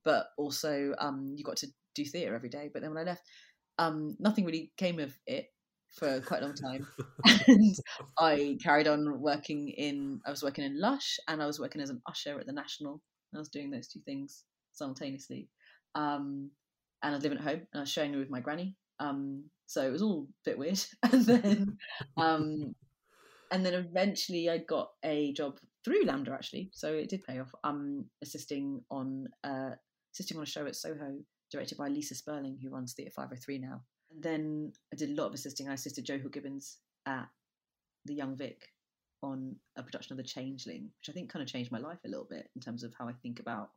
But 0.05 0.27
also 0.39 0.95
um 0.99 1.35
you 1.37 1.45
got 1.45 1.57
to 1.59 1.69
do 1.95 2.05
theatre 2.05 2.35
every 2.35 2.49
day 2.49 2.71
but 2.73 2.83
then 2.83 2.95
when 2.95 3.03
i 3.03 3.11
left 3.11 3.23
um 3.79 4.17
nothing 4.19 4.45
really 4.45 4.73
came 4.77 4.99
of 4.99 5.15
it 5.27 5.47
for 5.91 6.21
quite 6.21 6.43
a 6.43 6.47
long 6.47 6.55
time. 6.55 6.87
And 7.49 7.75
i 8.19 8.59
carried 8.63 8.89
on 8.89 9.21
working 9.21 9.69
in 9.69 10.21
i 10.27 10.31
was 10.31 10.43
working 10.43 10.65
in 10.65 10.81
lush 10.81 11.19
and 11.29 11.43
i 11.43 11.47
was 11.47 11.59
working 11.59 11.81
as 11.81 11.91
an 11.91 12.01
usher 12.07 12.39
at 12.39 12.47
the 12.47 12.53
national. 12.53 13.01
I 13.35 13.39
was 13.39 13.49
doing 13.49 13.71
those 13.71 13.89
two 13.89 14.01
things 14.01 14.45
simultaneously. 14.73 15.49
Um 15.95 16.51
and 17.03 17.15
i 17.15 17.17
was 17.17 17.23
living 17.25 17.39
at 17.39 17.45
home 17.45 17.61
and 17.73 17.77
i 17.77 17.81
was 17.81 17.91
sharing 17.91 18.15
it 18.15 18.19
with 18.19 18.31
my 18.31 18.41
granny. 18.41 18.77
Um 19.01 19.45
so 19.67 19.87
it 19.87 19.93
was 19.93 20.03
all 20.03 20.29
a 20.47 20.51
bit 20.51 20.59
weird. 20.59 20.81
And 21.13 21.25
then 21.25 21.77
um 22.17 22.75
and 23.51 23.65
then 23.65 23.75
eventually 23.75 24.49
I 24.51 24.59
got 24.59 24.91
a 25.05 25.33
job 25.33 25.59
through 25.85 26.05
LAMDA 26.05 26.33
actually, 26.33 26.71
so 26.73 26.93
it 26.93 27.09
did 27.09 27.25
pay 27.25 27.39
off. 27.39 27.51
I'm 27.65 28.07
assisting 28.23 28.83
on 28.91 29.29
uh, 29.45 29.71
assisting 30.15 30.37
on 30.37 30.43
a 30.43 30.47
show 30.47 30.67
at 30.67 30.77
Soho, 30.77 31.19
directed 31.51 31.79
by 31.79 31.89
Lisa 31.89 32.15
Spirling, 32.15 32.59
who 32.63 32.71
runs 32.71 32.95
Theatre 32.95 33.13
503 33.15 33.59
now. 33.59 33.83
And 34.11 34.23
then 34.23 34.73
I 34.93 34.97
did 34.97 35.11
a 35.11 35.21
lot 35.21 35.29
of 35.29 35.35
assisting. 35.35 35.69
I 35.69 35.75
assisted 35.75 36.05
Joe 36.05 36.19
Hill-Gibbins 36.19 36.77
at 37.07 37.29
the 38.05 38.15
Young 38.15 38.37
Vic 38.37 38.63
on 39.23 39.57
a 39.77 39.83
production 39.83 40.13
of 40.13 40.19
The 40.19 40.25
Changeling, 40.25 40.91
which 40.99 41.09
I 41.09 41.13
think 41.13 41.31
kind 41.31 41.43
of 41.43 41.49
changed 41.49 41.73
my 41.73 41.79
life 41.79 41.99
a 42.05 42.09
little 42.09 42.27
bit 42.29 42.49
in 42.55 42.63
terms 42.63 42.83
of 42.83 42.93
how 42.99 43.09
I 43.09 43.13
think 43.13 43.41
about 43.41 43.71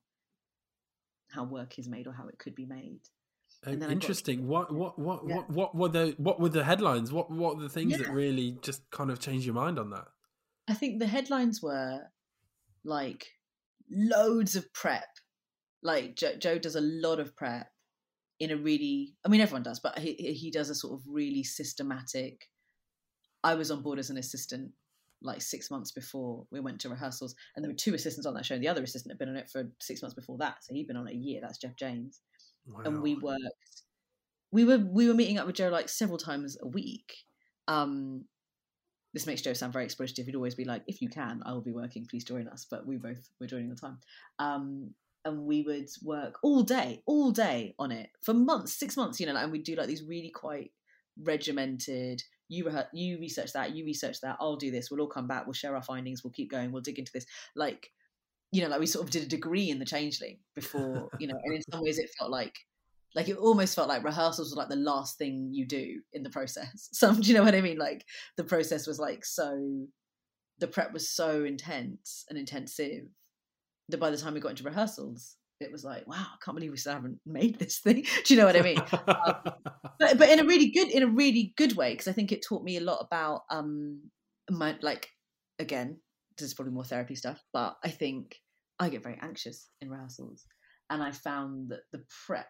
how 1.31 1.43
work 1.43 1.79
is 1.79 1.87
made 1.87 2.07
or 2.07 2.13
how 2.13 2.27
it 2.27 2.37
could 2.37 2.55
be 2.55 2.65
made. 2.65 3.01
Interesting. 3.67 4.47
What 4.47 4.73
what 4.73 4.97
what 4.97 5.21
yeah. 5.27 5.35
what 5.35 5.49
what 5.51 5.75
were 5.75 5.89
the 5.89 6.15
what 6.17 6.39
were 6.39 6.49
the 6.49 6.63
headlines? 6.63 7.11
What 7.11 7.29
what 7.29 7.57
were 7.57 7.63
the 7.63 7.69
things 7.69 7.91
yeah. 7.91 7.97
that 7.99 8.09
really 8.09 8.57
just 8.61 8.89
kind 8.89 9.11
of 9.11 9.19
changed 9.19 9.45
your 9.45 9.53
mind 9.53 9.77
on 9.77 9.91
that? 9.91 10.07
I 10.67 10.73
think 10.73 10.99
the 10.99 11.07
headlines 11.07 11.61
were 11.61 11.99
like 12.83 13.27
loads 13.91 14.55
of 14.55 14.71
prep. 14.73 15.07
Like 15.83 16.15
Joe, 16.15 16.35
Joe 16.39 16.57
does 16.57 16.75
a 16.75 16.81
lot 16.81 17.19
of 17.19 17.35
prep 17.35 17.67
in 18.39 18.49
a 18.49 18.57
really. 18.57 19.13
I 19.23 19.29
mean, 19.29 19.41
everyone 19.41 19.63
does, 19.63 19.79
but 19.79 19.99
he 19.99 20.13
he 20.13 20.49
does 20.49 20.71
a 20.71 20.75
sort 20.75 20.93
of 20.93 21.01
really 21.07 21.43
systematic. 21.43 22.47
I 23.43 23.53
was 23.53 23.69
on 23.69 23.83
board 23.83 23.99
as 23.99 24.09
an 24.09 24.17
assistant 24.17 24.71
like 25.23 25.41
six 25.41 25.69
months 25.69 25.91
before 25.91 26.47
we 26.51 26.59
went 26.59 26.81
to 26.81 26.89
rehearsals, 26.89 27.35
and 27.55 27.63
there 27.63 27.69
were 27.69 27.75
two 27.75 27.93
assistants 27.93 28.25
on 28.25 28.33
that 28.33 28.45
show. 28.45 28.57
The 28.57 28.67
other 28.67 28.81
assistant 28.81 29.11
had 29.11 29.19
been 29.19 29.29
on 29.29 29.37
it 29.37 29.51
for 29.51 29.71
six 29.79 30.01
months 30.01 30.15
before 30.15 30.39
that, 30.39 30.63
so 30.63 30.73
he'd 30.73 30.87
been 30.87 30.97
on 30.97 31.07
it 31.07 31.13
a 31.13 31.17
year. 31.17 31.41
That's 31.43 31.59
Jeff 31.59 31.75
James 31.75 32.21
wow. 32.67 32.81
and 32.85 33.01
we 33.01 33.15
worked. 33.15 33.83
We 34.51 34.65
were 34.65 34.77
we 34.77 35.07
were 35.07 35.13
meeting 35.13 35.37
up 35.37 35.47
with 35.47 35.55
Joe 35.55 35.69
like 35.69 35.89
several 35.89 36.17
times 36.17 36.57
a 36.61 36.67
week. 36.67 37.15
Um, 37.67 38.25
this 39.13 39.27
makes 39.27 39.41
Joe 39.41 39.53
sound 39.53 39.73
very 39.73 39.85
exploitative. 39.85 40.25
He'd 40.25 40.35
always 40.35 40.55
be 40.55 40.65
like, 40.65 40.83
"If 40.87 41.01
you 41.01 41.09
can, 41.09 41.41
I 41.45 41.53
will 41.53 41.61
be 41.61 41.71
working. 41.71 42.05
Please 42.05 42.23
join 42.23 42.47
us." 42.47 42.65
But 42.69 42.85
we 42.85 42.97
both 42.97 43.29
were 43.39 43.47
joining 43.47 43.69
the 43.69 43.75
time, 43.75 43.99
um, 44.39 44.93
and 45.25 45.45
we 45.45 45.61
would 45.63 45.89
work 46.03 46.39
all 46.43 46.63
day, 46.63 47.01
all 47.05 47.31
day 47.31 47.75
on 47.79 47.91
it 47.91 48.09
for 48.21 48.33
months, 48.33 48.73
six 48.73 48.97
months. 48.97 49.19
You 49.19 49.27
know, 49.27 49.33
like, 49.33 49.43
and 49.43 49.51
we'd 49.51 49.63
do 49.63 49.75
like 49.75 49.87
these 49.87 50.03
really 50.03 50.29
quite 50.29 50.71
regimented. 51.21 52.23
You 52.47 52.69
you 52.93 53.19
research 53.19 53.53
that, 53.53 53.75
you 53.75 53.85
research 53.85 54.21
that. 54.21 54.37
I'll 54.39 54.57
do 54.57 54.71
this. 54.71 54.89
We'll 54.91 55.01
all 55.01 55.07
come 55.07 55.27
back. 55.27 55.45
We'll 55.45 55.53
share 55.53 55.75
our 55.75 55.83
findings. 55.83 56.23
We'll 56.23 56.31
keep 56.31 56.51
going. 56.51 56.71
We'll 56.71 56.81
dig 56.81 56.99
into 56.99 57.13
this. 57.13 57.25
Like 57.55 57.91
you 58.51 58.61
know, 58.61 58.67
like 58.67 58.79
we 58.79 58.85
sort 58.85 59.05
of 59.05 59.11
did 59.11 59.23
a 59.23 59.27
degree 59.27 59.69
in 59.69 59.79
the 59.79 59.85
changeling 59.85 60.37
before, 60.55 61.09
you 61.19 61.27
know, 61.27 61.39
and 61.43 61.55
in 61.55 61.61
some 61.71 61.81
ways 61.81 61.97
it 61.97 62.09
felt 62.17 62.31
like 62.31 62.53
like 63.15 63.27
it 63.27 63.37
almost 63.37 63.75
felt 63.75 63.89
like 63.89 64.03
rehearsals 64.03 64.51
was 64.51 64.57
like 64.57 64.69
the 64.69 64.75
last 64.75 65.17
thing 65.17 65.49
you 65.51 65.65
do 65.65 66.01
in 66.13 66.23
the 66.23 66.29
process. 66.29 66.89
Some 66.93 67.21
do 67.21 67.27
you 67.27 67.33
know 67.35 67.43
what 67.43 67.55
I 67.55 67.61
mean? 67.61 67.77
Like 67.77 68.05
the 68.37 68.43
process 68.43 68.87
was 68.87 68.99
like 68.99 69.25
so 69.25 69.85
the 70.59 70.67
prep 70.67 70.93
was 70.93 71.09
so 71.09 71.43
intense 71.43 72.25
and 72.29 72.37
intensive 72.37 73.05
that 73.89 73.99
by 73.99 74.11
the 74.11 74.17
time 74.17 74.33
we 74.33 74.39
got 74.39 74.51
into 74.51 74.63
rehearsals, 74.63 75.35
it 75.59 75.71
was 75.71 75.83
like, 75.83 76.07
wow, 76.07 76.15
I 76.15 76.37
can't 76.43 76.55
believe 76.55 76.71
we 76.71 76.77
still 76.77 76.93
haven't 76.93 77.19
made 77.25 77.59
this 77.59 77.79
thing. 77.79 78.05
Do 78.25 78.33
you 78.33 78.39
know 78.39 78.45
what 78.45 78.55
I 78.55 78.61
mean? 78.61 78.79
um, 78.79 79.35
but 79.99 80.17
but 80.17 80.29
in 80.29 80.39
a 80.39 80.45
really 80.45 80.71
good 80.71 80.89
in 80.89 81.03
a 81.03 81.07
really 81.07 81.53
good 81.57 81.75
way 81.75 81.91
because 81.91 82.07
I 82.07 82.13
think 82.13 82.31
it 82.31 82.45
taught 82.47 82.63
me 82.63 82.77
a 82.77 82.81
lot 82.81 83.05
about 83.05 83.41
um 83.49 84.01
my 84.49 84.75
like 84.81 85.09
again 85.59 85.99
this 86.41 86.49
is 86.49 86.53
probably 86.53 86.73
more 86.73 86.83
therapy 86.83 87.15
stuff, 87.15 87.43
but 87.53 87.77
I 87.83 87.89
think 87.89 88.41
I 88.79 88.89
get 88.89 89.03
very 89.03 89.19
anxious 89.21 89.69
in 89.79 89.89
rehearsals. 89.89 90.45
And 90.89 91.01
I 91.01 91.11
found 91.11 91.69
that 91.69 91.81
the 91.91 92.03
prep, 92.25 92.49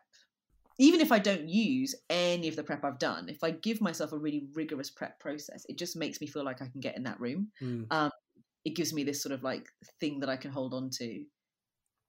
even 0.80 0.99
if 0.99 1.12
I 1.12 1.19
don't 1.19 1.47
use 1.47 1.93
any 2.10 2.47
of 2.47 2.56
the 2.56 2.63
prep 2.63 2.84
I've 2.84 2.97
done, 2.97 3.30
if 3.30 3.43
I 3.43 3.51
give 3.51 3.82
myself 3.82 4.13
a 4.13 4.17
really 4.17 4.47
rigorous 4.56 4.89
prep 4.89 5.19
process, 5.19 5.63
it 5.69 5.77
just 5.77 5.95
makes 5.95 6.21
me 6.21 6.27
feel 6.27 6.43
like 6.43 6.62
I 6.62 6.67
can 6.67 6.82
get 6.82 6.97
in 6.97 7.04
that 7.04 7.19
room. 7.19 7.49
Mm. 7.62 7.86
Um, 7.91 8.10
it 8.65 8.75
gives 8.75 8.93
me 8.93 9.04
this 9.04 9.21
sort 9.21 9.34
of 9.34 9.43
like 9.43 9.67
thing 9.99 10.19
that 10.21 10.30
I 10.30 10.38
can 10.38 10.51
hold 10.51 10.73
on 10.73 10.89
to 10.97 11.23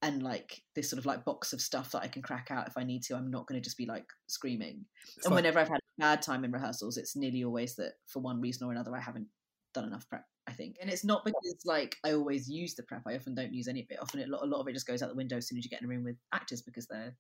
and 0.03 0.23
like 0.23 0.63
this 0.75 0.91
sort 0.91 0.99
of 0.99 1.07
like 1.07 1.25
box 1.25 1.53
of 1.53 1.61
stuff 1.61 1.93
that 1.93 2.03
I 2.03 2.09
can 2.09 2.23
crack 2.23 2.49
out 2.51 2.67
if 2.67 2.77
I 2.77 2.83
need 2.85 3.03
to. 3.05 3.17
I'm 3.17 3.31
not 3.31 3.47
going 3.47 3.61
to 3.61 3.65
just 3.65 3.79
be 3.79 3.87
like 3.87 4.07
screaming. 4.27 4.85
It's 5.17 5.27
and 5.27 5.35
like... 5.35 5.43
whenever 5.43 5.61
I've 5.61 5.69
had 5.69 5.79
a 5.79 6.01
bad 6.01 6.23
time 6.23 6.45
in 6.45 6.53
rehearsals, 6.53 6.97
it's 6.97 7.17
nearly 7.17 7.45
always 7.45 7.77
that 7.77 7.93
for 8.07 8.21
one 8.21 8.41
reason 8.41 8.67
or 8.67 8.73
another, 8.73 8.95
I 8.97 9.01
haven't 9.01 9.29
done 9.75 9.85
enough 9.85 10.09
prep. 10.09 10.25
I 10.49 10.53
think. 10.53 10.77
And 10.81 10.91
it's 10.91 11.05
not 11.05 11.25
because 11.25 11.57
like 11.65 11.97
I 12.05 12.13
always 12.13 12.49
use 12.49 12.75
the 12.75 12.83
prep. 12.83 13.03
I 13.07 13.15
often 13.15 13.35
don't 13.35 13.53
use 13.53 13.69
any 13.69 13.83
of 13.83 13.87
it. 13.91 13.99
Often 14.01 14.21
it, 14.21 14.29
a 14.29 14.47
lot 14.47 14.61
of 14.61 14.69
it 14.69 14.75
just 14.75 14.87
goes 14.87 15.03
out 15.03 15.09
the 15.09 15.15
window 15.15 15.37
as 15.37 15.49
soon 15.49 15.59
as 15.59 15.65
you 15.65 15.71
get 15.71 15.81
in 15.81 15.87
a 15.87 15.89
room 15.89 16.05
with 16.05 16.17
actors 16.33 16.63
because 16.63 16.87
they're 16.87 17.17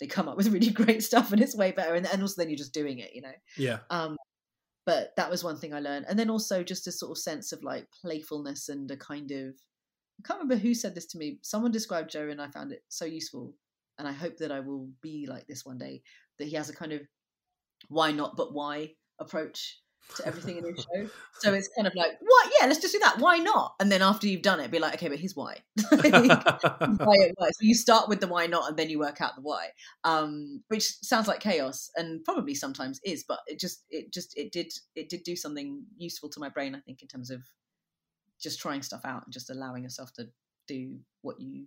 they 0.00 0.06
come 0.06 0.28
up 0.28 0.36
with 0.36 0.48
really 0.52 0.70
great 0.70 1.02
stuff 1.02 1.32
and 1.32 1.40
it's 1.40 1.56
way 1.56 1.72
better. 1.72 1.94
And, 1.94 2.06
and 2.06 2.22
also 2.22 2.40
then 2.40 2.50
you're 2.50 2.56
just 2.56 2.74
doing 2.74 2.98
it, 2.98 3.14
you 3.14 3.22
know. 3.22 3.32
Yeah. 3.56 3.78
Um, 3.90 4.16
but 4.84 5.12
that 5.16 5.30
was 5.30 5.44
one 5.44 5.58
thing 5.58 5.72
I 5.72 5.80
learned. 5.80 6.06
And 6.08 6.18
then 6.18 6.30
also 6.30 6.62
just 6.62 6.88
a 6.88 6.92
sort 6.92 7.12
of 7.12 7.18
sense 7.18 7.52
of 7.52 7.62
like 7.62 7.86
playfulness 8.00 8.68
and 8.68 8.90
a 8.90 8.96
kind 8.96 9.30
of 9.30 9.54
I 10.18 10.28
can't 10.28 10.40
remember 10.40 10.60
who 10.60 10.74
said 10.74 10.94
this 10.94 11.06
to 11.06 11.18
me. 11.18 11.38
Someone 11.42 11.72
described 11.72 12.10
Joe 12.10 12.28
and 12.28 12.40
I 12.40 12.48
found 12.48 12.72
it 12.72 12.82
so 12.88 13.04
useful. 13.04 13.54
And 13.98 14.08
I 14.08 14.12
hope 14.12 14.38
that 14.38 14.52
I 14.52 14.60
will 14.60 14.88
be 15.02 15.26
like 15.28 15.46
this 15.46 15.64
one 15.64 15.78
day. 15.78 16.02
That 16.38 16.48
he 16.48 16.56
has 16.56 16.70
a 16.70 16.74
kind 16.74 16.92
of 16.92 17.02
why 17.88 18.12
not 18.12 18.36
but 18.36 18.54
why 18.54 18.94
approach 19.20 19.81
to 20.16 20.26
everything 20.26 20.58
in 20.58 20.64
his 20.64 20.86
show. 20.94 21.08
So 21.38 21.54
it's 21.54 21.68
kind 21.76 21.86
of 21.86 21.94
like, 21.94 22.12
what? 22.20 22.52
Yeah, 22.60 22.66
let's 22.66 22.80
just 22.80 22.92
do 22.92 22.98
that. 23.00 23.18
Why 23.18 23.38
not? 23.38 23.74
And 23.80 23.90
then 23.90 24.02
after 24.02 24.26
you've 24.26 24.42
done 24.42 24.60
it, 24.60 24.70
be 24.70 24.78
like, 24.78 24.94
okay, 24.94 25.08
but 25.08 25.18
here's 25.18 25.36
why. 25.36 25.58
why 25.90 26.00
it 26.00 27.34
works. 27.38 27.58
So 27.58 27.62
you 27.62 27.74
start 27.74 28.08
with 28.08 28.20
the 28.20 28.26
why 28.26 28.46
not, 28.46 28.68
and 28.68 28.76
then 28.76 28.90
you 28.90 28.98
work 28.98 29.20
out 29.20 29.36
the 29.36 29.42
why. 29.42 29.68
Um, 30.04 30.62
which 30.68 30.84
sounds 31.02 31.28
like 31.28 31.40
chaos, 31.40 31.90
and 31.96 32.24
probably 32.24 32.54
sometimes 32.54 33.00
is, 33.04 33.24
but 33.26 33.40
it 33.46 33.58
just, 33.58 33.84
it 33.90 34.12
just, 34.12 34.36
it 34.36 34.52
did, 34.52 34.72
it 34.94 35.08
did 35.08 35.22
do 35.24 35.36
something 35.36 35.84
useful 35.96 36.28
to 36.30 36.40
my 36.40 36.48
brain. 36.48 36.74
I 36.74 36.80
think 36.80 37.02
in 37.02 37.08
terms 37.08 37.30
of 37.30 37.42
just 38.40 38.60
trying 38.60 38.82
stuff 38.82 39.02
out 39.04 39.24
and 39.24 39.32
just 39.32 39.50
allowing 39.50 39.84
yourself 39.84 40.12
to 40.14 40.28
do 40.66 40.98
what 41.22 41.40
you 41.40 41.66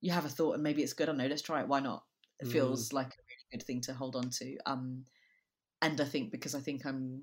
you 0.00 0.12
have 0.12 0.24
a 0.24 0.28
thought 0.28 0.54
and 0.54 0.62
maybe 0.62 0.82
it's 0.82 0.92
good. 0.92 1.08
I 1.08 1.12
don't 1.12 1.18
know. 1.18 1.26
Let's 1.26 1.42
try 1.42 1.60
it. 1.60 1.68
Why 1.68 1.80
not? 1.80 2.04
It 2.40 2.46
mm. 2.46 2.52
feels 2.52 2.92
like 2.92 3.06
a 3.06 3.24
really 3.28 3.46
good 3.52 3.66
thing 3.66 3.80
to 3.82 3.94
hold 3.94 4.16
on 4.16 4.30
to. 4.30 4.56
Um, 4.66 5.04
and 5.82 6.00
I 6.00 6.04
think 6.04 6.30
because 6.30 6.54
I 6.54 6.60
think 6.60 6.84
I'm 6.84 7.22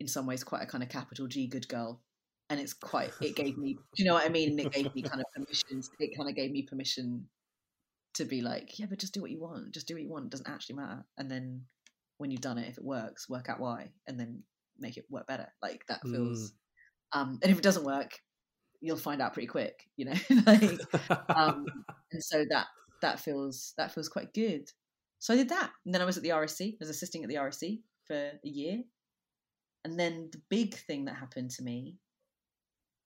in 0.00 0.08
some 0.08 0.26
ways 0.26 0.44
quite 0.44 0.62
a 0.62 0.66
kind 0.66 0.82
of 0.82 0.90
capital 0.90 1.26
G 1.26 1.46
good 1.46 1.68
girl, 1.68 2.02
and 2.50 2.60
it's 2.60 2.74
quite. 2.74 3.12
It 3.20 3.36
gave 3.36 3.56
me, 3.56 3.74
do 3.96 4.02
you 4.02 4.04
know 4.04 4.14
what 4.14 4.24
I 4.24 4.28
mean? 4.28 4.58
It 4.58 4.72
gave 4.72 4.94
me 4.94 5.02
kind 5.02 5.20
of 5.20 5.26
permission. 5.34 5.82
It 5.98 6.16
kind 6.16 6.28
of 6.28 6.36
gave 6.36 6.50
me 6.50 6.62
permission 6.62 7.26
to 8.14 8.24
be 8.24 8.40
like, 8.40 8.78
yeah, 8.78 8.86
but 8.88 8.98
just 8.98 9.14
do 9.14 9.20
what 9.20 9.30
you 9.30 9.40
want. 9.40 9.72
Just 9.72 9.86
do 9.86 9.94
what 9.94 10.02
you 10.02 10.08
want. 10.08 10.26
It 10.26 10.30
doesn't 10.30 10.48
actually 10.48 10.76
matter. 10.76 11.04
And 11.18 11.30
then 11.30 11.62
when 12.18 12.30
you've 12.30 12.40
done 12.40 12.58
it, 12.58 12.68
if 12.68 12.78
it 12.78 12.84
works, 12.84 13.28
work 13.28 13.48
out 13.48 13.60
why, 13.60 13.90
and 14.06 14.18
then 14.18 14.42
make 14.78 14.96
it 14.96 15.04
work 15.10 15.26
better. 15.26 15.48
Like 15.62 15.84
that 15.88 16.02
feels. 16.02 16.52
Mm. 17.14 17.20
Um, 17.20 17.38
and 17.42 17.52
if 17.52 17.58
it 17.58 17.62
doesn't 17.62 17.84
work, 17.84 18.18
you'll 18.80 18.96
find 18.96 19.20
out 19.20 19.32
pretty 19.32 19.48
quick. 19.48 19.84
You 19.96 20.06
know, 20.06 20.14
like, 20.46 20.80
um, 21.34 21.66
and 22.12 22.22
so 22.22 22.44
that 22.50 22.66
that 23.02 23.20
feels 23.20 23.74
that 23.76 23.92
feels 23.92 24.08
quite 24.08 24.32
good. 24.34 24.70
So 25.26 25.34
I 25.34 25.38
did 25.38 25.48
that, 25.48 25.72
and 25.84 25.92
then 25.92 26.00
I 26.00 26.04
was 26.04 26.16
at 26.16 26.22
the 26.22 26.28
RSC. 26.28 26.74
I 26.74 26.76
was 26.78 26.88
assisting 26.88 27.24
at 27.24 27.28
the 27.28 27.34
RSC 27.34 27.80
for 28.06 28.14
a 28.14 28.38
year, 28.48 28.84
and 29.84 29.98
then 29.98 30.28
the 30.30 30.40
big 30.48 30.76
thing 30.76 31.06
that 31.06 31.16
happened 31.16 31.50
to 31.50 31.64
me, 31.64 31.96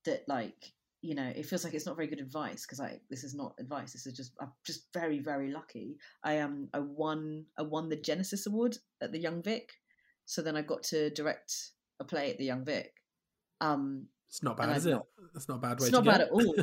that 0.05 0.29
like 0.29 0.75
you 1.01 1.15
know, 1.15 1.33
it 1.35 1.47
feels 1.47 1.65
like 1.65 1.73
it's 1.73 1.87
not 1.87 1.97
very 1.97 2.09
good 2.09 2.21
advice 2.21 2.67
because 2.67 2.79
I 2.79 3.01
this 3.09 3.25
is 3.25 3.35
not 3.35 3.55
advice. 3.59 3.95
This 3.95 4.05
is 4.07 4.13
just 4.13 4.33
I'm 4.39 4.53
just 4.67 4.93
very 4.93 5.19
very 5.19 5.51
lucky. 5.51 5.97
I 6.23 6.41
um 6.41 6.69
I 6.75 6.81
won 6.81 7.47
I 7.59 7.63
won 7.63 7.89
the 7.89 7.97
Genesis 7.97 8.47
Award 8.47 8.77
at 9.01 9.13
the 9.13 9.19
Young 9.19 9.43
Vic, 9.43 9.73
so 10.27 10.43
then 10.43 10.59
I 10.59 10.61
got 10.61 10.83
to 10.91 11.09
direct 11.09 11.55
a 12.01 12.05
play 12.05 12.31
at 12.33 12.37
the 12.37 12.45
Young 12.45 12.67
Vic. 12.67 12.93
Um, 13.63 14.09
it's 14.29 14.43
not 14.43 14.59
bad, 14.59 14.77
is 14.77 14.85
it? 14.85 14.99
It's 15.35 15.49
not 15.49 15.57
a 15.57 15.61
bad 15.61 15.81
way. 15.81 15.87
It's 15.89 15.93
not 15.93 16.05
get. 16.05 16.13
bad 16.13 16.21
at 16.21 16.31
all. 16.33 16.55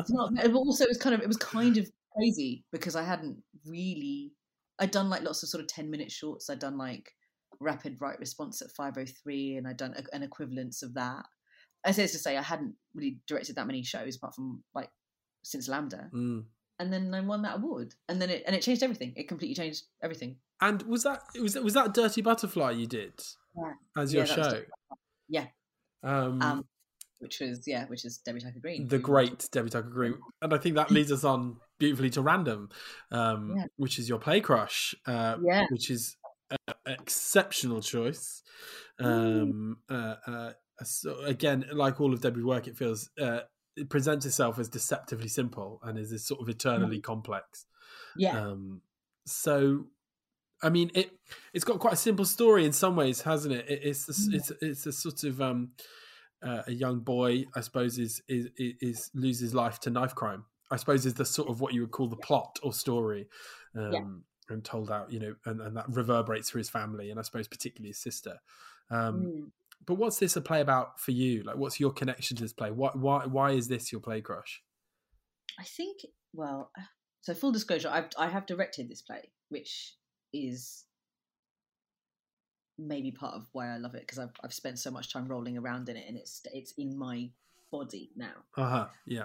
it's 0.00 0.10
not. 0.10 0.34
But 0.34 0.52
also, 0.52 0.82
it 0.82 0.90
was 0.90 0.98
kind 0.98 1.14
of 1.14 1.20
it 1.20 1.28
was 1.28 1.36
kind 1.36 1.76
of 1.76 1.88
crazy 2.16 2.64
because 2.72 2.96
I 2.96 3.04
hadn't 3.04 3.40
really. 3.64 4.32
I'd 4.80 4.90
done 4.90 5.10
like 5.10 5.22
lots 5.22 5.42
of 5.42 5.48
sort 5.48 5.62
of 5.62 5.68
ten 5.68 5.90
minute 5.90 6.10
shorts. 6.10 6.50
I'd 6.50 6.58
done 6.58 6.78
like 6.78 7.12
Rapid 7.60 7.98
Write 8.00 8.18
Response 8.18 8.62
at 8.62 8.70
five 8.72 8.94
oh 8.98 9.04
three, 9.22 9.56
and 9.56 9.68
I'd 9.68 9.76
done 9.76 9.94
an 10.12 10.22
equivalence 10.22 10.82
of 10.82 10.94
that 10.94 11.24
I 11.84 11.92
say 11.92 12.06
to 12.06 12.18
say 12.18 12.36
I 12.36 12.42
hadn't 12.42 12.74
really 12.94 13.18
directed 13.26 13.56
that 13.56 13.66
many 13.66 13.82
shows 13.82 14.16
apart 14.16 14.34
from 14.34 14.62
like 14.74 14.90
since 15.42 15.68
LAMDA. 15.68 16.10
Mm. 16.12 16.44
And 16.78 16.92
then 16.92 17.12
I 17.14 17.20
won 17.20 17.42
that 17.42 17.56
award, 17.56 17.94
and 18.08 18.20
then 18.20 18.30
it 18.30 18.42
and 18.46 18.56
it 18.56 18.62
changed 18.62 18.82
everything. 18.82 19.12
It 19.16 19.28
completely 19.28 19.54
changed 19.54 19.84
everything. 20.02 20.36
And 20.62 20.82
was 20.82 21.02
that 21.02 21.22
was 21.40 21.54
that, 21.54 21.64
was 21.64 21.74
that 21.74 21.92
Dirty 21.92 22.22
Butterfly 22.22 22.70
you 22.72 22.86
did 22.86 23.12
yeah. 23.56 23.72
as 24.02 24.14
your 24.14 24.24
yeah, 24.24 24.34
show? 24.34 24.62
Yeah. 25.28 25.46
Um, 26.02 26.40
um, 26.40 26.64
which 27.18 27.40
was 27.40 27.64
yeah, 27.66 27.84
which 27.86 28.06
is 28.06 28.18
Debbie 28.18 28.40
Tucker 28.40 28.60
Green, 28.60 28.88
the 28.88 28.98
great 28.98 29.48
Debbie 29.52 29.68
Tucker 29.68 29.90
Green, 29.90 30.14
and 30.40 30.54
I 30.54 30.58
think 30.58 30.76
that 30.76 30.90
leads 30.90 31.12
us 31.12 31.22
on 31.22 31.56
beautifully 31.80 32.10
to 32.10 32.22
Random, 32.22 32.68
um, 33.10 33.54
yeah. 33.56 33.64
which 33.76 33.98
is 33.98 34.08
your 34.08 34.20
play 34.20 34.40
crush, 34.40 34.94
uh, 35.06 35.36
yeah. 35.42 35.64
which 35.70 35.90
is 35.90 36.16
an 36.50 36.74
exceptional 36.86 37.80
choice. 37.80 38.42
Um, 39.00 39.78
uh, 39.88 40.14
uh, 40.26 40.52
so 40.82 41.20
again, 41.24 41.64
like 41.72 42.00
all 42.00 42.12
of 42.12 42.20
Debbie's 42.20 42.44
work, 42.44 42.68
it 42.68 42.76
feels 42.76 43.10
uh, 43.20 43.40
it 43.76 43.88
presents 43.88 44.26
itself 44.26 44.58
as 44.58 44.68
deceptively 44.68 45.28
simple 45.28 45.80
and 45.82 45.98
is 45.98 46.10
this 46.10 46.26
sort 46.26 46.40
of 46.40 46.48
eternally 46.48 46.96
mm-hmm. 46.96 47.12
complex. 47.12 47.66
Yeah. 48.16 48.38
Um, 48.38 48.82
so, 49.26 49.86
I 50.62 50.68
mean, 50.68 50.90
it 50.94 51.10
it's 51.54 51.64
got 51.64 51.78
quite 51.78 51.94
a 51.94 51.96
simple 51.96 52.24
story 52.24 52.64
in 52.64 52.72
some 52.72 52.94
ways, 52.94 53.22
hasn't 53.22 53.54
it? 53.54 53.68
it 53.68 53.80
it's 53.82 54.08
a, 54.08 54.12
mm-hmm. 54.12 54.34
it's 54.34 54.52
it's 54.60 54.86
a 54.86 54.92
sort 54.92 55.24
of 55.24 55.40
um, 55.40 55.70
uh, 56.42 56.62
a 56.66 56.72
young 56.72 57.00
boy, 57.00 57.46
I 57.54 57.60
suppose, 57.60 57.98
is, 57.98 58.22
is 58.28 58.48
is 58.58 59.10
loses 59.14 59.54
life 59.54 59.80
to 59.80 59.90
knife 59.90 60.14
crime. 60.14 60.44
I 60.70 60.76
suppose 60.76 61.06
is 61.06 61.14
the 61.14 61.24
sort 61.24 61.48
of 61.48 61.60
what 61.60 61.74
you 61.74 61.80
would 61.80 61.90
call 61.90 62.08
the 62.08 62.16
plot 62.16 62.58
or 62.62 62.72
story. 62.72 63.28
Um, 63.76 63.92
yeah. 63.92 64.04
And 64.52 64.64
told 64.64 64.90
out, 64.90 65.12
you 65.12 65.20
know, 65.20 65.36
and, 65.44 65.60
and 65.60 65.76
that 65.76 65.88
reverberates 65.88 66.50
through 66.50 66.58
his 66.58 66.68
family, 66.68 67.10
and 67.10 67.20
I 67.20 67.22
suppose 67.22 67.46
particularly 67.46 67.90
his 67.90 67.98
sister. 67.98 68.40
Um, 68.90 69.22
mm 69.22 69.50
but 69.86 69.94
what's 69.94 70.18
this 70.18 70.36
a 70.36 70.40
play 70.40 70.60
about 70.60 71.00
for 71.00 71.10
you? 71.10 71.42
Like, 71.42 71.56
what's 71.56 71.80
your 71.80 71.90
connection 71.90 72.36
to 72.36 72.44
this 72.44 72.52
play? 72.52 72.70
Why 72.70 72.90
why 72.94 73.26
why 73.26 73.52
is 73.52 73.68
this 73.68 73.90
your 73.90 74.00
play 74.00 74.20
crush? 74.20 74.62
I 75.58 75.64
think 75.64 76.06
well, 76.32 76.70
so 77.22 77.34
full 77.34 77.52
disclosure, 77.52 77.88
I've 77.90 78.08
I 78.18 78.28
have 78.28 78.46
directed 78.46 78.88
this 78.88 79.02
play, 79.02 79.30
which 79.48 79.94
is 80.32 80.84
maybe 82.78 83.10
part 83.10 83.34
of 83.34 83.46
why 83.52 83.68
I 83.68 83.78
love 83.78 83.94
it 83.94 84.02
because 84.02 84.18
I've 84.18 84.34
I've 84.44 84.54
spent 84.54 84.78
so 84.78 84.90
much 84.90 85.12
time 85.12 85.28
rolling 85.28 85.56
around 85.58 85.88
in 85.88 85.96
it, 85.96 86.04
and 86.06 86.16
it's 86.16 86.42
it's 86.52 86.72
in 86.76 86.96
my 86.96 87.30
body 87.72 88.10
now. 88.16 88.44
Uh 88.56 88.68
huh. 88.68 88.86
Yeah. 89.06 89.24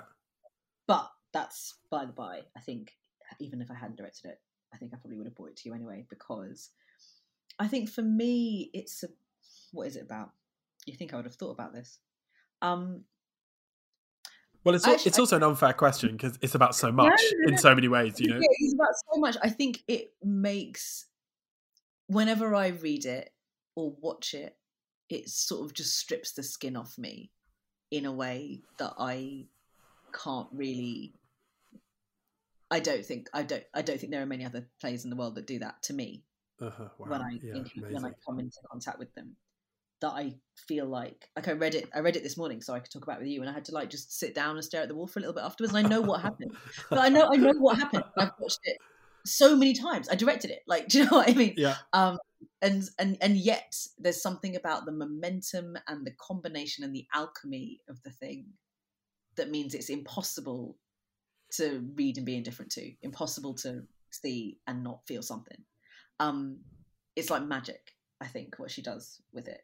But 0.87 1.11
that's 1.35 1.75
by 1.91 2.05
the 2.05 2.13
by. 2.13 2.41
I 2.57 2.61
think 2.61 2.93
even 3.39 3.61
if 3.61 3.69
I 3.69 3.75
hadn't 3.75 3.97
directed 3.97 4.29
it, 4.29 4.39
I 4.73 4.77
think 4.77 4.93
I 4.93 4.97
probably 4.97 5.17
would 5.17 5.27
have 5.27 5.35
brought 5.35 5.49
it 5.49 5.57
to 5.57 5.69
you 5.69 5.75
anyway 5.75 6.05
because 6.09 6.71
I 7.59 7.67
think 7.67 7.89
for 7.89 8.01
me, 8.01 8.71
it's 8.73 9.03
a 9.03 9.07
what 9.71 9.87
is 9.87 9.97
it 9.97 10.03
about? 10.03 10.31
you 10.85 10.95
think 10.95 11.13
I 11.13 11.17
would 11.17 11.25
have 11.25 11.35
thought 11.35 11.51
about 11.51 11.73
this? 11.73 11.99
Um, 12.61 13.03
well, 14.63 14.73
it's 14.73 14.87
actually, 14.87 15.09
it's 15.09 15.19
also 15.19 15.35
an 15.35 15.43
unfair 15.43 15.73
question 15.73 16.13
because 16.13 16.39
it's 16.41 16.55
about 16.55 16.75
so 16.75 16.91
much 16.91 17.21
no, 17.39 17.51
in 17.51 17.57
so 17.57 17.75
many 17.75 17.87
ways. 17.87 18.19
You 18.19 18.29
know, 18.29 18.39
it's 18.41 18.73
about 18.73 18.93
so 19.13 19.19
much. 19.19 19.37
I 19.43 19.49
think 19.49 19.83
it 19.87 20.13
makes 20.23 21.05
whenever 22.07 22.55
I 22.55 22.67
read 22.67 23.05
it 23.05 23.31
or 23.75 23.95
watch 24.01 24.33
it, 24.33 24.55
it 25.09 25.29
sort 25.29 25.65
of 25.65 25.73
just 25.73 25.97
strips 25.97 26.31
the 26.31 26.41
skin 26.41 26.75
off 26.75 26.97
me 26.97 27.31
in 27.91 28.05
a 28.05 28.11
way 28.11 28.61
that 28.79 28.93
I 28.97 29.45
can't 30.13 30.47
really. 30.51 31.13
I 32.75 32.79
don't 32.79 33.05
think 33.05 33.29
I 33.33 33.43
don't 33.43 33.63
I 33.73 33.81
don't 33.81 33.97
think 33.97 34.11
there 34.11 34.21
are 34.21 34.25
many 34.25 34.45
other 34.45 34.67
players 34.81 35.05
in 35.05 35.09
the 35.09 35.15
world 35.15 35.35
that 35.35 35.47
do 35.47 35.59
that 35.59 35.81
to 35.83 35.93
me. 35.93 36.23
Uh-huh, 36.61 36.89
wow. 36.99 37.07
when 37.07 37.21
I 37.21 37.39
yeah, 37.41 37.63
when 37.79 38.05
I 38.05 38.11
come 38.25 38.39
into 38.39 38.57
contact 38.69 38.99
with 38.99 39.13
them 39.15 39.37
that 40.01 40.09
I 40.09 40.35
feel 40.67 40.85
like 40.85 41.29
like 41.37 41.47
I 41.47 41.53
read 41.53 41.73
it 41.75 41.89
I 41.95 41.99
read 41.99 42.17
it 42.17 42.23
this 42.23 42.37
morning 42.37 42.61
so 42.61 42.73
I 42.73 42.79
could 42.79 42.91
talk 42.91 43.03
about 43.03 43.17
it 43.17 43.21
with 43.21 43.29
you 43.29 43.39
and 43.39 43.49
I 43.49 43.53
had 43.53 43.63
to 43.65 43.73
like 43.73 43.89
just 43.89 44.19
sit 44.19 44.35
down 44.35 44.55
and 44.55 44.63
stare 44.63 44.81
at 44.81 44.89
the 44.89 44.95
wall 44.95 45.07
for 45.07 45.19
a 45.19 45.21
little 45.21 45.33
bit 45.33 45.45
afterwards 45.45 45.73
and 45.73 45.85
I 45.85 45.89
know 45.89 46.01
what 46.01 46.21
happened. 46.21 46.51
But 46.89 46.99
I 46.99 47.07
know 47.07 47.29
I 47.31 47.37
know 47.37 47.53
what 47.53 47.77
happened. 47.77 48.03
I've 48.17 48.31
watched 48.39 48.59
it 48.63 48.77
so 49.25 49.55
many 49.55 49.73
times. 49.73 50.09
I 50.09 50.15
directed 50.15 50.51
it 50.51 50.59
like 50.67 50.87
do 50.89 50.99
you 50.99 51.05
know 51.05 51.17
what 51.17 51.29
I 51.29 51.33
mean? 51.33 51.53
Yeah. 51.55 51.75
Um 51.93 52.17
and 52.61 52.83
and 52.99 53.17
and 53.21 53.37
yet 53.37 53.73
there's 53.97 54.21
something 54.21 54.57
about 54.57 54.85
the 54.85 54.91
momentum 54.91 55.77
and 55.87 56.05
the 56.05 56.15
combination 56.19 56.83
and 56.83 56.93
the 56.93 57.05
alchemy 57.13 57.79
of 57.87 58.03
the 58.03 58.11
thing 58.11 58.47
that 59.37 59.49
means 59.49 59.73
it's 59.73 59.89
impossible 59.89 60.77
to 61.57 61.83
read 61.95 62.17
and 62.17 62.25
be 62.25 62.35
indifferent 62.35 62.71
to 62.71 62.91
impossible 63.01 63.53
to 63.53 63.83
see 64.11 64.57
and 64.67 64.83
not 64.83 65.05
feel 65.07 65.21
something 65.21 65.57
um 66.19 66.57
it's 67.15 67.29
like 67.29 67.43
magic 67.43 67.91
I 68.21 68.27
think 68.27 68.55
what 68.57 68.71
she 68.71 68.81
does 68.81 69.21
with 69.33 69.47
it 69.47 69.61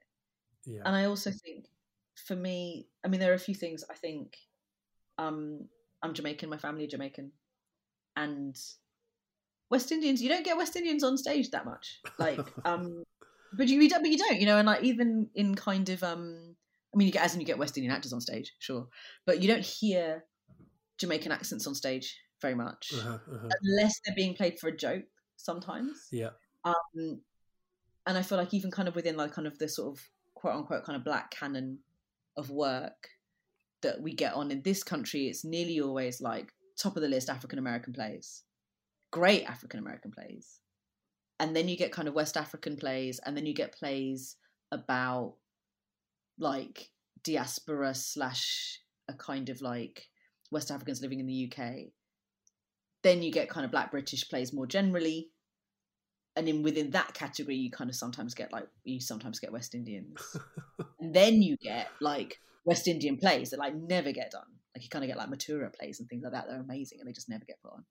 yeah. 0.66 0.82
And 0.86 0.96
I 0.96 1.06
also 1.06 1.32
think 1.32 1.66
for 2.16 2.36
me, 2.36 2.88
I 3.04 3.08
mean, 3.08 3.20
there 3.20 3.32
are 3.32 3.36
a 3.36 3.39
few 3.39 3.56
things 3.56 3.84
I 3.89 3.96
think. 3.96 4.38
Um, 5.18 5.68
I'm 6.02 6.14
Jamaican. 6.14 6.50
My 6.50 6.58
family 6.58 6.86
are 6.86 6.88
Jamaican, 6.89 7.32
and 8.16 8.56
West 9.70 9.92
Indians. 9.92 10.22
You 10.22 10.30
don't 10.30 10.46
get 10.46 10.58
West 10.58 10.76
Indians 10.76 11.04
on 11.04 11.18
stage 11.18 11.52
that 11.52 11.66
much, 11.66 12.00
like. 12.18 12.39
um, 12.66 13.04
but 13.54 13.68
you, 13.68 13.89
don't. 13.89 14.02
But 14.02 14.12
you 14.12 14.18
don't. 14.18 14.39
You 14.39 14.46
know, 14.46 14.58
and 14.58 14.68
like 14.68 14.84
even 14.84 15.30
in 15.36 15.56
kind 15.56 15.89
of. 15.89 16.04
um 16.04 16.56
I 16.94 16.98
mean, 16.98 17.08
you 17.08 17.14
get 17.14 17.24
as 17.24 17.34
in 17.34 17.39
you 17.39 17.48
get 17.48 17.58
West 17.58 17.78
Indian 17.78 17.96
actors 17.96 18.12
on 18.12 18.20
stage, 18.20 18.54
sure, 18.60 18.88
but 19.26 19.42
you 19.42 19.48
don't 19.48 19.66
hear 19.66 20.26
Jamaican 21.02 21.32
accents 21.32 21.68
on 21.68 21.76
stage 21.76 22.16
very 22.41 22.56
much, 22.56 22.93
uh-huh, 22.95 23.18
uh-huh. 23.32 23.49
unless 23.64 23.99
they're 24.06 24.16
being 24.16 24.36
played 24.36 24.60
for 24.60 24.70
a 24.70 24.78
joke. 24.78 25.04
Sometimes, 25.36 26.08
yeah. 26.12 26.30
Um, 26.64 27.22
and 28.06 28.18
I 28.18 28.22
feel 28.22 28.38
like 28.38 28.54
even 28.54 28.72
kind 28.72 28.88
of 28.88 28.95
within 28.95 29.18
like 29.18 29.34
kind 29.34 29.47
of 29.47 29.58
the 29.58 29.68
sort 29.68 29.97
of 29.97 30.10
quote 30.36 30.56
unquote 30.56 30.84
kind 30.86 30.95
of 30.95 31.04
black 31.04 31.32
canon 31.32 31.80
of 32.38 32.49
work 32.49 33.10
that 33.82 33.99
we 34.02 34.14
get 34.14 34.34
on 34.34 34.52
in 34.52 34.62
this 34.62 34.84
country, 34.84 35.28
it's 35.28 35.43
nearly 35.43 35.82
always 35.82 36.22
like 36.22 36.54
top 36.78 36.95
of 36.95 37.02
the 37.02 37.08
list 37.08 37.30
African 37.30 37.58
American 37.58 37.93
plays, 37.93 38.43
great 39.10 39.43
African 39.45 39.80
American 39.80 40.12
plays. 40.12 40.60
And 41.39 41.56
then 41.56 41.68
you 41.68 41.76
get 41.76 41.91
kind 41.91 42.08
of 42.08 42.14
West 42.14 42.38
African 42.38 42.78
plays, 42.78 43.20
and 43.26 43.36
then 43.36 43.47
you 43.47 43.56
get 43.56 43.74
plays 43.74 44.36
about 44.72 45.34
like 46.38 46.89
diaspora 47.24 47.95
slash 47.95 48.80
a 49.08 49.14
kind 49.14 49.49
of 49.49 49.62
like 49.62 50.11
West 50.52 50.72
Africans 50.72 51.02
living 51.02 51.20
in 51.20 51.28
the 51.28 51.52
UK. 51.52 51.91
Then 53.04 53.24
you 53.24 53.32
get 53.32 53.49
kind 53.49 53.66
of 53.66 53.72
Black 53.72 53.91
British 53.91 54.30
plays 54.30 54.54
more 54.54 54.68
generally, 54.68 55.30
and 56.36 56.47
then 56.47 56.64
within 56.64 56.91
that 56.91 57.14
category 57.14 57.56
you 57.56 57.72
kind 57.72 57.89
of 57.89 57.95
sometimes 57.95 58.34
get 58.34 58.52
like 58.54 58.68
you 58.84 58.99
sometimes 58.99 59.39
get 59.39 59.52
west 59.52 59.76
indians. 59.76 60.18
And 60.99 61.16
then 61.16 61.41
you 61.41 61.58
get 61.58 61.89
like 61.99 62.39
west 62.64 62.88
indian 62.88 63.18
plays 63.18 63.49
that 63.49 63.60
like 63.60 63.76
never 63.76 64.12
get 64.12 64.32
done. 64.32 64.45
Like 64.76 64.84
you 64.84 64.89
kind 64.89 65.04
of 65.04 65.10
get 65.10 65.18
like 65.18 65.30
matura 65.30 65.74
plays 65.74 65.99
and 65.99 66.08
things 66.08 66.24
like 66.24 66.34
that 66.34 66.45
they're 66.47 66.62
amazing 66.62 66.99
and 66.99 67.08
they 67.08 67.12
just 67.12 67.28
never 67.28 67.43
get 67.43 67.60
put 67.64 67.74
on. 67.74 67.86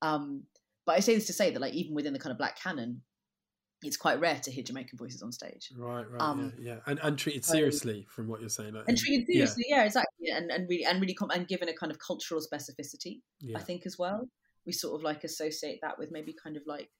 Um 0.00 0.42
but 0.86 0.96
i 0.96 1.00
say 1.00 1.14
this 1.14 1.26
to 1.26 1.34
say 1.34 1.50
that 1.50 1.60
like 1.60 1.74
even 1.74 1.94
within 1.94 2.14
the 2.14 2.18
kind 2.18 2.30
of 2.30 2.38
black 2.38 2.58
canon 2.58 3.02
it's 3.82 3.96
quite 3.96 4.18
rare 4.20 4.38
to 4.42 4.50
hear 4.50 4.64
Jamaican 4.64 4.98
voices 4.98 5.22
on 5.22 5.32
stage. 5.32 5.70
Right, 5.76 6.10
right, 6.10 6.20
um, 6.20 6.52
yeah, 6.58 6.74
yeah, 6.74 6.78
and 6.86 6.98
and 7.02 7.18
treated 7.18 7.44
seriously 7.44 8.06
from 8.08 8.28
what 8.28 8.40
you're 8.40 8.48
saying. 8.48 8.74
Like, 8.74 8.84
and 8.88 8.96
treated 8.96 9.26
seriously, 9.26 9.64
yeah, 9.68 9.78
yeah 9.78 9.84
exactly, 9.84 10.28
and 10.30 10.50
and 10.50 10.68
really 10.68 10.84
and 10.84 11.00
really 11.00 11.14
com- 11.14 11.30
and 11.30 11.46
given 11.46 11.68
a 11.68 11.74
kind 11.74 11.92
of 11.92 11.98
cultural 11.98 12.40
specificity, 12.40 13.20
yeah. 13.40 13.58
I 13.58 13.60
think 13.60 13.86
as 13.86 13.98
well. 13.98 14.28
We 14.64 14.72
sort 14.72 14.98
of 14.98 15.04
like 15.04 15.22
associate 15.22 15.78
that 15.82 15.96
with 15.96 16.10
maybe 16.10 16.34
kind 16.42 16.56
of 16.56 16.64
like 16.66 16.90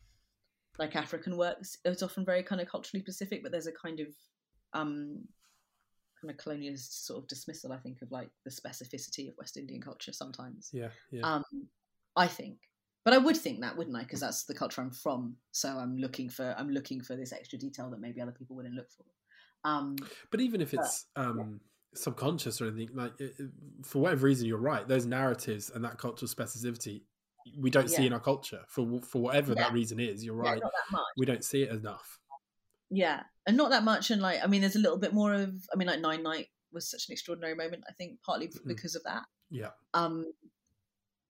like 0.78 0.94
African 0.94 1.36
works, 1.36 1.78
it's 1.84 2.02
often 2.02 2.24
very 2.24 2.42
kind 2.42 2.60
of 2.60 2.68
culturally 2.68 3.02
specific, 3.02 3.42
but 3.42 3.50
there's 3.52 3.66
a 3.66 3.72
kind 3.72 4.00
of 4.00 4.08
um, 4.72 5.24
kind 6.20 6.30
of 6.30 6.36
colonialist 6.36 7.04
sort 7.04 7.22
of 7.22 7.28
dismissal, 7.28 7.72
I 7.72 7.78
think, 7.78 8.02
of 8.02 8.10
like 8.10 8.30
the 8.44 8.50
specificity 8.50 9.28
of 9.28 9.34
West 9.38 9.56
Indian 9.56 9.80
culture 9.80 10.12
sometimes. 10.12 10.70
Yeah, 10.72 10.88
yeah. 11.10 11.22
Um, 11.22 11.44
I 12.16 12.26
think, 12.26 12.58
but 13.06 13.14
I 13.14 13.18
would 13.18 13.36
think 13.36 13.60
that, 13.60 13.76
wouldn't 13.76 13.96
I? 13.96 14.00
Because 14.00 14.18
that's 14.18 14.42
the 14.46 14.52
culture 14.52 14.80
I'm 14.80 14.90
from. 14.90 15.36
So 15.52 15.68
I'm 15.68 15.96
looking 15.96 16.28
for 16.28 16.56
I'm 16.58 16.68
looking 16.68 17.00
for 17.00 17.14
this 17.14 17.32
extra 17.32 17.56
detail 17.56 17.88
that 17.90 18.00
maybe 18.00 18.20
other 18.20 18.32
people 18.32 18.56
wouldn't 18.56 18.74
look 18.74 18.90
for. 18.90 19.04
Um, 19.64 19.94
but 20.32 20.40
even 20.40 20.60
if 20.60 20.74
it's 20.74 21.06
um, 21.14 21.60
subconscious 21.94 22.60
or 22.60 22.66
anything, 22.66 22.88
like 22.96 23.12
it, 23.20 23.36
for 23.84 24.02
whatever 24.02 24.26
reason, 24.26 24.48
you're 24.48 24.58
right. 24.58 24.88
Those 24.88 25.06
narratives 25.06 25.70
and 25.72 25.84
that 25.84 25.98
cultural 25.98 26.28
specificity 26.28 27.02
we 27.56 27.70
don't 27.70 27.88
see 27.88 28.04
in 28.04 28.12
our 28.12 28.18
culture 28.18 28.62
for 28.66 29.00
for 29.02 29.22
whatever 29.22 29.52
Yeah. 29.52 29.62
that 29.62 29.72
reason 29.72 30.00
is. 30.00 30.24
You're 30.24 30.42
yeah, 30.44 30.50
right. 30.50 30.60
not 30.60 30.72
that 30.72 30.92
much. 30.92 31.06
We 31.16 31.26
don't 31.26 31.44
see 31.44 31.62
it 31.62 31.70
enough. 31.70 32.18
Yeah, 32.90 33.22
and 33.46 33.56
not 33.56 33.70
that 33.70 33.84
much. 33.84 34.10
And 34.10 34.20
like, 34.20 34.42
I 34.42 34.48
mean, 34.48 34.62
there's 34.62 34.74
a 34.74 34.80
little 34.80 34.98
bit 34.98 35.14
more 35.14 35.32
of. 35.32 35.54
I 35.72 35.76
mean, 35.76 35.86
like 35.86 36.00
Nine 36.00 36.24
Night 36.24 36.48
was 36.72 36.90
such 36.90 37.04
an 37.08 37.12
extraordinary 37.12 37.54
moment. 37.54 37.84
I 37.88 37.92
think 37.92 38.20
partly 38.26 38.48
Mhm. 38.48 38.66
because 38.66 38.96
of 38.96 39.04
that. 39.04 39.22
Yeah. 39.48 39.70
Um, 39.94 40.24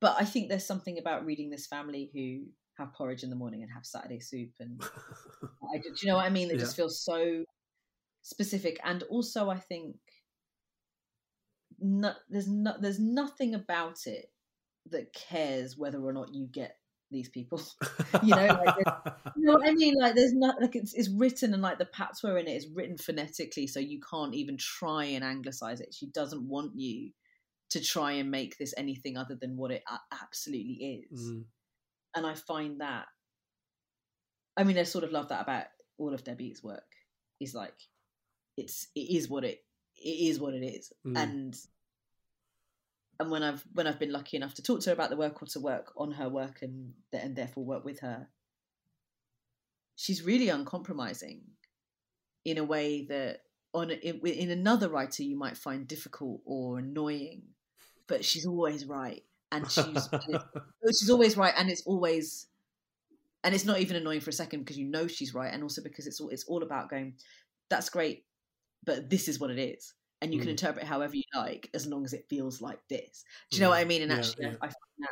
but 0.01 0.16
I 0.18 0.24
think 0.24 0.49
there's 0.49 0.66
something 0.66 0.99
about 0.99 1.24
reading 1.24 1.51
this 1.51 1.66
family 1.66 2.11
who 2.12 2.44
have 2.78 2.92
porridge 2.92 3.22
in 3.22 3.30
the 3.30 3.36
morning 3.36 3.62
and 3.62 3.72
have 3.72 3.86
Saturday 3.86 4.20
soup, 4.20 4.51
and 4.61 4.80
I, 5.74 5.78
do 5.78 5.90
you 6.03 6.09
know 6.09 6.16
what 6.16 6.26
I 6.26 6.30
mean? 6.30 6.51
It 6.51 6.59
just 6.59 6.76
feels 6.76 7.03
so 7.03 7.44
specific, 8.22 8.78
and 8.84 9.03
also 9.05 9.51
I 9.51 9.59
think 9.59 9.97
no, 11.78 12.12
there's 12.28 12.49
no, 12.49 12.74
there's 12.80 13.01
nothing 13.01 13.55
about 13.55 14.07
it 14.07 14.30
that 14.90 15.12
cares 15.12 15.76
whether 15.76 15.99
or 15.99 16.12
not 16.12 16.34
you 16.34 16.47
get 16.47 16.76
these 17.11 17.28
people. 17.28 17.61
You 18.22 18.34
know, 18.34 18.47
like 18.64 18.76
you 19.36 19.44
know 19.44 19.55
what 19.55 19.68
I 19.68 19.72
mean? 19.72 19.94
Like 20.01 20.14
there's 20.14 20.32
not 20.32 20.61
like 20.61 20.74
it's 20.74 20.94
it's 20.94 21.11
written 21.11 21.53
and 21.53 21.62
like 21.62 21.78
the 21.78 21.84
patois 21.84 22.36
in 22.36 22.49
it 22.49 22.57
is 22.57 22.68
written 22.74 22.97
phonetically, 22.97 23.66
so 23.66 23.78
you 23.78 24.01
can't 24.11 24.34
even 24.34 24.57
try 24.57 25.05
and 25.05 25.22
anglicize 25.22 25.80
it. 25.80 25.92
She 25.92 26.07
doesn't 26.07 26.49
want 26.49 26.72
you 26.74 27.11
to 27.71 27.81
try 27.81 28.12
and 28.12 28.31
make 28.31 28.59
this 28.59 28.75
anything 28.77 29.17
other 29.17 29.35
than 29.35 29.57
what 29.57 29.71
it 29.71 29.83
absolutely 30.23 31.07
is. 31.11 31.21
Mm. 31.21 31.45
And 32.14 32.27
I 32.27 32.35
find 32.35 32.81
that 32.81 33.07
I 34.57 34.64
mean 34.64 34.79
I 34.79 34.85
sort 34.85 35.05
of 35.05 35.12
love 35.12 35.29
that 35.29 35.43
about 35.43 35.67
all 35.99 36.14
of 36.14 36.25
Debbie's 36.25 36.62
work. 36.62 36.85
Is 37.41 37.55
like 37.55 37.75
it's 38.57 38.89
it 38.95 39.14
is 39.14 39.29
what 39.29 39.45
it 39.45 39.59
it 39.97 40.29
is 40.29 40.41
what 40.41 40.55
it 40.55 40.64
is. 40.64 40.93
Mm. 41.07 41.19
And 41.19 41.57
and 43.19 43.31
when 43.31 43.43
I've 43.43 43.64
when 43.73 43.87
I've 43.87 43.99
been 43.99 44.12
lucky 44.12 44.37
enough 44.37 44.55
to 44.55 44.62
talk 44.62 44.81
to 44.81 44.91
her 44.91 44.95
about 44.95 45.11
the 45.11 45.17
work 45.17 45.43
or 45.43 45.47
to 45.47 45.61
work 45.61 45.93
on 45.97 46.12
her 46.12 46.29
work 46.29 46.62
and 46.62 46.93
and 47.12 47.37
therefore 47.37 47.64
work 47.64 47.85
with 47.85 48.01
her, 48.01 48.29
she's 49.97 50.23
really 50.23 50.49
uncompromising 50.49 51.43
in 52.45 52.59
a 52.59 52.64
way 52.64 53.07
that 53.07 53.41
on 53.73 53.91
in, 53.91 54.21
in 54.21 54.51
another 54.51 54.89
writer 54.89 55.23
you 55.23 55.37
might 55.37 55.57
find 55.57 55.89
difficult 55.89 56.41
or 56.45 56.79
annoying, 56.79 57.43
but 58.09 58.25
she's 58.25 58.47
always 58.47 58.85
right 58.87 59.23
and 59.53 59.71
she's 59.71 60.09
and 60.13 60.41
she's 60.99 61.11
always 61.11 61.37
right 61.37 61.55
and 61.57 61.71
it's 61.71 61.83
always 61.87 62.47
and 63.45 63.55
it's 63.55 63.65
not 63.65 63.81
even 63.81 63.97
annoying 63.97 64.21
for 64.21 64.31
a 64.31 64.33
second 64.33 64.61
because 64.61 64.79
you 64.79 64.87
know 64.87 65.07
she's 65.07 65.35
right 65.35 65.53
and 65.53 65.63
also 65.63 65.83
because 65.83 66.07
it's 66.07 66.21
all 66.21 66.29
it's 66.31 66.45
all 66.45 66.63
about 66.63 66.89
going 66.91 67.15
that's 67.71 67.91
great 67.91 68.25
but 68.85 69.09
this 69.11 69.29
is 69.29 69.39
what 69.41 69.51
it 69.51 69.59
is 69.59 69.95
and 70.23 70.33
you 70.33 70.39
can 70.41 70.49
Mm. 70.49 70.53
interpret 70.53 70.85
it 70.85 70.89
however 70.89 71.15
you 71.17 71.23
like 71.35 71.69
as 71.75 71.87
long 71.87 72.05
as 72.05 72.13
it 72.13 72.27
feels 72.29 72.61
like 72.61 72.79
this 72.89 73.25
do 73.51 73.59
you 73.59 73.63
know 73.65 73.71
what 73.71 73.79
i 73.81 73.85
mean 73.85 74.03
and 74.03 74.11
Yeah, 74.11 74.19
actually 74.19 74.47
I- 74.47 74.49
yeah. 74.51 74.57
I, 74.63 74.67
find 74.67 74.75
that 75.01 75.11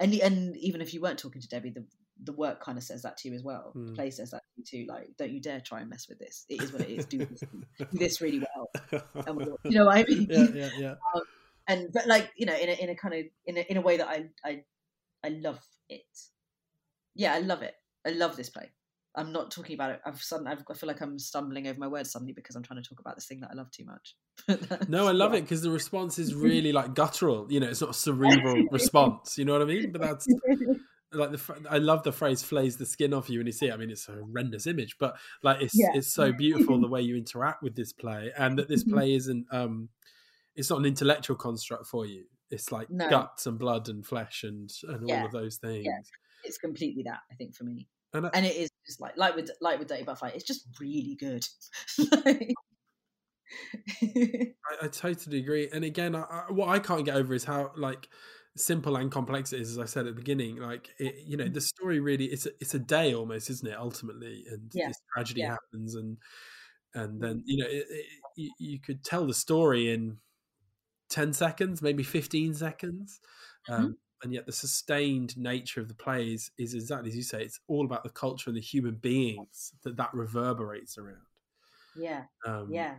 and 0.00 0.14
and 0.14 0.56
even 0.56 0.80
if 0.80 0.94
you 0.94 1.00
weren't 1.00 1.18
talking 1.18 1.42
to 1.42 1.48
debbie 1.48 1.70
the 1.70 1.84
the 2.22 2.32
work 2.32 2.62
kind 2.62 2.78
of 2.78 2.84
says 2.84 3.02
that 3.02 3.18
to 3.18 3.28
you 3.28 3.34
as 3.34 3.42
well 3.42 3.72
the 3.74 3.92
Mm. 3.92 3.94
play 3.94 4.10
says 4.10 4.30
that 4.30 4.40
to 4.42 4.48
you 4.56 4.64
too 4.86 4.90
like 4.92 5.08
don't 5.18 5.30
you 5.32 5.40
dare 5.40 5.60
try 5.60 5.80
and 5.80 5.90
mess 5.90 6.08
with 6.08 6.18
this 6.18 6.46
it 6.48 6.62
is 6.62 6.72
what 6.72 6.80
it 6.82 6.88
is 6.90 7.04
do 7.06 7.18
this, 7.18 7.40
do 7.78 7.98
this 7.98 8.20
really 8.22 8.40
well 8.40 8.70
and 9.26 9.36
we'll, 9.36 9.58
you 9.64 9.78
know 9.78 9.84
what 9.86 9.98
i 9.98 10.04
mean 10.08 10.26
yeah, 10.30 10.46
yeah, 10.54 10.70
yeah. 10.78 10.94
and 11.68 11.88
but 11.92 12.06
like 12.06 12.30
you 12.36 12.46
know 12.46 12.56
in 12.56 12.68
a 12.68 12.72
in 12.72 12.90
a 12.90 12.94
kind 12.94 13.14
of 13.14 13.24
in 13.46 13.56
a 13.56 13.60
in 13.60 13.76
a 13.76 13.80
way 13.80 13.96
that 13.96 14.08
I 14.08 14.26
I 14.44 14.62
I 15.24 15.28
love 15.30 15.60
it. 15.88 16.04
Yeah, 17.14 17.34
I 17.34 17.38
love 17.40 17.62
it. 17.62 17.74
I 18.06 18.10
love 18.10 18.36
this 18.36 18.50
play. 18.50 18.70
I'm 19.14 19.32
not 19.32 19.50
talking 19.50 19.74
about 19.74 19.92
it. 19.92 20.00
I've 20.04 20.22
suddenly 20.22 20.52
I've, 20.52 20.62
I 20.70 20.74
feel 20.74 20.88
like 20.88 21.00
I'm 21.00 21.18
stumbling 21.18 21.66
over 21.66 21.78
my 21.80 21.88
words 21.88 22.12
suddenly 22.12 22.34
because 22.34 22.54
I'm 22.54 22.62
trying 22.62 22.82
to 22.82 22.88
talk 22.88 23.00
about 23.00 23.14
this 23.16 23.26
thing 23.26 23.40
that 23.40 23.50
I 23.50 23.54
love 23.54 23.70
too 23.70 23.84
much. 23.86 24.16
No, 24.88 25.08
I 25.08 25.12
love 25.12 25.32
it 25.32 25.42
because 25.42 25.62
the 25.62 25.70
response 25.70 26.18
is 26.18 26.34
really 26.34 26.70
like 26.70 26.94
guttural. 26.94 27.46
You 27.50 27.60
know, 27.60 27.68
it's 27.68 27.80
not 27.80 27.90
a 27.90 27.94
cerebral 27.94 28.66
response. 28.70 29.38
You 29.38 29.46
know 29.46 29.54
what 29.54 29.62
I 29.62 29.64
mean? 29.64 29.90
But 29.90 30.02
that's 30.02 30.26
like 31.12 31.32
the. 31.32 31.66
I 31.70 31.78
love 31.78 32.02
the 32.02 32.12
phrase 32.12 32.42
"flays 32.42 32.76
the 32.76 32.84
skin 32.84 33.14
off 33.14 33.30
you" 33.30 33.38
when 33.38 33.46
you 33.46 33.52
see 33.52 33.68
it. 33.68 33.72
I 33.72 33.78
mean, 33.78 33.90
it's 33.90 34.08
a 34.08 34.12
horrendous 34.12 34.66
image, 34.66 34.98
but 34.98 35.16
like 35.42 35.62
it's 35.62 35.74
Yeah. 35.74 35.92
it's 35.94 36.12
so 36.12 36.32
beautiful 36.32 36.78
the 36.78 36.86
way 36.88 37.00
you 37.00 37.16
interact 37.16 37.62
with 37.62 37.74
this 37.74 37.92
play, 37.94 38.30
and 38.36 38.58
that 38.58 38.68
this 38.68 38.84
play 38.84 39.14
isn't. 39.14 39.46
um 39.50 39.88
It's 40.56 40.70
not 40.70 40.78
an 40.80 40.86
intellectual 40.86 41.36
construct 41.36 41.86
for 41.86 42.06
you. 42.06 42.24
It's 42.50 42.72
like 42.72 42.90
No. 42.90 43.08
guts 43.08 43.46
and 43.46 43.58
blood 43.58 43.88
and 43.88 44.04
flesh 44.06 44.44
and 44.44 44.70
and 44.88 45.08
Yeah. 45.08 45.20
all 45.20 45.26
of 45.26 45.32
those 45.32 45.56
things. 45.58 45.86
it's 46.44 46.58
completely 46.58 47.02
that 47.02 47.18
I 47.30 47.34
think 47.34 47.56
for 47.56 47.64
me, 47.64 47.88
And 48.12 48.26
I- 48.26 48.30
and 48.32 48.46
it 48.46 48.54
is 48.54 48.70
just 48.86 49.00
like 49.00 49.16
like 49.16 49.34
with 49.34 49.50
like 49.60 49.78
with 49.78 49.88
Dirty 49.88 50.04
Butterfly. 50.04 50.28
It's 50.28 50.44
just 50.44 50.66
really 50.80 51.16
good. 51.18 51.46
Like- 52.24 52.54
I, 54.02 54.52
I 54.82 54.88
totally 54.88 55.38
agree. 55.38 55.68
And 55.72 55.84
again, 55.84 56.14
I, 56.14 56.22
I, 56.22 56.52
what 56.52 56.68
I 56.68 56.78
can't 56.78 57.04
get 57.04 57.16
over 57.16 57.34
is 57.34 57.44
how 57.44 57.72
like 57.76 58.08
simple 58.56 58.96
and 58.96 59.10
complex 59.10 59.52
it 59.52 59.60
is. 59.60 59.72
As 59.72 59.78
I 59.78 59.84
said 59.84 60.06
at 60.06 60.14
the 60.14 60.20
beginning, 60.20 60.56
like 60.56 60.90
it, 60.98 61.16
you 61.24 61.36
know, 61.36 61.44
the 61.44 61.50
mm-hmm. 61.50 61.58
story 61.60 62.00
really 62.00 62.26
it's 62.26 62.46
a, 62.46 62.50
it's 62.60 62.74
a 62.74 62.78
day 62.78 63.14
almost, 63.14 63.50
isn't 63.50 63.68
it? 63.68 63.76
Ultimately, 63.78 64.44
and 64.50 64.70
Yeah. 64.72 64.88
this 64.88 65.00
tragedy 65.12 65.40
Yeah. 65.40 65.50
happens, 65.50 65.94
and 65.94 66.16
and 66.94 67.14
mm-hmm. 67.14 67.20
then 67.20 67.42
you 67.46 67.62
know, 67.62 67.68
it, 67.68 67.86
it, 68.36 68.52
you 68.58 68.80
could 68.80 69.04
tell 69.04 69.26
the 69.26 69.34
story 69.34 69.92
in 69.92 70.18
ten 71.08 71.32
seconds, 71.32 71.82
maybe 71.82 72.02
fifteen 72.02 72.54
seconds. 72.54 73.20
Um, 73.68 73.96
and 74.22 74.32
yet, 74.32 74.46
the 74.46 74.52
sustained 74.52 75.36
nature 75.36 75.80
of 75.80 75.88
the 75.88 75.94
play 75.94 76.32
is, 76.32 76.50
is 76.58 76.74
exactly 76.74 77.10
as 77.10 77.16
you 77.16 77.22
say. 77.22 77.42
It's 77.42 77.60
all 77.68 77.84
about 77.84 78.02
the 78.04 78.10
culture 78.10 78.48
and 78.50 78.56
the 78.56 78.62
human 78.62 78.94
beings 78.96 79.72
that 79.82 79.96
that 79.96 80.14
reverberates 80.14 80.96
around. 80.98 81.18
yeah, 81.96 82.22
Um, 82.46 82.68
yeah. 82.70 82.96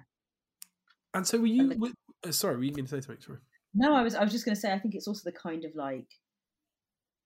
And 1.13 1.25
so, 1.25 1.39
were 1.39 1.47
you? 1.47 1.73
Were- 1.77 1.91
uh, 2.25 2.31
sorry, 2.31 2.57
were 2.57 2.63
you 2.63 2.71
going 2.71 2.85
to 2.85 2.91
say 2.91 3.01
something? 3.01 3.21
Sorry. 3.21 3.39
No, 3.73 3.93
I 3.95 4.01
was 4.01 4.15
I 4.15 4.23
was 4.23 4.31
just 4.31 4.45
going 4.45 4.55
to 4.55 4.61
say 4.61 4.71
I 4.71 4.79
think 4.79 4.95
it's 4.95 5.07
also 5.07 5.29
the 5.29 5.37
kind 5.37 5.65
of 5.65 5.71
like 5.75 6.07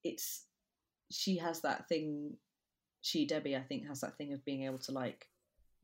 it's 0.03 0.45
she 1.11 1.37
has 1.37 1.61
that 1.61 1.87
thing 1.87 2.35
she 3.01 3.25
Debbie 3.25 3.55
I 3.55 3.61
think 3.61 3.87
has 3.87 4.01
that 4.01 4.17
thing 4.17 4.33
of 4.33 4.43
being 4.45 4.63
able 4.63 4.79
to 4.79 4.91
like 4.91 5.27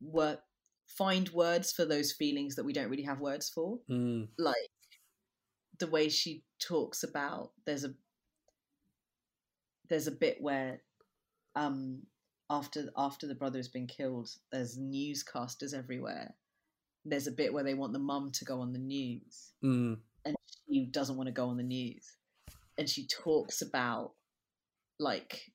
work 0.00 0.40
find 0.86 1.28
words 1.30 1.72
for 1.72 1.84
those 1.84 2.12
feelings 2.12 2.54
that 2.56 2.64
we 2.64 2.72
don't 2.72 2.88
really 2.90 3.04
have 3.04 3.20
words 3.20 3.48
for 3.48 3.78
Mm, 3.90 4.28
like 4.38 4.56
the 5.78 5.86
way 5.86 6.08
she 6.08 6.42
talks 6.58 7.02
about 7.02 7.52
there's 7.64 7.84
a 7.84 7.94
there's 9.88 10.06
a 10.06 10.12
bit 10.12 10.38
where 10.40 10.80
um 11.54 12.02
after 12.50 12.90
after 12.96 13.26
the 13.26 13.34
brother 13.34 13.58
has 13.58 13.68
been 13.68 13.86
killed 13.86 14.30
there's 14.52 14.78
newscasters 14.78 15.74
everywhere. 15.74 16.34
There's 17.04 17.26
a 17.26 17.32
bit 17.32 17.52
where 17.52 17.64
they 17.64 17.74
want 17.74 17.92
the 17.92 17.98
mum 17.98 18.32
to 18.32 18.44
go 18.44 18.60
on 18.60 18.72
the 18.72 18.78
news. 18.78 19.52
Mm, 19.64 19.98
and 20.24 20.36
she 20.68 20.86
doesn't 20.86 21.16
want 21.16 21.28
to 21.28 21.32
go 21.32 21.48
on 21.48 21.56
the 21.56 21.62
news. 21.62 22.16
And 22.76 22.88
she 22.88 23.06
talks 23.06 23.62
about 23.62 24.12
like 24.98 25.52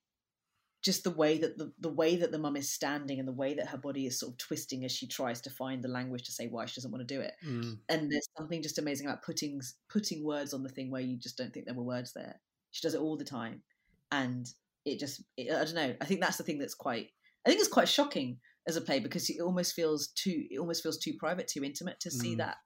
just 0.83 1.03
the 1.05 1.09
way 1.11 1.37
that 1.37 1.57
the, 1.57 1.71
the 1.79 1.89
way 1.89 2.17
that 2.17 2.31
the 2.31 2.37
mum 2.37 2.57
is 2.57 2.69
standing 2.69 3.17
and 3.17 3.27
the 3.27 3.31
way 3.33 3.53
that 3.53 3.67
her 3.67 3.77
body 3.77 4.05
is 4.05 4.19
sort 4.19 4.33
of 4.33 4.37
twisting 4.37 4.83
as 4.83 4.91
she 4.91 5.07
tries 5.07 5.39
to 5.41 5.49
find 5.49 5.81
the 5.83 5.87
language 5.87 6.23
to 6.23 6.31
say 6.31 6.47
why 6.47 6.65
she 6.65 6.75
doesn't 6.75 6.91
want 6.91 7.07
to 7.07 7.15
do 7.15 7.21
it. 7.21 7.33
Mm. 7.45 7.79
and 7.89 8.11
there's 8.11 8.27
something 8.37 8.61
just 8.61 8.77
amazing 8.77 9.07
about 9.07 9.23
putting 9.23 9.61
putting 9.89 10.23
words 10.25 10.53
on 10.53 10.61
the 10.61 10.69
thing 10.69 10.91
where 10.91 11.01
you 11.01 11.17
just 11.17 11.37
don't 11.37 11.53
think 11.53 11.65
there 11.65 11.75
were 11.75 11.83
words 11.83 12.11
there. 12.13 12.39
She 12.71 12.81
does 12.85 12.93
it 12.93 13.01
all 13.01 13.17
the 13.17 13.23
time. 13.23 13.63
And 14.11 14.45
it 14.85 14.99
just 14.99 15.23
it, 15.37 15.49
i 15.51 15.63
don't 15.63 15.73
know. 15.75 15.95
I 16.01 16.05
think 16.05 16.19
that's 16.19 16.37
the 16.37 16.43
thing 16.43 16.59
that's 16.59 16.75
quite 16.75 17.07
i 17.45 17.49
think 17.49 17.59
it's 17.59 17.69
quite 17.69 17.87
shocking 17.89 18.39
as 18.67 18.75
a 18.75 18.81
play 18.81 18.99
because 18.99 19.29
it 19.29 19.41
almost 19.41 19.73
feels 19.73 20.07
too 20.09 20.43
it 20.51 20.59
almost 20.59 20.83
feels 20.83 20.97
too 20.97 21.13
private 21.17 21.47
too 21.47 21.63
intimate 21.63 21.99
to 22.01 22.11
see 22.11 22.33
Mm. 22.35 22.39
that 22.39 22.57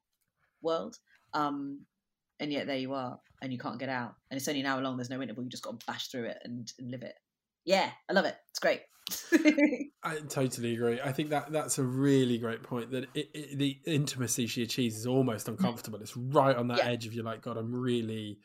world. 0.62 0.98
Um 1.34 1.86
and 2.40 2.52
yet 2.52 2.66
there 2.68 2.78
you 2.78 2.94
are 2.94 3.20
and 3.42 3.54
you 3.54 3.60
can't 3.60 3.80
get 3.80 3.90
out. 3.90 4.16
And 4.32 4.38
it's 4.38 4.48
only 4.48 4.62
an 4.62 4.66
hour 4.68 4.82
long. 4.82 4.98
There's 4.98 5.10
no 5.12 5.22
interval. 5.22 5.44
You 5.44 5.50
just 5.50 5.64
got 5.64 5.80
to 5.80 5.86
bash 5.86 6.08
through 6.08 6.26
it 6.26 6.38
and, 6.44 6.72
and 6.80 6.90
live 6.90 7.04
it 7.04 7.16
yeah 7.68 7.92
i 8.10 8.14
love 8.14 8.26
it 8.26 8.36
it's 8.50 8.60
great 8.60 8.82
I 10.04 10.18
totally 10.28 10.74
agree. 10.74 11.00
I 11.02 11.14
think 11.14 11.30
that 11.30 11.50
that's 11.50 11.78
a 11.80 11.84
really 11.84 12.38
great 12.38 12.62
point. 12.62 12.92
That 12.92 13.06
it, 13.14 13.30
it, 13.34 13.58
the 13.58 13.80
intimacy 13.86 14.48
she 14.48 14.64
achieves 14.64 14.98
is 14.98 15.06
almost 15.08 15.48
uncomfortable. 15.48 16.02
It's 16.02 16.18
right 16.18 16.54
on 16.56 16.68
that 16.68 16.80
Yeah. 16.80 16.88
edge 16.90 17.06
of 17.08 17.14
you're 17.14 17.24
like, 17.24 17.42
God, 17.42 17.56
I'm 17.56 17.74
really 17.74 18.40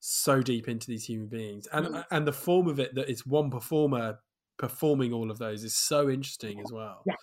so 0.00 0.42
deep 0.42 0.66
into 0.66 0.88
these 0.88 1.04
human 1.04 1.28
beings, 1.28 1.68
and 1.72 1.86
Mm. 1.86 2.04
and 2.10 2.26
the 2.26 2.32
form 2.32 2.66
of 2.66 2.80
it 2.80 2.96
that 2.96 3.08
it's 3.08 3.24
one 3.24 3.48
performer 3.48 4.18
performing 4.58 5.12
all 5.12 5.30
of 5.30 5.38
those 5.38 5.62
is 5.62 5.76
so 5.76 6.10
interesting 6.10 6.58
as 6.60 6.72
well. 6.72 7.02
Yeah. 7.06 7.14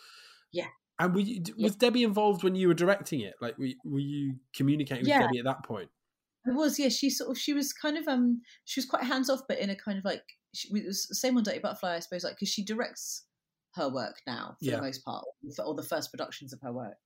Yeah. 0.54 0.68
And 0.98 1.14
were 1.14 1.20
you, 1.20 1.44
Yeah. 1.58 1.66
was 1.66 1.76
Debbie 1.76 2.04
involved 2.04 2.46
when 2.46 2.56
you 2.56 2.70
were 2.70 2.74
directing 2.74 3.20
it? 3.20 3.34
Like, 3.42 3.58
were, 3.58 3.68
were 3.84 4.00
you 4.00 4.36
communicating 4.56 5.02
with 5.04 5.10
Yeah. 5.10 5.24
Debbie 5.24 5.40
at 5.40 5.46
that 5.46 5.64
point? 5.66 5.90
It 6.46 6.54
was, 6.56 6.80
yeah. 6.80 6.88
She 6.88 7.10
sort 7.10 7.32
of, 7.32 7.38
she 7.38 7.52
was 7.54 7.74
kind 7.74 7.98
of, 7.98 8.08
um, 8.08 8.42
she 8.64 8.80
was 8.80 8.86
quite 8.86 9.04
hands 9.04 9.30
off, 9.30 9.42
but 9.50 9.60
in 9.60 9.70
a 9.70 9.76
kind 9.76 9.98
of 9.98 10.06
like, 10.06 10.24
she, 10.56 10.70
it 10.70 10.86
was 10.86 11.08
the 11.08 11.16
same 11.16 11.38
on 11.38 11.44
Dirty 11.44 11.60
Butterfly, 11.60 11.96
I 11.96 12.00
suppose, 12.00 12.24
like 12.24 12.36
because 12.36 12.50
she 12.50 12.64
directs 12.64 13.26
her 13.76 13.90
work 13.90 14.22
now 14.26 14.56
for 14.60 14.66
Yeah. 14.66 14.78
the 14.78 14.82
most 14.82 15.04
part, 15.04 15.26
or 15.64 15.76
the 15.76 15.84
first 15.84 16.12
productions 16.12 16.54
of 16.54 16.62
her 16.62 16.72
work. 16.72 16.98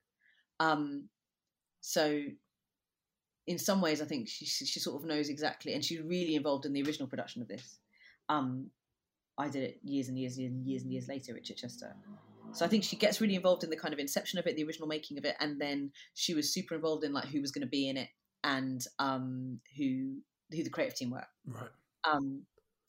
Um, 0.60 1.10
so 1.82 2.22
in 3.48 3.58
some 3.58 3.82
ways, 3.82 4.02
I 4.02 4.06
think 4.06 4.28
she 4.28 4.46
she 4.46 4.80
sort 4.80 5.02
of 5.02 5.08
knows 5.08 5.30
exactly, 5.30 5.74
and 5.74 5.84
she's 5.84 6.02
really 6.02 6.36
involved 6.36 6.66
in 6.66 6.74
the 6.74 6.84
original 6.84 7.08
production 7.08 7.42
of 7.42 7.48
this. 7.48 7.80
Um, 8.28 8.70
I 9.38 9.50
did 9.50 9.64
it 9.64 9.80
years 9.84 10.10
and 10.10 10.20
years 10.20 10.38
and 10.38 10.66
years 10.68 10.84
and 10.84 10.92
years 10.92 11.08
later 11.08 11.36
at 11.36 11.44
Chichester. 11.44 11.96
So 12.52 12.66
I 12.66 12.68
think 12.68 12.84
she 12.84 12.96
gets 12.96 13.22
really 13.22 13.36
involved 13.36 13.64
in 13.64 13.70
the 13.70 13.78
kind 13.78 13.94
of 13.94 14.00
inception 14.00 14.40
of 14.40 14.48
it, 14.48 14.56
the 14.56 14.64
original 14.64 14.88
making 14.88 15.18
of 15.18 15.26
it, 15.26 15.36
and 15.40 15.60
then 15.62 15.92
she 16.14 16.34
was 16.34 16.52
super 16.54 16.76
involved 16.76 17.04
in 17.04 17.14
like 17.14 17.26
who 17.26 17.42
was 17.42 17.52
going 17.52 17.62
to 17.62 17.68
be 17.68 17.88
in 17.88 17.96
it 17.98 18.10
and 18.44 18.86
um, 19.00 19.60
who 19.78 20.18
who 20.52 20.64
the 20.64 20.70
creative 20.70 20.96
team 20.96 21.12
were. 21.12 21.26
Right. 21.46 21.70
Um, 22.12 22.44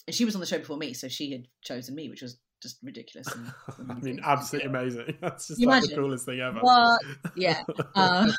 and 0.06 0.14
she 0.14 0.24
was 0.24 0.34
on 0.34 0.40
the 0.40 0.46
show 0.46 0.58
before 0.58 0.76
me, 0.76 0.94
so 0.94 1.08
she 1.08 1.32
had 1.32 1.46
chosen 1.62 1.94
me, 1.94 2.08
which 2.08 2.22
was 2.22 2.38
just 2.62 2.78
ridiculous. 2.82 3.26
And, 3.34 3.52
I 3.90 3.94
mean, 3.94 4.20
absolutely 4.22 4.68
amazing. 4.68 5.16
That's 5.20 5.48
just 5.48 5.64
like 5.64 5.82
the 5.82 5.94
coolest 5.94 6.26
thing 6.26 6.40
ever. 6.40 6.60
Yeah, 7.36 7.62
um, 7.94 8.32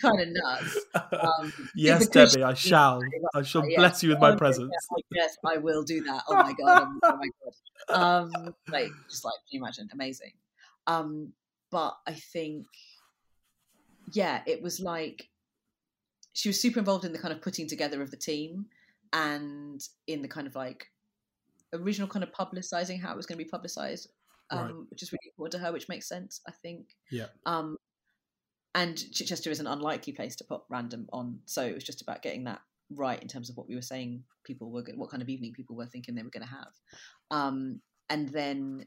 kind 0.00 0.20
of 0.20 0.28
nuts. 0.28 0.78
Um, 0.94 1.52
yes, 1.74 2.08
Debbie, 2.08 2.42
I 2.42 2.54
shall. 2.54 3.00
I 3.34 3.42
shall 3.42 3.62
bless 3.76 4.02
you 4.02 4.10
with 4.10 4.20
my 4.20 4.32
Oh, 4.32 4.36
presence. 4.36 4.72
Yes, 5.12 5.36
I 5.44 5.58
will 5.58 5.82
do 5.82 6.02
that. 6.02 6.22
Oh 6.28 6.34
my 6.34 6.52
god! 6.52 6.88
Oh 7.02 7.16
my 7.16 7.28
god! 7.42 8.32
Um, 8.34 8.54
like, 8.68 8.90
just 9.08 9.24
like, 9.24 9.34
can 9.48 9.58
you 9.58 9.60
imagine? 9.60 9.88
Amazing. 9.92 10.32
Um, 10.86 11.32
but 11.70 11.96
I 12.06 12.14
think, 12.14 12.66
yeah, 14.12 14.42
it 14.46 14.62
was 14.62 14.80
like 14.80 15.28
she 16.32 16.48
was 16.48 16.60
super 16.60 16.78
involved 16.78 17.04
in 17.04 17.12
the 17.12 17.18
kind 17.18 17.34
of 17.34 17.42
putting 17.42 17.68
together 17.68 18.02
of 18.02 18.10
the 18.10 18.16
team 18.16 18.66
and 19.12 19.80
in 20.06 20.22
the 20.22 20.28
kind 20.28 20.46
of 20.46 20.54
like 20.54 20.86
original 21.72 22.08
kind 22.08 22.22
of 22.24 22.32
publicizing 22.32 23.00
how 23.00 23.12
it 23.12 23.16
was 23.16 23.26
going 23.26 23.38
to 23.38 23.44
be 23.44 23.50
publicized, 23.50 24.08
um, 24.50 24.58
Right. 24.58 24.74
which 24.90 25.02
is 25.02 25.12
really 25.12 25.30
important 25.32 25.52
to 25.60 25.66
her, 25.66 25.72
which 25.72 25.88
makes 25.88 26.08
sense, 26.08 26.40
I 26.46 26.52
think. 26.62 26.88
Yeah. 27.10 27.26
Um, 27.46 27.76
and 28.74 28.96
Chichester 29.12 29.50
is 29.50 29.60
an 29.60 29.66
unlikely 29.66 30.12
place 30.12 30.36
to 30.36 30.44
put 30.44 30.62
random 30.68 31.08
on, 31.12 31.40
so 31.46 31.64
it 31.64 31.74
was 31.74 31.84
just 31.84 32.02
about 32.02 32.22
getting 32.22 32.44
that 32.44 32.60
right 32.92 33.20
in 33.20 33.28
terms 33.28 33.50
of 33.50 33.56
what 33.56 33.68
we 33.68 33.74
were 33.74 33.82
saying. 33.82 34.22
People 34.44 34.70
were 34.70 34.84
what 34.94 35.10
kind 35.10 35.22
of 35.22 35.28
evening 35.28 35.52
people 35.52 35.76
were 35.76 35.86
thinking 35.86 36.14
they 36.14 36.22
were 36.22 36.30
going 36.30 36.46
to 36.46 36.52
have, 36.52 36.72
um, 37.30 37.80
and 38.08 38.28
then 38.28 38.86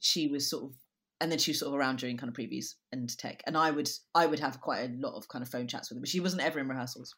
she 0.00 0.26
was 0.26 0.50
sort 0.50 0.64
of, 0.64 0.76
and 1.20 1.30
then 1.30 1.38
she 1.38 1.52
was 1.52 1.60
sort 1.60 1.72
of 1.72 1.78
around 1.78 1.98
during 1.98 2.16
kind 2.16 2.28
of 2.28 2.34
previews 2.36 2.74
and 2.92 3.16
tech, 3.16 3.42
and 3.46 3.56
I 3.56 3.70
would 3.70 3.88
I 4.14 4.26
would 4.26 4.40
have 4.40 4.60
quite 4.60 4.90
a 4.90 4.92
lot 4.98 5.16
of 5.16 5.28
kind 5.28 5.42
of 5.42 5.48
phone 5.48 5.68
chats 5.68 5.88
with 5.88 5.98
her, 5.98 6.00
but 6.00 6.08
she 6.08 6.20
wasn't 6.20 6.42
ever 6.42 6.58
in 6.58 6.68
rehearsals. 6.68 7.14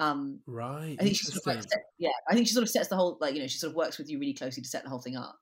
Um, 0.00 0.40
Right. 0.46 0.96
I 0.98 1.04
think 1.04 1.16
she 1.16 1.26
sort 1.26 1.38
of 1.38 1.46
like 1.46 1.62
set, 1.62 1.82
yeah, 1.98 2.10
I 2.28 2.34
think 2.34 2.48
she 2.48 2.54
sort 2.54 2.64
of 2.64 2.70
sets 2.70 2.88
the 2.88 2.96
whole 2.96 3.18
like 3.20 3.34
you 3.34 3.40
know 3.42 3.46
she 3.46 3.58
sort 3.58 3.70
of 3.70 3.76
works 3.76 3.98
with 3.98 4.10
you 4.10 4.18
really 4.18 4.34
closely 4.34 4.62
to 4.62 4.68
set 4.68 4.82
the 4.84 4.90
whole 4.90 5.00
thing 5.00 5.16
up. 5.16 5.38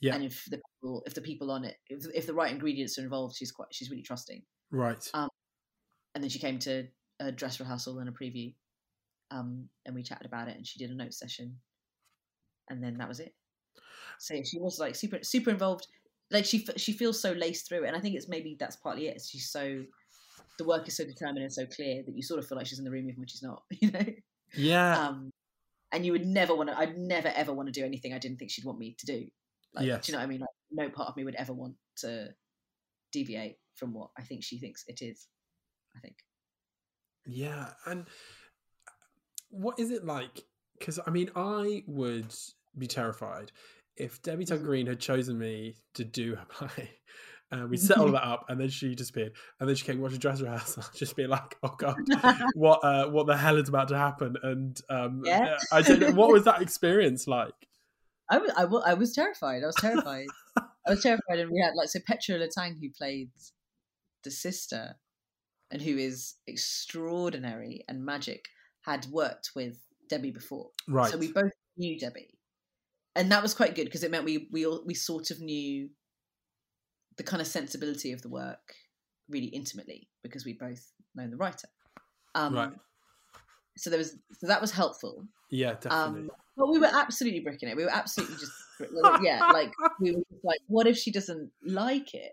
Yeah. 0.00 0.14
And 0.14 0.24
if 0.24 0.44
the 0.50 0.58
people 0.58 1.02
if 1.06 1.14
the 1.14 1.22
people 1.22 1.50
on 1.50 1.64
it 1.64 1.76
if, 1.88 2.06
if 2.14 2.26
the 2.26 2.34
right 2.34 2.52
ingredients 2.52 2.98
are 2.98 3.02
involved, 3.02 3.36
she's 3.36 3.52
quite 3.52 3.68
she's 3.72 3.90
really 3.90 4.02
trusting. 4.02 4.42
Right. 4.70 5.10
Um, 5.14 5.28
And 6.14 6.22
then 6.22 6.30
she 6.30 6.38
came 6.38 6.58
to 6.60 6.88
a 7.20 7.32
dress 7.32 7.60
rehearsal 7.60 7.98
and 8.00 8.08
a 8.08 8.12
preview, 8.12 8.54
um, 9.30 9.68
and 9.86 9.94
we 9.94 10.02
chatted 10.02 10.26
about 10.26 10.48
it, 10.48 10.56
and 10.56 10.66
she 10.66 10.78
did 10.78 10.90
a 10.90 10.94
note 10.94 11.14
session, 11.14 11.60
and 12.68 12.82
then 12.82 12.98
that 12.98 13.08
was 13.08 13.20
it. 13.20 13.34
So 14.18 14.34
she 14.44 14.58
was 14.60 14.78
like 14.78 14.94
super 14.94 15.18
super 15.22 15.50
involved. 15.50 15.86
Like 16.30 16.44
she 16.44 16.66
she 16.76 16.92
feels 16.92 17.20
so 17.20 17.32
laced 17.32 17.68
through 17.68 17.84
it, 17.84 17.88
and 17.88 17.96
I 17.96 18.00
think 18.00 18.16
it's 18.16 18.28
maybe 18.28 18.56
that's 18.58 18.76
partly 18.76 19.08
it. 19.08 19.20
She's 19.22 19.50
so 19.50 19.84
the 20.58 20.64
work 20.64 20.86
is 20.88 20.96
so 20.96 21.04
determined 21.04 21.42
and 21.44 21.52
so 21.52 21.66
clear 21.66 22.02
that 22.04 22.14
you 22.14 22.22
sort 22.22 22.38
of 22.38 22.46
feel 22.46 22.56
like 22.58 22.66
she's 22.66 22.78
in 22.78 22.84
the 22.84 22.90
room 22.90 23.08
even 23.08 23.20
when 23.20 23.28
she's 23.28 23.42
not. 23.42 23.62
You 23.80 23.90
know 23.90 24.04
yeah. 24.54 25.08
um, 25.08 25.30
and 25.92 26.04
you 26.04 26.12
would 26.12 26.26
never 26.26 26.54
want 26.54 26.68
to. 26.68 26.78
I'd 26.78 26.96
never 26.98 27.28
ever 27.28 27.52
want 27.54 27.68
to 27.68 27.72
do 27.80 27.84
anything 27.86 28.12
I 28.12 28.18
didn't 28.18 28.38
think 28.38 28.50
she'd 28.50 28.64
want 28.64 28.78
me 28.78 28.94
to 28.98 29.06
do. 29.06 29.26
Like, 29.74 29.86
Yes. 29.86 30.06
do 30.06 30.12
you 30.12 30.16
know 30.16 30.20
what 30.20 30.26
I 30.26 30.28
mean? 30.28 30.40
Like, 30.40 30.48
no 30.70 30.88
part 30.90 31.08
of 31.08 31.16
me 31.16 31.24
would 31.24 31.34
ever 31.36 31.52
want 31.54 31.74
to 31.98 32.28
deviate 33.12 33.56
from 33.76 33.94
what 33.94 34.10
I 34.18 34.22
think 34.22 34.42
she 34.44 34.58
thinks 34.58 34.84
it 34.88 35.00
is. 35.02 35.26
I 35.96 36.00
think. 36.00 36.16
Yeah, 37.26 37.70
and 37.86 38.06
what 39.50 39.78
is 39.78 39.90
it 39.90 40.04
like? 40.04 40.44
Because 40.78 40.98
I 41.06 41.10
mean, 41.10 41.30
I 41.36 41.82
would 41.86 42.34
be 42.76 42.86
terrified 42.86 43.52
if 43.96 44.20
Debbie 44.22 44.44
Tuck 44.44 44.60
Mhm. 44.60 44.64
Green 44.64 44.86
had 44.86 45.00
chosen 45.00 45.38
me 45.38 45.76
to 45.94 46.04
do 46.04 46.36
a 46.40 46.44
play. 46.52 46.90
And 47.52 47.68
we 47.68 47.76
set 47.76 47.98
all 47.98 48.10
that 48.12 48.26
up, 48.26 48.46
and 48.48 48.58
then 48.58 48.70
she 48.70 48.94
disappeared, 48.94 49.32
and 49.60 49.68
then 49.68 49.76
she 49.76 49.84
came 49.84 50.00
watch 50.00 50.14
a 50.14 50.18
dress 50.18 50.40
rehearsal, 50.40 50.84
just 50.94 51.14
be 51.14 51.26
like, 51.26 51.56
"Oh 51.62 51.74
God, 51.76 51.96
what, 52.54 52.82
uh, 52.82 53.10
what 53.10 53.26
the 53.26 53.36
hell 53.36 53.58
is 53.58 53.68
about 53.68 53.88
to 53.88 53.96
happen?" 53.96 54.36
And 54.42 54.80
um, 54.88 55.22
Yeah. 55.24 55.58
I 55.70 55.82
don't 55.82 56.00
know, 56.00 56.12
what 56.12 56.32
was 56.32 56.44
that 56.44 56.62
experience 56.62 57.28
like? 57.28 57.52
I 58.30 58.38
was, 58.38 58.50
I 58.56 58.64
was, 58.64 58.82
I 58.86 58.94
was 58.94 59.12
terrified. 59.12 59.62
I 59.62 59.66
was 59.66 59.76
terrified. 59.76 60.26
I 60.56 60.90
was 60.90 61.02
terrified, 61.02 61.38
and 61.38 61.50
we 61.50 61.60
had 61.60 61.74
like 61.76 61.90
so 61.90 62.00
Petra 62.06 62.36
Letang 62.36 62.80
who 62.80 62.88
played 62.96 63.30
the 64.24 64.30
sister, 64.30 64.94
and 65.70 65.82
who 65.82 65.98
is 65.98 66.36
extraordinary 66.46 67.84
and 67.86 68.04
magic, 68.04 68.46
had 68.82 69.06
worked 69.06 69.50
with 69.54 69.78
Debbie 70.08 70.30
before. 70.30 70.70
Right, 70.88 71.10
So 71.10 71.18
we 71.18 71.30
both 71.32 71.52
knew 71.76 71.98
Debbie, 71.98 72.38
and 73.14 73.30
that 73.30 73.42
was 73.42 73.52
quite 73.52 73.74
good 73.74 73.84
because 73.84 74.02
it 74.04 74.10
meant 74.10 74.24
we 74.24 74.48
we 74.50 74.64
all, 74.64 74.82
we 74.86 74.94
sort 74.94 75.30
of 75.30 75.40
knew 75.40 75.90
the 77.16 77.22
kind 77.22 77.40
of 77.40 77.46
sensibility 77.46 78.12
of 78.12 78.22
the 78.22 78.28
work 78.28 78.74
really 79.28 79.46
intimately 79.46 80.08
because 80.22 80.44
we 80.44 80.52
both 80.54 80.92
known 81.14 81.30
the 81.30 81.36
writer. 81.36 81.68
Um, 82.34 82.54
right, 82.54 82.72
So 83.76 83.90
there 83.90 83.98
was 83.98 84.16
so 84.32 84.46
that 84.46 84.60
was 84.60 84.70
helpful. 84.70 85.26
yeah, 85.50 85.74
definitely. 85.74 86.22
Um, 86.22 86.30
but 86.56 86.68
we 86.70 86.78
were 86.78 86.90
absolutely 86.92 87.40
bricking 87.40 87.68
it. 87.68 87.76
We 87.76 87.84
were 87.84 87.90
absolutely 87.92 88.36
just 88.36 88.52
yeah, 89.22 89.50
like 89.52 89.72
we 90.00 90.12
were 90.12 90.22
just 90.30 90.44
like, 90.44 90.58
what 90.66 90.86
if 90.86 90.96
she 90.96 91.10
doesn't 91.10 91.50
like 91.64 92.14
it? 92.14 92.32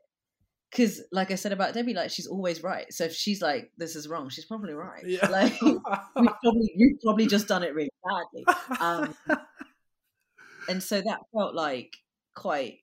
Because, 0.71 1.01
like 1.11 1.31
I 1.31 1.35
said 1.35 1.51
about 1.51 1.73
Debbie, 1.73 1.95
like 1.95 2.11
she's 2.11 2.27
always 2.27 2.61
right. 2.61 2.91
So 2.93 3.05
if 3.05 3.13
she's 3.13 3.41
like, 3.41 3.71
"This 3.77 3.95
is 3.95 4.07
wrong," 4.07 4.29
she's 4.29 4.45
probably 4.45 4.73
right. 4.73 5.03
yeah, 5.05 5.27
Like 5.29 5.59
we've 5.61 5.79
probably 6.43 6.71
you've 6.75 7.01
probably 7.01 7.25
just 7.27 7.47
done 7.47 7.63
it 7.63 7.73
really 7.73 7.89
badly. 8.05 8.45
um, 8.79 9.15
and 10.69 10.83
so 10.83 11.01
that 11.01 11.19
felt 11.35 11.55
like 11.55 11.95
quite 12.35 12.79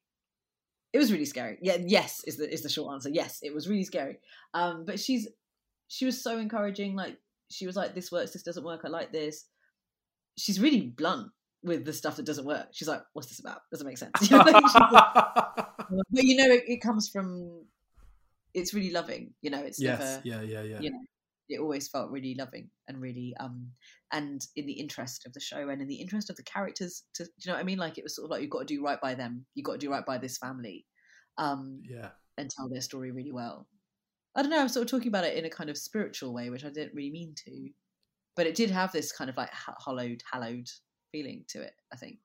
it 0.97 0.99
was 0.99 1.13
really 1.13 1.27
scary. 1.27 1.59
Yeah 1.61 1.77
yes 1.85 2.23
is 2.27 2.37
the 2.39 2.51
is 2.53 2.63
the 2.63 2.69
short 2.71 2.95
answer. 2.95 3.11
Yes 3.11 3.41
it 3.43 3.55
was 3.55 3.69
really 3.69 3.85
scary. 3.85 4.19
Um 4.55 4.85
but 4.87 4.99
she's 4.99 5.29
she 5.89 6.07
was 6.07 6.23
so 6.23 6.39
encouraging 6.39 6.97
like 6.97 7.19
she 7.51 7.67
was 7.67 7.77
like 7.77 7.95
this 7.95 8.11
works 8.11 8.33
this 8.33 8.43
doesn't 8.43 8.65
work 8.65 8.81
i 8.85 8.89
like 8.89 9.13
this. 9.13 9.45
She's 10.39 10.59
really 10.61 10.81
blunt 10.81 11.29
with 11.63 11.85
the 11.85 11.93
stuff 11.93 12.17
that 12.17 12.27
doesn't 12.27 12.47
work. 12.47 12.69
She's 12.73 12.89
like 12.89 13.03
what's 13.13 13.29
this 13.29 13.41
about? 13.41 13.61
Doesn't 13.71 13.87
make 13.87 13.99
sense. 13.99 14.13
You 14.31 14.39
know, 14.39 14.45
like- 14.45 14.65
but 16.11 16.25
you 16.25 16.37
know 16.37 16.51
it, 16.53 16.65
it 16.67 16.81
comes 16.81 17.09
from 17.09 17.67
it's 18.55 18.73
really 18.73 18.91
loving 18.91 19.35
you 19.43 19.51
know 19.51 19.61
it's 19.63 19.79
yes, 19.81 19.99
never 20.01 20.21
yeah, 20.25 20.41
yeah, 20.41 20.63
yeah, 20.63 20.81
you 20.81 20.91
know 20.91 21.03
it 21.49 21.61
always 21.61 21.89
felt 21.89 22.11
really 22.11 22.35
loving 22.39 22.69
and 22.89 23.01
really 23.01 23.35
um 23.41 23.67
and 24.13 24.47
in 24.57 24.67
the 24.67 24.73
interest 24.73 25.27
of 25.27 25.33
the 25.33 25.41
show 25.41 25.69
and 25.69 25.81
in 25.81 25.89
the 25.89 25.95
interest 26.01 26.31
of 26.31 26.37
the 26.37 26.43
characters 26.43 27.05
to 27.15 27.25
do 27.25 27.31
you 27.45 27.51
know 27.51 27.55
what 27.55 27.61
i 27.61 27.65
mean 27.65 27.79
like 27.79 27.99
it 27.99 28.05
was 28.05 28.15
sort 28.17 28.25
of 28.27 28.31
like 28.31 28.43
you've 28.43 28.51
got 28.51 28.67
to 28.67 28.75
do 28.75 28.83
right 28.85 29.01
by 29.01 29.15
them 29.15 29.45
you've 29.55 29.65
got 29.65 29.73
to 29.73 29.79
do 29.79 29.91
right 29.91 30.07
by 30.07 30.19
this 30.19 30.39
family 30.39 30.85
um 31.39 31.81
yeah. 31.89 32.11
and 32.39 32.51
tell 32.51 32.69
their 32.69 32.81
story 32.81 33.11
really 33.11 33.33
well 33.33 33.67
i 34.35 34.43
don't 34.43 34.51
know 34.51 34.61
i'm 34.61 34.69
sort 34.69 34.85
of 34.85 34.91
talking 34.91 35.09
about 35.09 35.25
it 35.25 35.37
in 35.37 35.45
a 35.45 35.51
kind 35.51 35.71
of 35.71 35.79
spiritual 35.79 36.33
way 36.35 36.51
which 36.51 36.65
i 36.65 36.69
didn't 36.71 36.95
really 36.95 37.11
mean 37.11 37.35
to 37.37 37.69
but 38.37 38.47
it 38.47 38.55
did 38.55 38.71
have 38.71 38.93
this 38.93 39.13
kind 39.13 39.31
of 39.31 39.37
like 39.37 39.51
hollowed 39.53 40.23
hallowed 40.31 40.69
feeling 41.13 41.45
to 41.49 41.61
it 41.63 41.73
i 41.93 41.97
think 41.97 42.19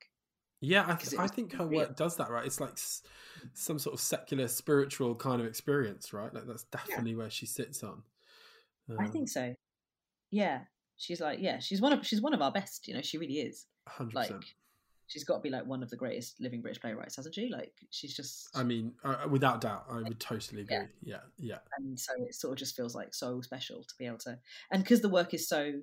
Yeah, 0.64 0.86
I, 0.88 0.96
th- 0.96 1.16
I 1.18 1.28
think 1.28 1.54
her 1.54 1.66
real. 1.66 1.80
work 1.82 1.96
does 1.96 2.18
that, 2.18 2.30
right? 2.30 2.46
It's 2.46 2.60
like 2.60 2.74
s- 2.74 3.02
some 3.54 3.80
sort 3.80 3.96
of 3.96 4.00
secular, 4.00 4.48
spiritual 4.48 5.16
kind 5.16 5.42
of 5.42 5.48
experience, 5.48 6.14
right? 6.14 6.32
Like 6.34 6.46
that's 6.46 6.66
definitely 6.66 7.16
where 7.16 7.32
she 7.32 7.48
sits 7.48 7.84
on. 7.84 8.04
I 9.00 9.06
Um, 9.06 9.12
think 9.12 9.30
so 9.30 9.54
yeah 10.32 10.62
she's 10.98 11.22
like 11.22 11.40
yeah 11.40 11.60
she's 11.60 11.82
one 11.82 11.94
of 11.94 12.06
she's 12.06 12.22
one 12.22 12.34
of 12.34 12.42
our 12.42 12.52
best 12.52 12.88
you 12.88 12.94
know 12.94 13.02
she 13.02 13.18
really 13.18 13.40
is 13.40 13.66
100%. 13.90 14.14
like 14.14 14.56
she's 15.08 15.24
got 15.24 15.36
to 15.36 15.42
be 15.42 15.50
like 15.50 15.66
one 15.66 15.84
of 15.84 15.90
the 15.90 15.98
greatest 15.98 16.40
living 16.40 16.62
british 16.62 16.80
playwrights 16.82 17.16
hasn't 17.18 17.36
she 17.36 17.50
like 17.50 17.74
she's 17.90 18.16
just 18.16 18.50
I 18.56 18.64
mean, 18.64 18.94
uh, 19.04 19.28
without 19.30 19.62
doubt, 19.62 19.86
I 19.90 20.02
would 20.02 20.20
totally 20.20 20.62
agree. 20.62 20.76
Yeah. 20.78 20.86
Yeah, 21.04 21.20
yeah, 21.38 21.58
and 21.78 22.00
so 22.00 22.14
it 22.18 22.34
sort 22.36 22.54
of 22.54 22.60
just 22.60 22.76
feels 22.76 22.96
like 22.96 23.14
so 23.14 23.42
special 23.42 23.84
to 23.84 23.94
be 24.00 24.06
able 24.06 24.20
to 24.20 24.38
and 24.72 24.84
because 24.84 25.02
the 25.02 25.10
work 25.10 25.34
is 25.34 25.48
so 25.50 25.74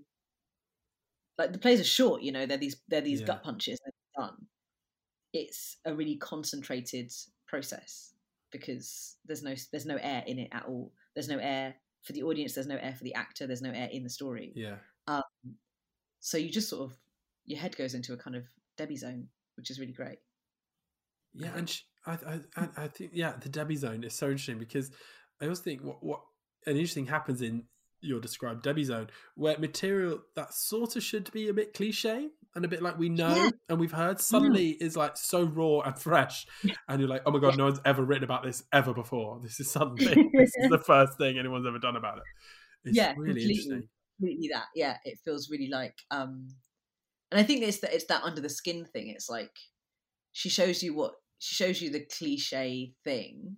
like 1.37 1.53
the 1.53 1.59
plays 1.59 1.81
are 1.81 1.85
short 1.85 2.23
you 2.23 2.33
know 2.33 2.47
they're 2.47 2.57
these 2.57 2.77
they're 2.89 3.01
these 3.01 3.21
Yeah. 3.21 3.27
gut 3.27 3.43
punches 3.43 3.79
done 4.17 4.47
it's 5.33 5.77
a 5.85 5.95
really 5.95 6.17
concentrated 6.17 7.13
process 7.47 8.15
because 8.51 9.17
there's 9.27 9.43
no 9.43 9.55
there's 9.73 9.87
no 9.87 9.97
air 10.01 10.25
in 10.27 10.39
it 10.39 10.49
at 10.53 10.65
all 10.67 10.93
there's 11.15 11.29
no 11.29 11.39
air 11.39 11.75
for 12.09 12.15
the 12.15 12.25
audience 12.25 12.55
there's 12.55 12.67
no 12.67 12.79
air 12.81 12.95
for 12.97 13.05
the 13.05 13.15
actor 13.15 13.47
there's 13.47 13.63
no 13.63 13.71
air 13.71 13.89
in 13.93 14.03
the 14.03 14.11
story 14.11 14.53
yeah. 14.57 14.77
Um, 15.07 15.23
so 16.21 16.37
you 16.37 16.51
just 16.51 16.69
sort 16.69 16.91
of 16.91 16.97
your 17.45 17.61
head 17.61 17.77
goes 17.77 17.95
into 17.95 18.13
a 18.13 18.17
kind 18.17 18.35
of 18.35 18.45
debbie 18.77 18.97
zone 18.97 19.29
which 19.57 19.71
is 19.71 19.79
really 19.79 19.93
great 19.93 20.19
Yeah, 21.35 21.51
and 21.55 21.69
she, 21.69 21.83
I, 22.07 22.13
I, 22.13 22.41
I, 22.57 22.69
I 22.77 22.89
think 22.89 23.11
yeah, 23.15 23.35
the 23.41 23.49
Debbie 23.49 23.77
zone 23.77 24.05
is 24.05 24.15
so 24.15 24.27
interesting 24.27 24.59
because 24.59 24.91
I 25.41 25.45
always 25.45 25.61
think 25.61 25.83
what 25.83 26.03
what 26.03 26.21
an 26.67 26.77
interesting 26.77 27.07
happens 27.07 27.43
in 27.43 27.65
your 28.01 28.21
described 28.21 28.63
Debbie 28.63 28.85
zone 28.85 29.09
where 29.35 29.59
material 29.59 30.21
that 30.37 30.55
sort 30.55 30.97
of 30.97 31.03
should 31.03 31.31
be 31.33 31.49
a 31.49 31.55
bit 31.55 31.75
cliche 31.75 32.29
and 32.55 32.65
a 32.65 32.69
bit 32.69 32.83
like 32.83 32.99
we 32.99 33.09
know 33.09 33.35
Yeah. 33.45 33.51
and 33.69 33.79
we've 33.79 33.93
heard 33.93 34.21
suddenly 34.21 34.71
is 34.71 34.97
like 34.97 35.17
so 35.17 35.45
raw 35.45 35.81
and 35.81 35.99
fresh, 35.99 36.47
and 36.89 37.01
you're 37.01 37.09
like, 37.09 37.23
oh 37.27 37.31
my 37.31 37.39
god, 37.39 37.57
no 37.57 37.65
one's 37.65 37.81
ever 37.85 38.03
written 38.05 38.25
about 38.25 38.43
this 38.43 38.63
ever 38.73 38.93
before. 38.95 39.41
This 39.43 39.61
is 39.61 39.71
suddenly 39.71 40.15
this 40.39 40.57
is 40.57 40.71
the 40.71 40.79
first 40.79 41.19
thing 41.19 41.39
anyone's 41.39 41.67
ever 41.67 41.79
done 41.79 41.97
about 41.97 42.19
it. 42.19 42.25
It's 42.85 42.97
Yeah, 42.97 43.15
really 43.17 43.41
completely. 43.41 43.89
completely 44.19 44.49
that. 44.53 44.67
Yeah, 44.75 44.97
it 45.05 45.19
feels 45.25 45.51
really 45.51 45.69
like 45.69 45.95
um 46.11 46.49
and 47.31 47.41
I 47.41 47.45
think 47.45 47.63
it's 47.63 47.81
that 47.81 47.95
it's 47.95 48.07
that 48.07 48.23
under 48.25 48.41
the 48.41 48.49
skin 48.49 48.85
thing. 48.87 49.09
It's 49.09 49.29
like 49.29 49.53
she 50.33 50.49
shows 50.49 50.83
you 50.83 50.95
what 50.95 51.15
she 51.39 51.55
shows 51.55 51.81
you 51.83 51.91
the 51.91 52.05
cliche 52.19 52.93
thing 53.05 53.57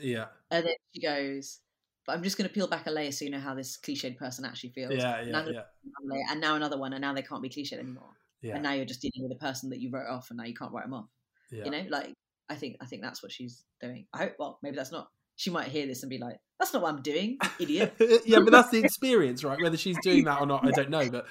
Yeah, 0.00 0.26
and 0.50 0.66
then 0.66 0.74
she 0.94 1.00
goes, 1.02 1.60
But 2.06 2.16
I'm 2.16 2.22
just 2.22 2.36
gonna 2.36 2.48
peel 2.48 2.68
back 2.68 2.86
a 2.86 2.90
layer 2.90 3.12
so 3.12 3.24
you 3.24 3.30
know 3.30 3.40
how 3.40 3.54
this 3.54 3.78
cliched 3.78 4.16
person 4.18 4.44
actually 4.44 4.70
feels. 4.70 4.92
yeah, 4.94 5.22
yeah, 5.22 5.32
I'm 5.36 5.44
yeah, 5.44 5.44
peel 5.44 5.52
back 5.54 5.64
another 6.00 6.14
layer, 6.14 6.24
and 6.30 6.40
now 6.40 6.54
another 6.56 6.78
one, 6.78 6.92
and 6.92 7.00
now 7.02 7.14
they 7.14 7.22
can't 7.22 7.42
be 7.42 7.48
cliched 7.48 7.72
anymore. 7.72 8.10
Yeah. 8.42 8.54
And 8.54 8.62
now 8.62 8.72
you're 8.72 8.84
just 8.84 9.00
dealing 9.00 9.28
with 9.28 9.32
a 9.36 9.40
person 9.40 9.70
that 9.70 9.80
you 9.80 9.90
wrote 9.90 10.08
off 10.08 10.30
and 10.30 10.36
now 10.38 10.44
you 10.44 10.54
can't 10.54 10.72
write 10.72 10.84
them 10.84 10.94
off. 10.94 11.08
yeah. 11.50 11.64
You 11.64 11.70
know, 11.70 11.84
like 11.88 12.12
I 12.48 12.54
think 12.56 12.76
I 12.80 12.86
think 12.86 13.02
that's 13.02 13.22
what 13.22 13.32
she's 13.32 13.64
doing. 13.80 14.06
I 14.12 14.18
hope 14.18 14.32
well, 14.38 14.58
maybe 14.62 14.76
that's 14.76 14.92
not 14.92 15.08
she 15.36 15.50
might 15.50 15.68
hear 15.68 15.86
this 15.86 16.02
and 16.02 16.10
be 16.10 16.18
like, 16.18 16.36
That's 16.58 16.72
not 16.74 16.82
what 16.82 16.92
I'm 16.94 17.02
doing, 17.02 17.38
idiot. 17.60 17.94
yeah, 18.26 18.40
but 18.40 18.50
that's 18.52 18.68
the 18.70 18.78
experience, 18.84 19.42
right? 19.44 19.58
Whether 19.60 19.76
she's 19.78 19.96
doing 20.02 20.24
that 20.24 20.40
or 20.40 20.46
not, 20.46 20.66
I 20.66 20.70
don't 20.74 20.90
know. 20.90 21.08
But 21.08 21.26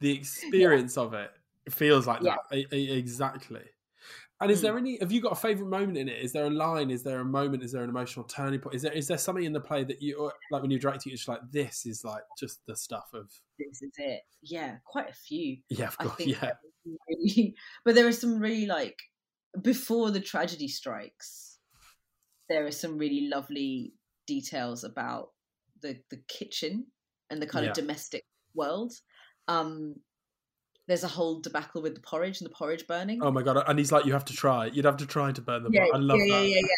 the 0.00 0.12
experience 0.12 0.96
of 0.98 1.14
it 1.14 1.30
feels 1.70 2.06
like 2.06 2.22
Yeah. 2.22 2.36
that 2.50 2.56
E- 2.58 2.66
e- 2.72 2.98
exactly. 2.98 3.62
And 4.40 4.50
is 4.50 4.58
Mm. 4.58 4.62
there 4.62 4.78
any? 4.78 4.98
Have 4.98 5.12
you 5.12 5.20
got 5.20 5.32
a 5.32 5.36
favorite 5.36 5.68
moment 5.68 5.96
in 5.96 6.08
it? 6.08 6.20
Is 6.20 6.32
there 6.32 6.46
a 6.46 6.50
line? 6.50 6.90
Is 6.90 7.02
there 7.02 7.20
a 7.20 7.24
moment? 7.24 7.62
Is 7.62 7.72
there 7.72 7.84
an 7.84 7.90
emotional 7.90 8.24
turning 8.24 8.60
point? 8.60 8.74
Is 8.74 8.82
there 8.82 8.92
is 8.92 9.06
there 9.06 9.16
something 9.18 9.44
in 9.44 9.52
the 9.52 9.60
play 9.60 9.84
that 9.84 10.02
you 10.02 10.30
like 10.50 10.60
when 10.60 10.70
you're 10.70 10.80
directing? 10.80 11.12
It's 11.12 11.28
like 11.28 11.40
this 11.50 11.86
is 11.86 12.04
like 12.04 12.22
just 12.38 12.60
the 12.66 12.76
stuff 12.76 13.08
of 13.14 13.30
this 13.58 13.80
is 13.82 13.92
it. 13.96 14.22
Yeah, 14.42 14.76
quite 14.84 15.08
a 15.08 15.14
few. 15.14 15.58
yeah, 15.70 15.86
of 15.86 15.96
I 16.00 16.04
course, 16.04 16.16
think 16.16 16.30
yeah, 16.30 16.40
there 16.40 16.50
are 16.50 16.56
some 16.84 16.96
really, 17.08 17.54
but 17.84 17.94
there 17.94 18.06
are 18.08 18.12
some 18.12 18.38
really 18.40 18.66
like 18.66 18.98
before 19.62 20.10
the 20.10 20.20
tragedy 20.20 20.66
strikes, 20.68 21.58
there 22.48 22.66
are 22.66 22.72
some 22.72 22.98
really 22.98 23.28
lovely 23.28 23.94
details 24.26 24.82
about 24.82 25.28
the 25.80 26.00
the 26.10 26.20
kitchen 26.28 26.86
and 27.30 27.40
the 27.40 27.46
kind 27.46 27.64
Yeah. 27.64 27.70
of 27.70 27.76
domestic 27.76 28.24
world. 28.54 28.92
Um, 29.46 29.94
there's 30.86 31.04
a 31.04 31.08
whole 31.08 31.40
debacle 31.40 31.82
with 31.82 31.94
the 31.94 32.00
porridge 32.00 32.40
and 32.40 32.50
the 32.50 32.54
porridge 32.54 32.86
burning. 32.86 33.20
Oh 33.22 33.30
my 33.30 33.42
god! 33.42 33.62
And 33.66 33.78
he's 33.78 33.92
like, 33.92 34.04
you 34.04 34.12
have 34.12 34.24
to 34.26 34.34
try. 34.34 34.66
You'd 34.66 34.84
have 34.84 34.98
to 34.98 35.06
try 35.06 35.32
to 35.32 35.40
burn 35.40 35.62
them. 35.62 35.72
yeah, 35.72 35.86
I 35.92 35.96
love 35.96 36.18
yeah, 36.18 36.36
that. 36.36 36.42
yeah, 36.42 36.54
yeah, 36.54 36.60
yeah, 36.60 36.68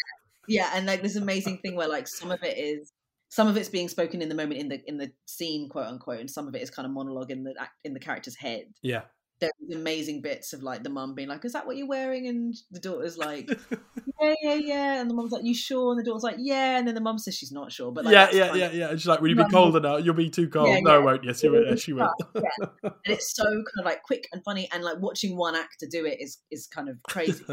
yeah. 0.47 0.71
And 0.73 0.85
like 0.85 1.01
this 1.01 1.15
amazing 1.15 1.59
thing 1.59 1.75
where 1.75 1.87
like 1.87 2.07
some 2.07 2.31
of 2.31 2.43
it 2.43 2.57
is 2.57 2.93
some 3.29 3.47
of 3.47 3.57
it's 3.57 3.69
being 3.69 3.89
spoken 3.89 4.21
in 4.21 4.29
the 4.29 4.35
moment 4.35 4.59
in 4.59 4.69
the 4.69 4.81
in 4.87 4.97
the 4.97 5.11
scene, 5.25 5.69
quote 5.69 5.87
unquote, 5.87 6.19
and 6.19 6.29
some 6.29 6.47
of 6.47 6.55
it 6.55 6.61
is 6.61 6.69
kind 6.69 6.85
of 6.85 6.91
monologue 6.91 7.31
in 7.31 7.43
the 7.43 7.53
in 7.83 7.93
the 7.93 7.99
character's 7.99 8.35
head. 8.35 8.65
Yeah. 8.81 9.01
There's 9.39 9.51
amazing 9.73 10.21
bits 10.21 10.53
of 10.53 10.63
like 10.63 10.83
the 10.83 10.89
mum 10.89 11.13
being 11.15 11.27
like, 11.27 11.45
"Is 11.45 11.53
that 11.53 11.65
what 11.67 11.77
you're 11.77 11.87
wearing?" 11.87 12.27
and 12.27 12.55
the 12.71 12.79
daughter's 12.79 13.17
like, 13.17 13.49
"Yeah, 14.21 14.33
yeah, 14.41 14.53
yeah," 14.53 15.01
and 15.01 15.09
the 15.09 15.13
mum's 15.13 15.31
like, 15.31 15.43
"You 15.43 15.53
sure?" 15.53 15.91
and 15.91 15.99
the 15.99 16.03
daughter's 16.03 16.23
like, 16.23 16.37
"Yeah," 16.39 16.77
and 16.77 16.87
then 16.87 16.95
the 16.95 17.01
mum 17.01 17.17
says 17.17 17.35
she's 17.35 17.51
not 17.51 17.71
sure, 17.71 17.91
but 17.91 18.05
like, 18.05 18.13
yeah, 18.13 18.29
yeah, 18.31 18.53
yeah, 18.55 18.65
of- 18.65 18.73
yeah. 18.73 18.89
And 18.89 18.99
she's 18.99 19.07
like, 19.07 19.21
"Will 19.21 19.29
you 19.29 19.35
be 19.35 19.43
Mum- 19.43 19.51
colder 19.51 19.79
now? 19.81 19.97
You'll 19.97 20.15
be 20.15 20.29
too 20.29 20.49
cold." 20.49 20.69
Yeah, 20.69 20.79
no, 20.79 20.91
I 20.91 20.97
yeah. 20.97 21.03
won't. 21.03 21.23
Yes, 21.23 21.43
you 21.43 21.51
will. 21.51 21.65
Yes, 21.65 21.79
she 21.81 21.93
will. 21.93 22.09
yeah. 22.35 22.41
and 22.83 22.93
it's 23.05 23.35
so 23.35 23.43
kind 23.43 23.63
of 23.79 23.85
like 23.85 24.03
quick 24.03 24.27
and 24.31 24.43
funny, 24.43 24.67
and 24.71 24.83
like 24.83 24.97
watching 24.99 25.37
one 25.37 25.55
actor 25.55 25.87
do 25.89 26.05
it 26.05 26.19
is 26.19 26.39
is 26.51 26.67
kind 26.67 26.89
of 26.89 26.97
crazy. 27.09 27.43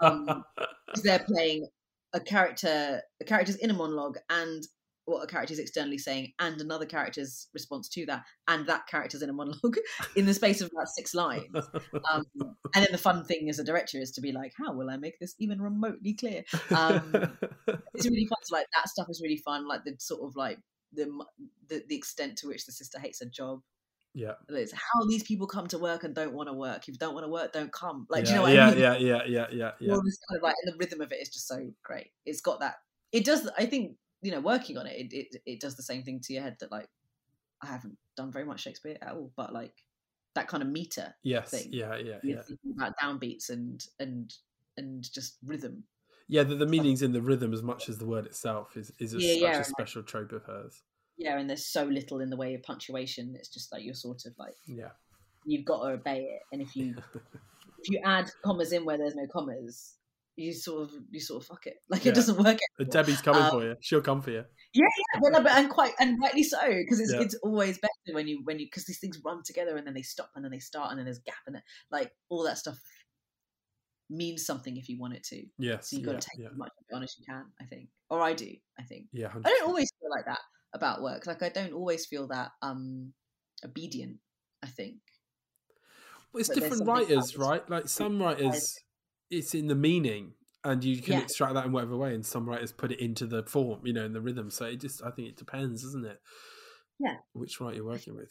Um, 0.00 0.44
they're 1.02 1.24
playing 1.26 1.68
a 2.12 2.20
character, 2.20 3.02
a 3.20 3.24
character's 3.24 3.56
in 3.56 3.70
a 3.70 3.74
monologue, 3.74 4.16
and 4.28 4.62
what 5.06 5.22
a 5.22 5.26
character 5.26 5.52
is 5.52 5.58
externally 5.58 5.98
saying, 5.98 6.32
and 6.38 6.60
another 6.60 6.86
character's 6.86 7.48
response 7.54 7.88
to 7.90 8.06
that, 8.06 8.22
and 8.48 8.66
that 8.66 8.86
character's 8.86 9.22
inner 9.22 9.32
monologue 9.32 9.76
in 10.16 10.26
the 10.26 10.34
space 10.34 10.60
of 10.60 10.70
about 10.72 10.88
six 10.88 11.14
lines. 11.14 11.48
Um, 12.12 12.24
and 12.74 12.84
then 12.84 12.92
the 12.92 12.98
fun 12.98 13.24
thing 13.24 13.48
as 13.48 13.58
a 13.58 13.64
director 13.64 13.98
is 13.98 14.12
to 14.12 14.20
be 14.20 14.32
like, 14.32 14.52
how 14.56 14.72
will 14.72 14.90
I 14.90 14.96
make 14.96 15.18
this 15.18 15.34
even 15.38 15.60
remotely 15.60 16.14
clear? 16.14 16.44
Um, 16.70 17.12
it's 17.94 18.06
really 18.06 18.26
fun. 18.26 18.38
So 18.42 18.56
like 18.56 18.66
that 18.76 18.88
stuff 18.88 19.06
is 19.10 19.20
really 19.22 19.38
fun. 19.38 19.66
Like 19.66 19.84
the 19.84 19.94
sort 19.98 20.22
of 20.22 20.36
like 20.36 20.58
the 20.92 21.06
the, 21.68 21.82
the 21.88 21.96
extent 21.96 22.36
to 22.38 22.48
which 22.48 22.66
the 22.66 22.72
sister 22.72 22.98
hates 22.98 23.20
her 23.20 23.26
job. 23.26 23.60
yeah, 24.14 24.32
It's 24.48 24.72
how 24.72 25.04
these 25.08 25.22
people 25.22 25.46
come 25.46 25.66
to 25.68 25.78
work 25.78 26.04
and 26.04 26.14
don't 26.14 26.32
want 26.34 26.48
to 26.48 26.52
work. 26.52 26.82
If 26.82 26.88
you 26.88 26.94
don't 26.98 27.14
want 27.14 27.24
to 27.24 27.30
work, 27.30 27.52
don't 27.52 27.72
come. 27.72 28.06
Like, 28.10 28.24
do 28.24 28.30
you 28.30 28.36
know 28.36 28.42
what 28.42 28.52
yeah, 28.52 28.66
I 28.68 28.70
mean? 28.70 28.80
yeah, 28.80 28.96
yeah, 28.98 29.22
yeah, 29.26 29.46
yeah, 29.52 29.70
yeah. 29.80 29.92
All 29.92 30.02
this 30.02 30.18
kind 30.28 30.38
of 30.38 30.42
like, 30.42 30.54
and 30.64 30.74
the 30.74 30.78
rhythm 30.78 31.00
of 31.00 31.12
it 31.12 31.20
is 31.22 31.28
just 31.28 31.46
so 31.46 31.58
great. 31.84 32.08
It's 32.26 32.40
got 32.40 32.60
that. 32.60 32.76
It 33.12 33.24
does. 33.24 33.48
I 33.56 33.66
think 33.66 33.96
you 34.22 34.30
know, 34.30 34.40
working 34.40 34.76
on 34.78 34.86
it, 34.86 34.96
it 34.98 35.12
it, 35.12 35.42
it 35.46 35.60
does 35.60 35.76
the 35.76 35.82
same 35.82 36.02
thing 36.02 36.20
to 36.24 36.32
your 36.32 36.42
head 36.42 36.56
that 36.60 36.70
like 36.72 36.88
I 37.62 37.66
haven't 37.66 37.96
done 38.16 38.32
very 38.32 38.44
much 38.44 38.60
Shakespeare 38.60 38.96
at 39.02 39.12
all, 39.12 39.30
but 39.36 39.52
like 39.52 39.74
that 40.34 40.48
kind 40.48 40.62
of 40.62 40.68
meter. 40.68 41.14
Yes, 41.22 41.50
thing. 41.50 41.68
yeah, 41.72 41.96
yeah, 41.96 42.18
You're 42.22 42.42
yeah. 42.48 42.72
about 42.76 42.94
downbeats 43.02 43.50
and 43.50 43.84
and 43.98 44.32
and 44.76 45.02
just 45.12 45.36
rhythm. 45.44 45.84
Yeah, 46.28 46.44
the, 46.44 46.54
the 46.54 46.66
meaning's 46.66 47.02
in 47.02 47.12
the 47.12 47.20
rhythm 47.22 47.52
as 47.52 47.62
much 47.62 47.88
as 47.88 47.98
the 47.98 48.06
word 48.06 48.26
itself 48.26 48.76
is 48.76 48.92
is 48.98 49.14
a, 49.14 49.18
Yeah, 49.20 49.32
such 49.32 49.40
yeah, 49.42 49.54
a 49.54 49.58
like- 49.58 49.66
special 49.66 50.02
trope 50.02 50.32
of 50.32 50.44
hers. 50.44 50.82
Yeah, 51.18 51.38
and 51.38 51.50
there's 51.50 51.66
so 51.66 51.84
little 51.84 52.20
in 52.20 52.30
the 52.30 52.36
way 52.36 52.54
of 52.54 52.62
punctuation. 52.62 53.34
It's 53.36 53.48
just 53.50 53.70
like 53.72 53.82
you're 53.84 53.94
sort 53.94 54.24
of 54.26 54.32
like 54.38 54.54
Yeah, 54.66 54.90
you've 55.44 55.64
got 55.66 55.82
to 55.82 55.94
obey 55.94 56.20
it, 56.20 56.40
and 56.52 56.62
if 56.62 56.74
you 56.76 56.94
if 57.82 57.90
you 57.90 58.00
add 58.04 58.30
commas 58.44 58.72
in 58.72 58.84
where 58.84 58.96
there's 58.96 59.16
no 59.16 59.26
commas, 59.30 59.96
you 60.36 60.52
sort 60.54 60.82
of 60.84 60.94
you 61.10 61.20
sort 61.20 61.42
of 61.42 61.46
fuck 61.48 61.66
it. 61.66 61.76
Like 61.90 62.04
Yeah. 62.04 62.12
it 62.12 62.14
doesn't 62.14 62.38
work. 62.38 62.58
Uh, 62.80 62.84
Debbie's 62.84 63.20
coming 63.20 63.42
Um, 63.42 63.50
for 63.50 63.62
you. 63.64 63.74
She'll 63.80 64.00
come 64.00 64.22
for 64.22 64.30
you. 64.30 64.44
Yeah, 64.72 64.86
but, 65.20 65.32
no, 65.32 65.42
but 65.42 65.52
and 65.52 65.68
quite 65.68 65.92
and 65.98 66.18
rightly 66.22 66.44
so 66.44 66.58
because 66.66 67.00
it's 67.00 67.12
Yeah. 67.12 67.20
it's 67.22 67.34
always 67.42 67.78
better 67.78 68.14
when 68.14 68.28
you 68.28 68.40
when 68.44 68.58
you 68.58 68.66
because 68.66 68.86
these 68.86 69.00
things 69.00 69.18
run 69.24 69.42
together 69.44 69.76
and 69.76 69.86
then 69.86 69.94
they 69.94 70.02
stop 70.02 70.30
and 70.34 70.44
then 70.44 70.52
they 70.52 70.60
start 70.60 70.90
and 70.90 70.98
then 70.98 71.04
there's 71.06 71.18
a 71.18 71.22
gap 71.22 71.42
in 71.48 71.56
it. 71.56 71.62
Like 71.90 72.12
all 72.28 72.44
that 72.44 72.58
stuff 72.58 72.78
means 74.08 74.44
something 74.44 74.76
if 74.76 74.88
you 74.88 74.98
want 74.98 75.14
it 75.14 75.22
to. 75.24 75.44
Yes, 75.58 75.90
So 75.90 75.96
you've 75.96 76.06
got 76.06 76.14
yeah, 76.14 76.18
to 76.20 76.28
take 76.30 76.40
yeah, 76.40 76.50
as 76.50 76.56
much 76.56 76.72
of 76.78 76.84
it 76.88 76.94
on 76.96 77.02
as 77.02 77.14
you 77.18 77.24
can. 77.28 77.44
I 77.60 77.64
think, 77.64 77.88
or 78.08 78.20
I 78.20 78.32
do. 78.32 78.50
I 78.78 78.82
think 78.82 79.06
yeah. 79.12 79.32
I 79.44 79.48
don't 79.48 79.68
always 79.68 79.90
feel 80.00 80.10
like 80.10 80.26
that 80.26 80.40
about 80.72 81.02
work. 81.02 81.26
Like 81.26 81.42
I 81.42 81.48
don't 81.48 81.72
always 81.72 82.06
feel 82.06 82.28
that 82.28 82.50
um 82.62 83.12
obedient. 83.64 84.18
I 84.62 84.66
think. 84.66 84.96
Well, 86.32 86.40
it's 86.40 86.48
but 86.48 86.58
different 86.58 86.86
writers, 86.86 87.36
right? 87.36 87.68
Like 87.68 87.88
some 87.88 88.20
writers, 88.20 88.78
it's 89.30 89.54
in 89.54 89.68
the 89.68 89.74
meaning, 89.74 90.34
and 90.64 90.84
you 90.84 91.00
can 91.00 91.14
Yeah. 91.14 91.22
extract 91.22 91.54
that 91.54 91.66
in 91.66 91.72
whatever 91.72 91.96
way. 91.96 92.14
And 92.14 92.24
some 92.26 92.48
writers 92.48 92.72
put 92.72 92.92
it 92.92 93.00
into 93.00 93.26
the 93.26 93.44
form, 93.44 93.86
you 93.86 93.92
know, 93.92 94.04
in 94.04 94.12
the 94.12 94.20
rhythm. 94.20 94.50
So 94.50 94.66
it 94.66 94.80
just, 94.80 95.02
I 95.02 95.10
think 95.10 95.28
it 95.28 95.36
depends, 95.36 95.82
doesn't 95.82 96.04
it? 96.04 96.20
Yeah. 96.98 97.16
Which 97.32 97.60
writer 97.60 97.76
you're 97.76 97.86
working 97.86 98.14
with. 98.14 98.30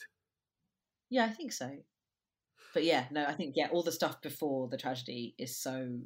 Yeah, 1.10 1.26
I 1.26 1.30
think 1.30 1.52
so. 1.52 1.84
But 2.74 2.84
yeah, 2.84 3.08
no, 3.10 3.26
I 3.26 3.34
think 3.34 3.56
yeah, 3.56 3.70
all 3.72 3.82
the 3.82 3.92
stuff 3.92 4.22
before 4.22 4.68
the 4.68 4.78
tragedy 4.78 5.34
is 5.40 5.58
so 5.58 6.02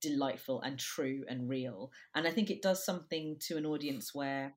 delightful 0.00 0.60
and 0.60 0.78
true 0.78 1.24
and 1.28 1.48
real. 1.48 1.90
And 2.14 2.28
I 2.28 2.30
think 2.30 2.50
it 2.50 2.62
does 2.62 2.84
something 2.84 3.36
to 3.48 3.56
an 3.56 3.66
audience 3.66 4.14
where 4.14 4.56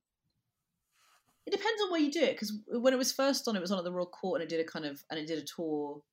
it 1.48 1.52
depends 1.52 1.82
on 1.82 1.92
where 1.92 2.02
you 2.02 2.12
do 2.12 2.22
it. 2.22 2.34
Because 2.34 2.54
when 2.68 2.94
it 2.94 2.98
was 2.98 3.12
first 3.12 3.48
on, 3.48 3.56
it 3.56 3.62
was 3.62 3.72
on 3.72 3.80
at 3.80 3.84
the 3.86 3.92
Royal 3.92 4.06
Court 4.06 4.40
and 4.40 4.52
it 4.52 4.56
did 4.56 4.64
a 4.64 4.70
kind 4.70 4.86
of 4.86 5.04
and 5.10 5.20
it 5.20 5.26
did 5.26 5.40
a 5.40 5.46
tour 5.46 6.04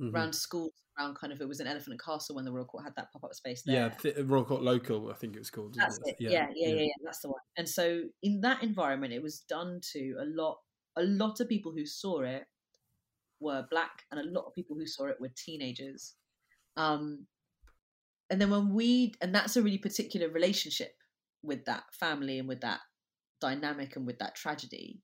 Mhm. 0.00 0.14
around 0.14 0.34
schools 0.34 0.72
around 0.98 1.14
kind 1.14 1.32
of 1.32 1.40
it 1.40 1.48
was 1.48 1.60
an 1.60 1.66
Elephant 1.66 1.92
and 1.92 2.02
Castle 2.02 2.36
when 2.36 2.44
the 2.44 2.52
Royal 2.52 2.64
Court 2.64 2.84
had 2.84 2.94
that 2.96 3.12
pop 3.12 3.24
up 3.24 3.34
space 3.34 3.62
there. 3.62 3.74
Yeah, 3.74 3.88
th- 3.90 4.16
Royal 4.24 4.44
Court 4.44 4.62
Local, 4.62 5.10
I 5.10 5.14
think 5.14 5.36
it 5.36 5.38
was 5.38 5.50
called. 5.50 5.74
That's 5.74 5.94
isn't 5.94 6.08
it. 6.08 6.16
Yeah 6.18 6.30
yeah, 6.30 6.68
yeah, 6.68 6.82
yeah, 6.82 6.92
That's 7.04 7.20
the 7.20 7.28
one. 7.28 7.40
And 7.56 7.68
so 7.68 8.02
in 8.22 8.40
that 8.42 8.62
environment, 8.62 9.12
it 9.12 9.22
was 9.22 9.40
done 9.40 9.80
to 9.92 10.16
a 10.20 10.24
lot. 10.24 10.58
A 10.96 11.02
lot 11.02 11.40
of 11.40 11.48
people 11.48 11.72
who 11.72 11.86
saw 11.86 12.20
it 12.20 12.44
were 13.40 13.66
black, 13.70 14.02
and 14.10 14.20
a 14.20 14.30
lot 14.30 14.44
of 14.46 14.54
people 14.54 14.76
who 14.76 14.86
saw 14.86 15.06
it 15.06 15.20
were 15.20 15.30
teenagers. 15.36 16.14
Um, 16.76 17.26
and 18.30 18.40
then 18.40 18.50
when 18.50 18.72
we, 18.72 19.14
and 19.20 19.34
that's 19.34 19.56
a 19.56 19.62
really 19.62 19.78
particular 19.78 20.28
relationship 20.28 20.94
with 21.42 21.64
that 21.66 21.84
family 21.92 22.38
and 22.38 22.48
with 22.48 22.60
that 22.60 22.80
dynamic 23.40 23.96
and 23.96 24.06
with 24.06 24.18
that 24.18 24.34
tragedy. 24.34 25.00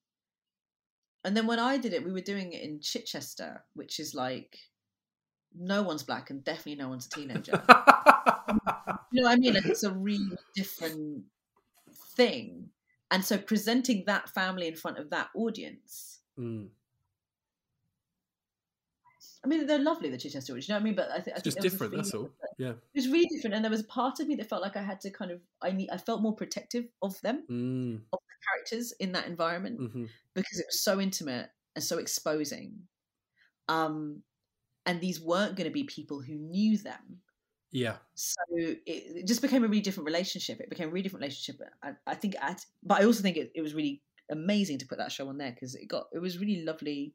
And 1.25 1.37
then 1.37 1.47
when 1.47 1.59
I 1.59 1.77
did 1.77 1.93
it, 1.93 2.05
we 2.05 2.13
were 2.13 2.21
doing 2.21 2.53
it 2.53 2.63
in 2.63 2.81
Chichester, 2.81 3.65
which 3.75 3.99
is 3.99 4.15
like 4.15 4.57
no 5.57 5.83
one's 5.83 6.03
black 6.03 6.31
and 6.31 6.43
definitely 6.45 6.77
no 6.77 6.89
one's 6.89 7.07
a 7.07 7.11
teenager. 7.11 7.63
You 9.11 9.23
know 9.23 9.29
what 9.29 9.37
I 9.37 9.41
mean? 9.41 9.55
Like 9.55 9.65
it's 9.67 9.85
a 9.85 9.93
really 9.93 10.37
different 10.55 11.25
thing. 12.15 12.69
And 13.11 13.25
so 13.25 13.39
presenting 13.39 14.05
that 14.07 14.29
family 14.29 14.69
in 14.69 14.77
front 14.77 14.99
of 14.99 15.11
that 15.11 15.29
audience, 15.35 16.21
Mm. 16.39 16.69
I 19.45 19.49
mean, 19.49 19.67
they're 19.67 19.79
lovely, 19.79 20.11
the 20.11 20.19
Chichester 20.19 20.53
audience, 20.53 20.69
you 20.69 20.75
know 20.75 20.79
what 20.79 20.83
I 20.83 20.85
mean? 20.85 20.95
But 20.95 21.11
I, 21.11 21.21
th- 21.21 21.35
I 21.35 21.39
It's 21.39 21.43
think 21.43 21.45
just 21.45 21.57
there 21.57 21.63
was 21.65 21.73
a 21.73 21.77
different, 21.77 21.95
that's 21.97 22.15
all. 22.15 22.31
that- 22.41 22.51
Yeah. 22.59 22.71
It 22.71 22.97
was 22.97 23.09
really 23.09 23.27
different. 23.35 23.55
And 23.55 23.65
there 23.65 23.71
was 23.71 23.81
a 23.81 23.85
part 23.85 24.21
of 24.21 24.29
me 24.29 24.35
that 24.37 24.49
felt 24.49 24.63
like 24.63 24.77
I 24.77 24.83
had 24.83 25.01
to 25.03 25.11
kind 25.11 25.31
of, 25.31 25.41
I 25.63 25.71
need, 25.73 25.91
I 25.91 25.97
felt 25.97 26.21
more 26.23 26.35
protective 26.35 26.87
of 27.03 27.21
them, 27.23 27.45
Mm. 27.49 28.01
of 28.13 28.19
the 28.21 28.37
characters 28.47 28.93
in 29.01 29.13
that 29.13 29.27
environment, 29.27 29.79
hmm 29.93 30.05
because 30.35 30.59
it 30.61 30.67
was 30.69 30.81
so 30.83 31.01
intimate 31.01 31.51
and 31.75 31.83
so 31.85 31.99
exposing. 31.99 32.87
Um, 33.69 34.23
and 34.89 35.01
these 35.01 35.21
weren't 35.21 35.55
going 35.57 35.69
to 35.69 35.73
be 35.73 35.85
people 35.85 36.21
who 36.21 36.35
knew 36.35 36.79
them. 36.79 37.21
Yeah. 37.71 37.97
so 38.15 38.41
it, 38.57 38.81
it 38.87 39.27
just 39.27 39.43
became 39.43 39.63
a 39.63 39.69
really 39.69 39.83
different 39.83 40.07
relationship. 40.07 40.59
It 40.59 40.71
became 40.71 40.89
a 40.89 40.91
really 40.91 41.03
different 41.03 41.21
relationship. 41.23 41.61
I, 41.83 41.91
I 42.07 42.15
think, 42.15 42.35
I, 42.41 42.57
but 42.83 43.01
I 43.01 43.05
also 43.05 43.23
think 43.23 43.37
it, 43.37 43.53
it 43.55 43.61
was 43.61 43.75
really 43.75 44.03
amazing 44.31 44.79
to 44.79 44.87
put 44.87 44.97
that 44.99 45.13
show 45.13 45.29
on 45.29 45.37
there 45.39 45.53
because 45.53 45.75
it 45.75 45.87
got 45.89 46.05
it 46.13 46.19
was 46.19 46.39
really 46.39 46.63
lovely 46.65 47.15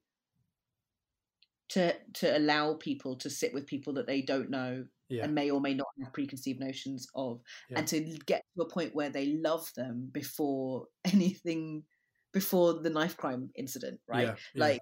to 1.69 1.93
to 2.13 2.38
allow 2.38 2.76
people 2.76 3.15
to 3.17 3.30
sit 3.30 3.53
with 3.53 3.65
people 3.65 3.93
that 3.93 4.05
they 4.07 4.21
don't 4.21 4.49
know 4.49 4.86
Yeah. 5.09 5.24
and 5.24 5.34
may 5.34 5.49
or 5.49 5.61
may 5.61 5.74
not 5.74 5.88
have 6.03 6.13
preconceived 6.13 6.59
notions 6.59 7.07
of, 7.15 7.41
Yeah. 7.69 7.80
and 7.80 7.88
to 7.88 7.99
get 8.26 8.43
to 8.55 8.63
a 8.63 8.69
point 8.69 8.93
where 8.95 9.09
they 9.09 9.28
love 9.38 9.71
them 9.76 10.09
before 10.11 10.88
anything 11.05 11.84
before 12.32 12.82
the 12.82 12.89
knife 12.89 13.15
crime 13.17 13.49
incident, 13.55 13.99
right? 14.07 14.28
Yeah. 14.28 14.36
Like 14.55 14.82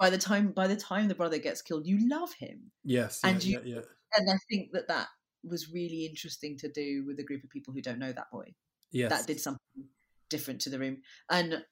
by 0.00 0.10
the 0.10 0.18
time 0.18 0.50
by 0.52 0.66
the 0.66 0.76
time 0.76 1.06
the 1.06 1.14
brother 1.14 1.38
gets 1.38 1.62
killed, 1.62 1.86
you 1.86 2.08
love 2.08 2.32
him, 2.32 2.72
yes, 2.82 3.20
and 3.22 3.44
yeah, 3.44 3.58
you- 3.60 3.64
yeah, 3.66 3.74
yeah. 3.76 3.82
and 4.16 4.30
I 4.30 4.38
think 4.50 4.72
that 4.72 4.88
that 4.88 5.06
was 5.44 5.70
really 5.72 6.06
interesting 6.06 6.56
to 6.58 6.68
do 6.70 7.04
with 7.06 7.18
a 7.20 7.22
group 7.24 7.44
of 7.44 7.50
people 7.50 7.72
who 7.72 7.80
don't 7.82 7.98
know 7.98 8.12
that 8.12 8.30
boy. 8.32 8.54
yes. 8.90 9.10
That 9.10 9.26
did 9.26 9.40
something 9.40 9.84
different 10.30 10.60
to 10.62 10.70
the 10.70 10.78
room, 10.78 10.98
and 11.30 11.64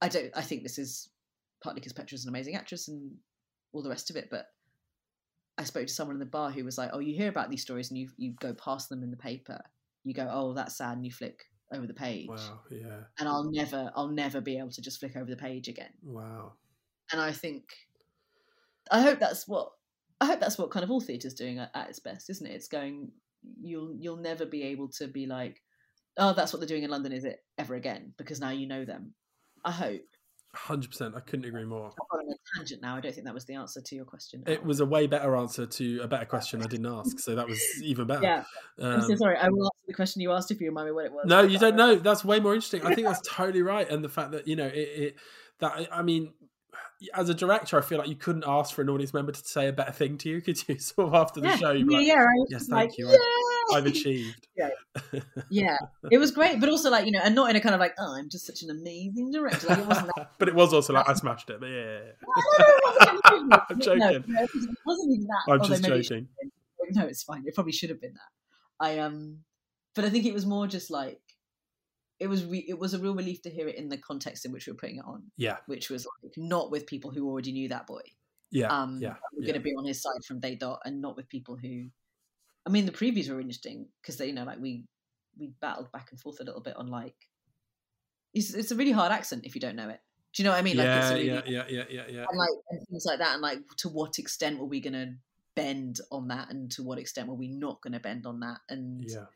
I 0.00 0.08
don't. 0.08 0.30
I 0.34 0.42
think 0.42 0.62
this 0.62 0.78
is 0.78 1.10
partly 1.62 1.80
because 1.80 1.92
Petra's 1.92 2.24
an 2.24 2.28
amazing 2.30 2.54
actress 2.56 2.88
and 2.88 3.12
all 3.72 3.82
the 3.82 3.90
rest 3.90 4.08
of 4.10 4.16
it, 4.16 4.28
but. 4.30 4.46
I 5.56 5.62
spoke 5.62 5.86
to 5.86 5.92
someone 5.94 6.16
in 6.16 6.20
the 6.20 6.26
bar 6.26 6.50
who 6.50 6.64
was 6.64 6.76
like, 6.78 6.90
"Oh, 6.92 6.98
you 6.98 7.14
hear 7.14 7.28
about 7.28 7.48
these 7.48 7.62
stories 7.62 7.88
and 7.90 7.96
you 7.98 8.08
you 8.16 8.32
go 8.40 8.54
past 8.54 8.88
them 8.88 9.04
in 9.04 9.12
the 9.12 9.16
paper. 9.16 9.60
You 10.02 10.12
go, 10.12 10.28
oh, 10.28 10.52
that's 10.52 10.76
sad, 10.78 10.96
and 10.96 11.06
you 11.06 11.12
flick 11.12 11.44
over 11.72 11.86
the 11.86 11.94
page, 11.94 12.28
Wow, 12.28 12.60
yeah, 12.72 13.04
and 13.20 13.28
I'll 13.28 13.48
never, 13.50 13.92
I'll 13.94 14.08
never 14.08 14.40
be 14.40 14.58
able 14.58 14.70
to 14.72 14.82
just 14.82 14.98
flick 14.98 15.14
over 15.16 15.30
the 15.30 15.36
page 15.36 15.68
again." 15.68 15.92
wow. 16.02 16.54
And 17.12 17.20
I 17.20 17.32
think 17.32 17.64
I 18.90 19.02
hope 19.02 19.18
that's 19.18 19.46
what 19.48 19.70
I 20.20 20.26
hope 20.26 20.40
that's 20.40 20.58
what 20.58 20.70
kind 20.70 20.84
of 20.84 20.90
all 20.90 21.00
theatre's 21.00 21.34
doing 21.34 21.58
at, 21.58 21.70
at 21.74 21.88
its 21.88 21.98
best, 21.98 22.30
isn't 22.30 22.46
it? 22.46 22.52
It's 22.52 22.68
going 22.68 23.10
you'll 23.60 23.94
you'll 23.98 24.16
never 24.16 24.46
be 24.46 24.62
able 24.62 24.88
to 24.88 25.08
be 25.08 25.26
like, 25.26 25.62
oh, 26.16 26.32
that's 26.32 26.52
what 26.52 26.60
they're 26.60 26.68
doing 26.68 26.82
in 26.82 26.90
London, 26.90 27.12
is 27.12 27.24
it 27.24 27.42
ever 27.58 27.74
again? 27.74 28.14
Because 28.16 28.40
now 28.40 28.50
you 28.50 28.66
know 28.66 28.84
them. 28.84 29.14
I 29.64 29.70
hope. 29.70 30.02
Hundred 30.54 30.90
percent. 30.90 31.14
I 31.16 31.20
couldn't 31.20 31.46
agree 31.46 31.64
more. 31.64 31.90
Gone 32.10 32.20
on 32.20 32.32
a 32.32 32.36
tangent 32.56 32.80
now. 32.80 32.96
I 32.96 33.00
don't 33.00 33.12
think 33.12 33.26
that 33.26 33.34
was 33.34 33.44
the 33.44 33.54
answer 33.54 33.80
to 33.80 33.94
your 33.96 34.04
question. 34.04 34.44
It 34.46 34.64
was 34.64 34.78
a 34.78 34.86
way 34.86 35.08
better 35.08 35.34
answer 35.34 35.66
to 35.66 36.00
a 36.00 36.06
better 36.06 36.26
question 36.26 36.62
I 36.62 36.66
didn't 36.66 36.86
ask, 36.86 37.18
so 37.18 37.34
that 37.34 37.48
was 37.48 37.60
even 37.82 38.06
better. 38.06 38.22
Yeah, 38.22 38.44
I'm 38.80 39.02
so 39.02 39.12
Um, 39.12 39.16
sorry. 39.16 39.36
I 39.36 39.48
will 39.48 39.64
answer 39.64 39.84
the 39.88 39.94
question 39.94 40.22
you 40.22 40.30
asked 40.30 40.52
if 40.52 40.60
you 40.60 40.68
remind 40.68 40.86
me 40.86 40.92
what 40.92 41.06
it 41.06 41.12
was. 41.12 41.24
No, 41.26 41.42
you 41.42 41.58
don't 41.58 41.74
know. 41.74 41.96
That's 41.96 42.24
way 42.24 42.38
more 42.38 42.54
interesting. 42.54 42.86
I 42.86 42.94
think 42.94 43.08
that's 43.08 43.28
totally 43.28 43.62
right, 43.62 43.88
and 43.90 44.04
the 44.04 44.08
fact 44.08 44.30
that 44.30 44.46
you 44.46 44.54
know 44.54 44.66
it. 44.66 44.76
it 44.76 45.16
that 45.60 45.88
I 45.92 46.02
mean, 46.02 46.32
as 47.14 47.28
a 47.28 47.34
director, 47.34 47.78
I 47.78 47.82
feel 47.82 47.98
like 47.98 48.08
you 48.08 48.16
couldn't 48.16 48.44
ask 48.46 48.74
for 48.74 48.82
an 48.82 48.88
audience 48.88 49.12
member 49.12 49.32
to 49.32 49.46
say 49.46 49.68
a 49.68 49.72
better 49.72 49.92
thing 49.92 50.16
to 50.18 50.28
you, 50.28 50.40
could 50.42 50.66
you? 50.68 50.78
Sort 50.78 51.08
of 51.08 51.14
after 51.14 51.40
the 51.40 51.48
Yeah, 51.48 51.56
show, 51.56 51.72
yeah, 51.72 51.84
like, 51.96 52.06
yeah, 52.06 52.14
I 52.24 52.44
"Yes, 52.48 52.66
thank 52.68 52.90
like, 52.90 52.98
you. 52.98 53.08
Yeah! 53.70 53.76
I've 53.76 53.86
achieved." 53.94 54.46
yeah, 55.50 55.76
it 56.10 56.18
was 56.18 56.30
great, 56.30 56.60
but 56.60 56.68
also 56.68 56.90
like 56.90 57.06
you 57.06 57.12
know, 57.12 57.20
and 57.24 57.34
not 57.34 57.48
in 57.50 57.56
a 57.56 57.60
kind 57.60 57.74
of 57.74 57.80
like, 57.80 57.94
oh, 57.98 58.14
I'm 58.14 58.28
just 58.28 58.46
such 58.46 58.62
an 58.62 58.70
amazing 58.70 59.30
director. 59.30 59.68
Like 59.68 59.78
it 59.78 59.86
wasn't 59.86 60.10
that. 60.16 60.32
but 60.38 60.48
it 60.48 60.54
was 60.54 60.74
also 60.74 60.92
like 60.92 61.08
I 61.08 61.14
smashed 61.14 61.48
it. 61.50 61.60
But 61.60 61.70
yeah, 61.70 62.00
I'm 63.24 63.52
I'm 63.52 63.80
joking. 63.80 64.24
No, 64.28 64.42
it 64.42 64.50
wasn't 64.86 65.14
even 65.14 65.26
that. 65.26 65.42
I'm 65.48 65.52
although 65.60 65.64
just 65.68 65.82
maybe 65.82 66.00
it 66.00 66.02
joking. 66.02 66.28
no, 66.90 67.06
it's 67.06 67.22
fine. 67.22 67.44
It 67.46 67.54
probably 67.54 67.72
should 67.72 67.90
have 67.90 68.00
been 68.00 68.12
that. 68.14 68.84
I 68.84 68.98
um, 68.98 69.38
but 69.94 70.04
I 70.04 70.10
think 70.10 70.26
it 70.26 70.34
was 70.34 70.44
more 70.46 70.66
just 70.66 70.90
like 70.90 71.20
it 72.20 72.26
was. 72.28 72.44
Re- 72.44 72.64
it 72.68 72.78
was 72.78 72.94
a 72.94 72.98
real 72.98 73.14
relief 73.14 73.42
to 73.42 73.50
hear 73.50 73.68
it 73.68 73.76
in 73.76 73.88
the 73.88 73.98
context 73.98 74.44
in 74.44 74.52
which 74.52 74.66
we 74.66 74.72
were 74.72 74.78
putting 74.78 74.96
it 74.96 75.04
on, 75.04 75.24
Yeah, 75.36 75.58
which 75.66 75.90
was 75.90 76.06
like 76.22 76.32
not 76.36 76.70
with 76.70 76.86
people 76.86 77.10
who 77.10 77.28
already 77.28 77.52
knew 77.52 77.68
that 77.68 77.86
boy. 77.86 78.02
yeah, 78.50 78.68
Um, 78.68 78.98
yeah, 79.00 79.14
we're 79.32 79.42
yeah. 79.42 79.52
going 79.52 79.60
to 79.60 79.64
be 79.64 79.74
on 79.74 79.86
his 79.86 80.00
side 80.02 80.24
from 80.26 80.40
day 80.40 80.54
dot, 80.54 80.80
and 80.84 81.00
not 81.00 81.16
with 81.16 81.28
people 81.28 81.56
who. 81.56 81.88
I 82.66 82.70
mean, 82.70 82.86
the 82.86 82.92
previews 82.92 83.28
were 83.28 83.40
interesting 83.40 83.88
because 84.00 84.16
they, 84.16 84.26
you 84.28 84.32
know, 84.32 84.44
like 84.44 84.60
we 84.60 84.84
we 85.38 85.52
battled 85.60 85.92
back 85.92 86.08
and 86.10 86.20
forth 86.20 86.40
a 86.40 86.44
little 86.44 86.62
bit 86.62 86.76
on 86.76 86.86
like. 86.88 87.16
It's, 88.32 88.52
it's 88.52 88.72
a 88.72 88.76
really 88.76 88.90
hard 88.90 89.12
accent 89.12 89.44
if 89.44 89.54
you 89.54 89.60
don't 89.60 89.76
know 89.76 89.88
it. 89.88 90.00
Do 90.34 90.42
you 90.42 90.44
know 90.48 90.52
what 90.52 90.58
I 90.58 90.62
mean? 90.62 90.76
Like, 90.76 90.86
yeah, 90.86 91.10
really, 91.12 91.26
yeah, 91.28 91.42
yeah, 91.46 91.64
yeah, 91.68 91.84
yeah, 91.88 92.02
yeah. 92.08 92.24
and 92.28 92.38
like 92.38 92.50
and 92.70 92.86
things 92.88 93.04
like 93.06 93.20
that 93.20 93.34
and 93.34 93.42
like 93.42 93.60
to 93.78 93.88
what 93.88 94.18
extent 94.18 94.58
were 94.58 94.66
we 94.66 94.80
going 94.80 94.94
to 94.94 95.14
bend 95.54 96.00
on 96.10 96.26
that 96.28 96.50
and 96.50 96.70
to 96.72 96.82
what 96.82 96.98
extent 96.98 97.28
were 97.28 97.36
we 97.36 97.46
not 97.46 97.80
going 97.80 97.92
to 97.92 98.00
bend 98.00 98.26
on 98.26 98.40
that 98.40 98.58
and 98.68 99.04
Yeah, 99.08 99.26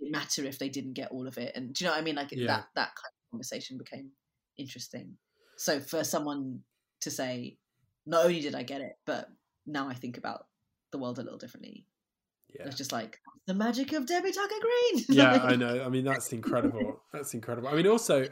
it 0.00 0.10
matter 0.12 0.44
if 0.44 0.58
they 0.58 0.68
didn't 0.68 0.92
get 0.94 1.10
all 1.10 1.26
of 1.26 1.38
it 1.38 1.52
and 1.54 1.72
do 1.74 1.84
you 1.84 1.88
know 1.88 1.94
what 1.94 2.00
i 2.00 2.04
mean 2.04 2.14
like 2.16 2.32
Yeah. 2.32 2.46
that 2.46 2.66
that 2.74 2.88
kind 2.88 3.12
of 3.12 3.30
conversation 3.30 3.78
became 3.78 4.10
interesting 4.58 5.16
so 5.56 5.80
for 5.80 6.04
someone 6.04 6.60
to 7.00 7.10
say 7.10 7.58
not 8.06 8.24
only 8.24 8.40
did 8.40 8.54
i 8.54 8.62
get 8.62 8.80
it 8.80 8.98
but 9.06 9.28
now 9.66 9.88
i 9.88 9.94
think 9.94 10.16
about 10.18 10.46
the 10.92 10.98
world 10.98 11.18
a 11.18 11.22
little 11.22 11.38
differently 11.38 11.86
yeah. 12.58 12.66
it's 12.66 12.76
just 12.76 12.92
like 12.92 13.20
the 13.46 13.54
magic 13.54 13.92
of 13.92 14.06
debbie 14.06 14.32
tucker 14.32 14.54
green 14.60 15.04
yeah, 15.08 15.40
I 15.42 15.54
know. 15.54 15.82
I 15.84 15.88
mean, 15.88 16.04
that's 16.04 16.32
incredible. 16.32 17.00
That's 17.12 17.32
incredible. 17.32 17.68
I 17.68 17.74
mean, 17.74 17.86
also, 17.86 18.26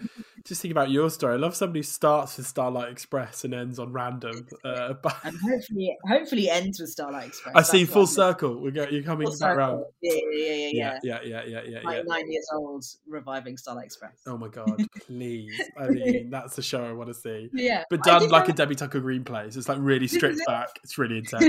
just 0.44 0.60
think 0.60 0.70
about 0.70 0.90
your 0.90 1.08
story. 1.08 1.32
I 1.32 1.36
love 1.38 1.56
somebody 1.56 1.78
who 1.78 1.84
starts 1.84 2.36
with 2.36 2.46
Starlight 2.46 2.90
Express 2.92 3.44
and 3.44 3.54
ends 3.54 3.78
on 3.78 3.94
random. 3.94 4.46
Uh, 4.62 4.92
but 5.02 5.16
and 5.24 5.34
hopefully 5.38 5.96
hopefully 6.06 6.50
ends 6.50 6.80
with 6.80 6.90
starlight 6.90 7.28
express 7.28 7.54
I 7.56 7.62
see 7.62 7.86
full 7.86 8.00
I'm- 8.00 8.06
circle. 8.08 8.60
We're 8.60 8.72
go. 8.72 8.86
You're 8.90 9.02
coming 9.02 9.26
full 9.26 9.38
back 9.38 9.56
round. 9.56 9.78
circle. 9.78 9.92
yeah 10.02 10.12
yeah 10.12 10.20
yeah 10.32 10.54
yeah, 10.56 10.70
yeah. 10.72 10.74
Yeah, 10.74 10.98
yeah, 11.02 11.20
yeah, 11.24 11.42
yeah, 11.46 11.60
yeah, 11.66 11.78
yeah. 11.80 11.80
like 11.82 12.06
nine 12.06 12.30
years 12.30 12.46
old 12.52 12.84
reviving 13.06 13.56
Starlight 13.56 13.86
Express. 13.86 14.20
Oh 14.26 14.36
my 14.36 14.48
god, 14.48 14.82
please! 15.06 15.62
I 15.78 15.88
mean, 15.88 16.28
that's 16.28 16.56
the 16.56 16.62
show 16.62 16.84
I 16.84 16.92
want 16.92 17.08
to 17.08 17.14
see. 17.14 17.48
Yeah, 17.54 17.84
But 17.88 18.02
done 18.02 18.28
like 18.28 18.50
a 18.50 18.52
Debbie 18.52 18.74
Tucker 18.74 19.00
Green 19.00 19.24
plays. 19.24 19.56
It's 19.56 19.68
like 19.68 19.78
really 19.80 20.08
stripped 20.08 20.40
back. 20.46 20.68
It's 20.82 20.98
really 20.98 21.16
intense. 21.18 21.44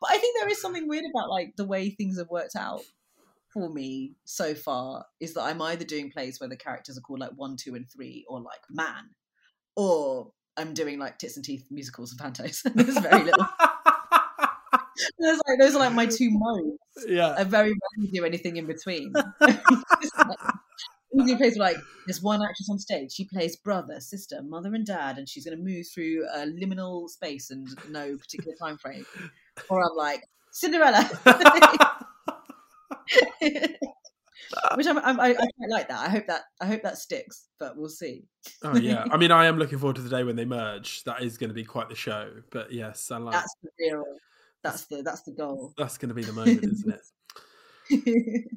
but 0.00 0.10
I 0.10 0.16
think 0.16 0.38
there 0.40 0.48
is 0.48 0.58
something 0.60 0.88
weird 0.88 1.04
about 1.10 1.28
like 1.28 1.54
the 1.56 1.66
way 1.66 1.85
things 1.90 2.18
have 2.18 2.30
worked 2.30 2.56
out 2.56 2.82
for 3.52 3.68
me 3.70 4.12
so 4.24 4.54
far. 4.54 5.06
Is 5.20 5.34
that 5.34 5.42
I'm 5.42 5.62
either 5.62 5.84
doing 5.84 6.10
plays 6.10 6.40
where 6.40 6.48
the 6.48 6.56
characters 6.56 6.98
are 6.98 7.00
called 7.00 7.20
like 7.20 7.32
one, 7.36 7.56
two, 7.56 7.74
and 7.74 7.88
three, 7.90 8.24
or 8.28 8.40
like 8.40 8.60
man, 8.70 9.10
or 9.76 10.32
I'm 10.56 10.74
doing 10.74 10.98
like 10.98 11.18
tits 11.18 11.36
and 11.36 11.44
teeth 11.44 11.66
musicals 11.70 12.12
and 12.12 12.20
pantos. 12.20 12.62
There's 12.74 12.98
very 12.98 13.24
little. 13.24 13.46
There's 15.18 15.40
like 15.46 15.58
those 15.58 15.74
are 15.74 15.78
like 15.78 15.92
my 15.92 16.06
two 16.06 16.30
modes. 16.30 16.78
yeah. 17.06 17.34
I 17.36 17.44
very 17.44 17.70
rarely 17.70 18.10
do 18.12 18.24
anything 18.24 18.56
in 18.56 18.66
between. 18.66 19.12
Usually 21.12 21.36
plays 21.36 21.56
like 21.56 21.76
there's 22.06 22.22
one 22.22 22.42
actress 22.42 22.68
on 22.70 22.78
stage. 22.78 23.12
She 23.12 23.24
plays 23.24 23.56
brother, 23.56 24.00
sister, 24.00 24.42
mother, 24.42 24.74
and 24.74 24.84
dad, 24.84 25.16
and 25.16 25.26
she's 25.28 25.46
going 25.46 25.56
to 25.56 25.62
move 25.62 25.86
through 25.92 26.26
a 26.34 26.40
liminal 26.40 27.08
space 27.08 27.50
and 27.50 27.68
no 27.90 28.16
particular 28.16 28.54
time 28.60 28.76
frame. 28.76 29.06
Or 29.70 29.80
I'm 29.80 29.96
like 29.96 30.22
Cinderella, 30.56 31.02
which 34.74 34.86
I'm, 34.86 34.96
I'm 34.98 35.20
I, 35.20 35.28
I 35.28 35.34
quite 35.34 35.68
like 35.68 35.88
that. 35.88 36.00
I 36.00 36.08
hope 36.08 36.26
that 36.28 36.44
I 36.62 36.66
hope 36.66 36.82
that 36.82 36.96
sticks, 36.96 37.48
but 37.60 37.76
we'll 37.76 37.90
see. 37.90 38.24
oh 38.62 38.74
yeah. 38.74 39.04
I 39.10 39.18
mean, 39.18 39.30
I 39.30 39.44
am 39.44 39.58
looking 39.58 39.78
forward 39.78 39.96
to 39.96 40.02
the 40.02 40.08
day 40.08 40.24
when 40.24 40.34
they 40.34 40.46
merge. 40.46 41.04
That 41.04 41.22
is 41.22 41.36
going 41.36 41.50
to 41.50 41.54
be 41.54 41.62
quite 41.62 41.90
the 41.90 41.94
show. 41.94 42.30
But 42.50 42.72
yes, 42.72 43.10
I 43.10 43.18
like. 43.18 43.34
That's 43.34 43.54
the 43.62 43.68
real. 43.78 44.04
That's 44.62 44.86
the 44.86 45.02
that's 45.02 45.24
the 45.24 45.32
goal. 45.32 45.74
That's 45.76 45.98
going 45.98 46.08
to 46.08 46.14
be 46.14 46.22
the 46.22 46.32
moment, 46.32 46.64
isn't 46.64 46.94
it? 46.94 47.02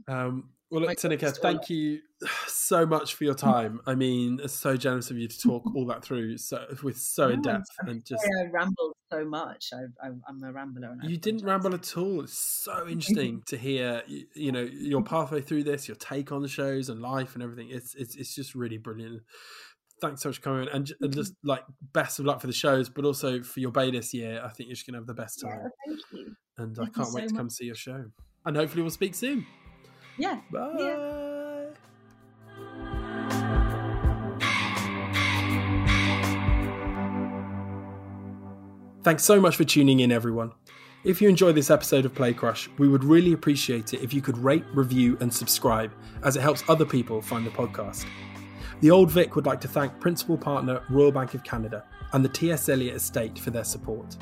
Um, 0.07 0.51
well, 0.71 0.81
look, 0.81 0.89
My 0.89 0.95
Tinuke, 0.95 1.37
thank 1.37 1.69
you 1.69 1.99
so 2.47 2.85
much 2.85 3.15
for 3.15 3.23
your 3.23 3.33
time. 3.51 3.81
I 3.87 3.95
mean, 3.95 4.39
it's 4.43 4.53
so 4.53 4.77
generous 4.77 5.09
of 5.11 5.17
you 5.17 5.27
to 5.27 5.39
talk 5.39 5.63
all 5.75 5.85
that 5.87 6.03
through 6.03 6.37
so 6.37 6.65
with 6.83 6.97
so 6.97 7.29
in 7.29 7.41
No, 7.41 7.53
depth 7.53 7.65
and 7.79 8.05
just. 8.05 8.23
I 8.23 8.45
rambled 8.51 8.93
so 9.11 9.25
much. 9.25 9.69
I, 9.73 10.07
I, 10.07 10.11
I'm 10.27 10.43
a 10.43 10.51
rambler. 10.51 10.89
And 10.91 11.01
I 11.03 11.07
You 11.07 11.17
didn't 11.17 11.43
ramble 11.45 11.73
at 11.73 11.97
all. 11.97 12.21
It's 12.21 12.37
so 12.37 12.87
interesting 12.89 13.41
to 13.47 13.57
hear, 13.57 14.03
you, 14.07 14.25
you 14.35 14.51
know, 14.51 14.61
your 14.61 15.01
pathway 15.03 15.41
through 15.41 15.63
this, 15.63 15.87
your 15.87 15.95
take 15.97 16.31
on 16.31 16.41
the 16.41 16.47
shows 16.47 16.89
and 16.89 17.01
life 17.01 17.33
and 17.33 17.43
everything. 17.43 17.69
It's 17.71 17.95
it's 17.95 18.15
it's 18.15 18.35
just 18.35 18.53
really 18.55 18.77
brilliant. 18.77 19.21
Thanks 20.01 20.21
so 20.21 20.29
much 20.29 20.37
for 20.37 20.43
coming, 20.43 20.67
and, 20.71 20.89
and 21.01 21.13
just 21.13 21.33
like 21.43 21.63
best 21.93 22.19
of 22.19 22.25
luck 22.25 22.39
for 22.39 22.47
the 22.47 22.53
shows, 22.53 22.87
but 22.87 23.03
also 23.03 23.43
for 23.43 23.59
your 23.59 23.71
bay 23.71 23.91
this 23.91 24.13
year. 24.13 24.41
I 24.41 24.47
think 24.47 24.69
you're 24.69 24.75
just 24.75 24.85
gonna 24.87 24.97
have 24.99 25.07
the 25.07 25.13
best 25.13 25.41
Yeah, 25.43 25.49
time, 25.51 25.69
thank 25.87 25.99
you. 26.13 26.35
and 26.57 26.75
thank 26.77 26.89
I 26.89 26.91
can't 27.03 27.13
wait 27.13 27.21
so 27.23 27.27
to 27.29 27.35
come 27.35 27.45
much. 27.47 27.53
see 27.53 27.65
your 27.65 27.75
show. 27.75 28.05
And 28.45 28.55
hopefully 28.55 28.81
we'll 28.83 28.91
speak 28.91 29.13
soon. 29.13 29.45
Yeah. 30.19 30.39
Bye. 30.51 31.69
Thanks 39.01 39.23
so 39.23 39.39
much 39.39 39.55
for 39.55 39.63
tuning 39.63 40.01
in, 40.01 40.11
everyone. 40.11 40.51
If 41.05 41.21
you 41.21 41.29
enjoyed 41.29 41.55
this 41.55 41.71
episode 41.71 42.03
of 42.03 42.13
Play 42.13 42.33
Crush, 42.33 42.69
we 42.77 42.89
would 42.89 43.05
really 43.05 43.31
appreciate 43.31 43.93
it 43.93 44.03
if 44.03 44.13
you 44.13 44.21
could 44.21 44.37
rate, 44.37 44.65
review, 44.73 45.17
and 45.21 45.33
subscribe, 45.33 45.93
as 46.23 46.35
it 46.35 46.41
helps 46.41 46.63
other 46.67 46.85
people 46.85 47.21
find 47.21 47.45
the 47.45 47.51
podcast. 47.51 48.05
The 48.81 48.91
Old 48.91 49.09
Vic 49.09 49.37
would 49.37 49.45
like 49.45 49.61
to 49.61 49.69
thank 49.69 49.97
principal 50.01 50.37
partner 50.37 50.83
Royal 50.89 51.13
Bank 51.13 51.33
of 51.33 51.45
Canada 51.45 51.85
and 52.11 52.23
the 52.23 52.29
T.S. 52.29 52.67
Eliot 52.67 52.97
Estate 52.97 53.39
for 53.39 53.51
their 53.51 53.63
support. 53.63 54.17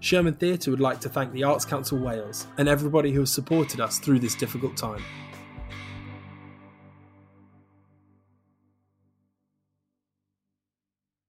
Sherman 0.00 0.34
Theatre 0.34 0.72
would 0.72 0.80
like 0.80 1.00
to 1.00 1.08
thank 1.08 1.32
the 1.32 1.44
Arts 1.44 1.64
Council 1.64 1.98
Wales 1.98 2.48
and 2.58 2.68
everybody 2.68 3.12
who 3.12 3.20
has 3.20 3.32
supported 3.32 3.80
us 3.80 3.98
through 3.98 4.18
this 4.18 4.34
difficult 4.34 4.76
time. 4.76 5.02